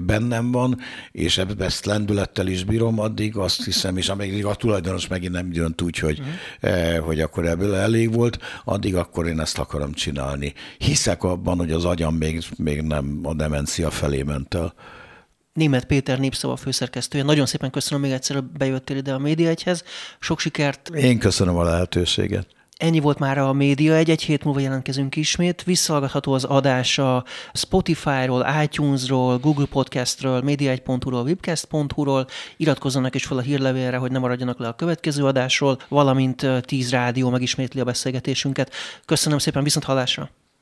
bennem 0.00 0.50
van, 0.50 0.78
és 1.12 1.40
ezt 1.58 1.84
lendülettel 1.84 2.46
is 2.46 2.64
bírom, 2.64 2.98
addig 2.98 3.36
azt 3.36 3.64
hiszem, 3.64 3.96
és 3.96 4.08
ameddig 4.08 4.44
a 4.44 4.54
tulajdonos 4.54 5.06
megint 5.06 5.32
nem 5.32 5.50
dönt 5.50 5.82
úgy, 5.82 5.98
hogy, 5.98 6.20
uh-huh. 6.62 6.96
hogy 6.96 7.20
akkor 7.20 7.46
ebből 7.46 7.74
elég 7.74 8.14
volt, 8.14 8.38
addig 8.64 8.96
akkor 8.96 9.26
én 9.26 9.40
ezt 9.40 9.58
akarom 9.58 9.92
csinálni. 9.92 10.52
Hiszek 10.78 11.22
abban, 11.22 11.58
hogy 11.58 11.72
az 11.72 11.84
agyam 11.84 12.14
még, 12.14 12.44
még 12.56 12.80
nem 12.80 13.20
a 13.22 13.34
demencia 13.34 13.90
felé 13.90 14.22
ment 14.30 14.54
el. 14.54 14.74
Német 15.52 15.84
Péter 15.84 16.18
népszava 16.18 16.56
főszerkesztője. 16.56 17.24
Nagyon 17.24 17.46
szépen 17.46 17.70
köszönöm 17.70 18.02
még 18.02 18.12
egyszer, 18.12 18.36
hogy 18.36 18.44
bejöttél 18.44 18.96
ide 18.96 19.12
a 19.12 19.18
Média 19.18 19.48
egyhez. 19.48 19.84
Sok 20.18 20.38
sikert! 20.38 20.88
Én 20.88 21.18
köszönöm 21.18 21.56
a 21.56 21.62
lehetőséget. 21.62 22.46
Ennyi 22.80 23.00
volt 23.00 23.18
már 23.18 23.38
a 23.38 23.52
média, 23.52 23.94
egy-egy 23.94 24.22
hét 24.22 24.44
múlva 24.44 24.60
jelentkezünk 24.60 25.16
ismét. 25.16 25.62
Visszahallgatható 25.62 26.32
az 26.32 26.44
adás 26.44 26.98
a 26.98 27.24
Spotify-ról, 27.52 28.46
iTunes-ról, 28.62 29.38
Google 29.38 29.66
Podcast-ről, 29.66 30.42
média1.hu-ról, 30.46 31.22
webcast.hu-ról. 31.22 32.26
Iratkozzanak 32.56 33.14
is 33.14 33.24
fel 33.24 33.36
a 33.36 33.40
hírlevélre, 33.40 33.96
hogy 33.96 34.10
ne 34.10 34.18
maradjanak 34.18 34.58
le 34.58 34.68
a 34.68 34.74
következő 34.74 35.24
adásról, 35.24 35.78
valamint 35.88 36.46
10 36.60 36.90
rádió 36.90 37.30
megismétli 37.30 37.80
a 37.80 37.84
beszélgetésünket. 37.84 38.72
Köszönöm 39.04 39.38
szépen, 39.38 39.62
viszont 39.62 39.84
hallásra! 39.84 40.30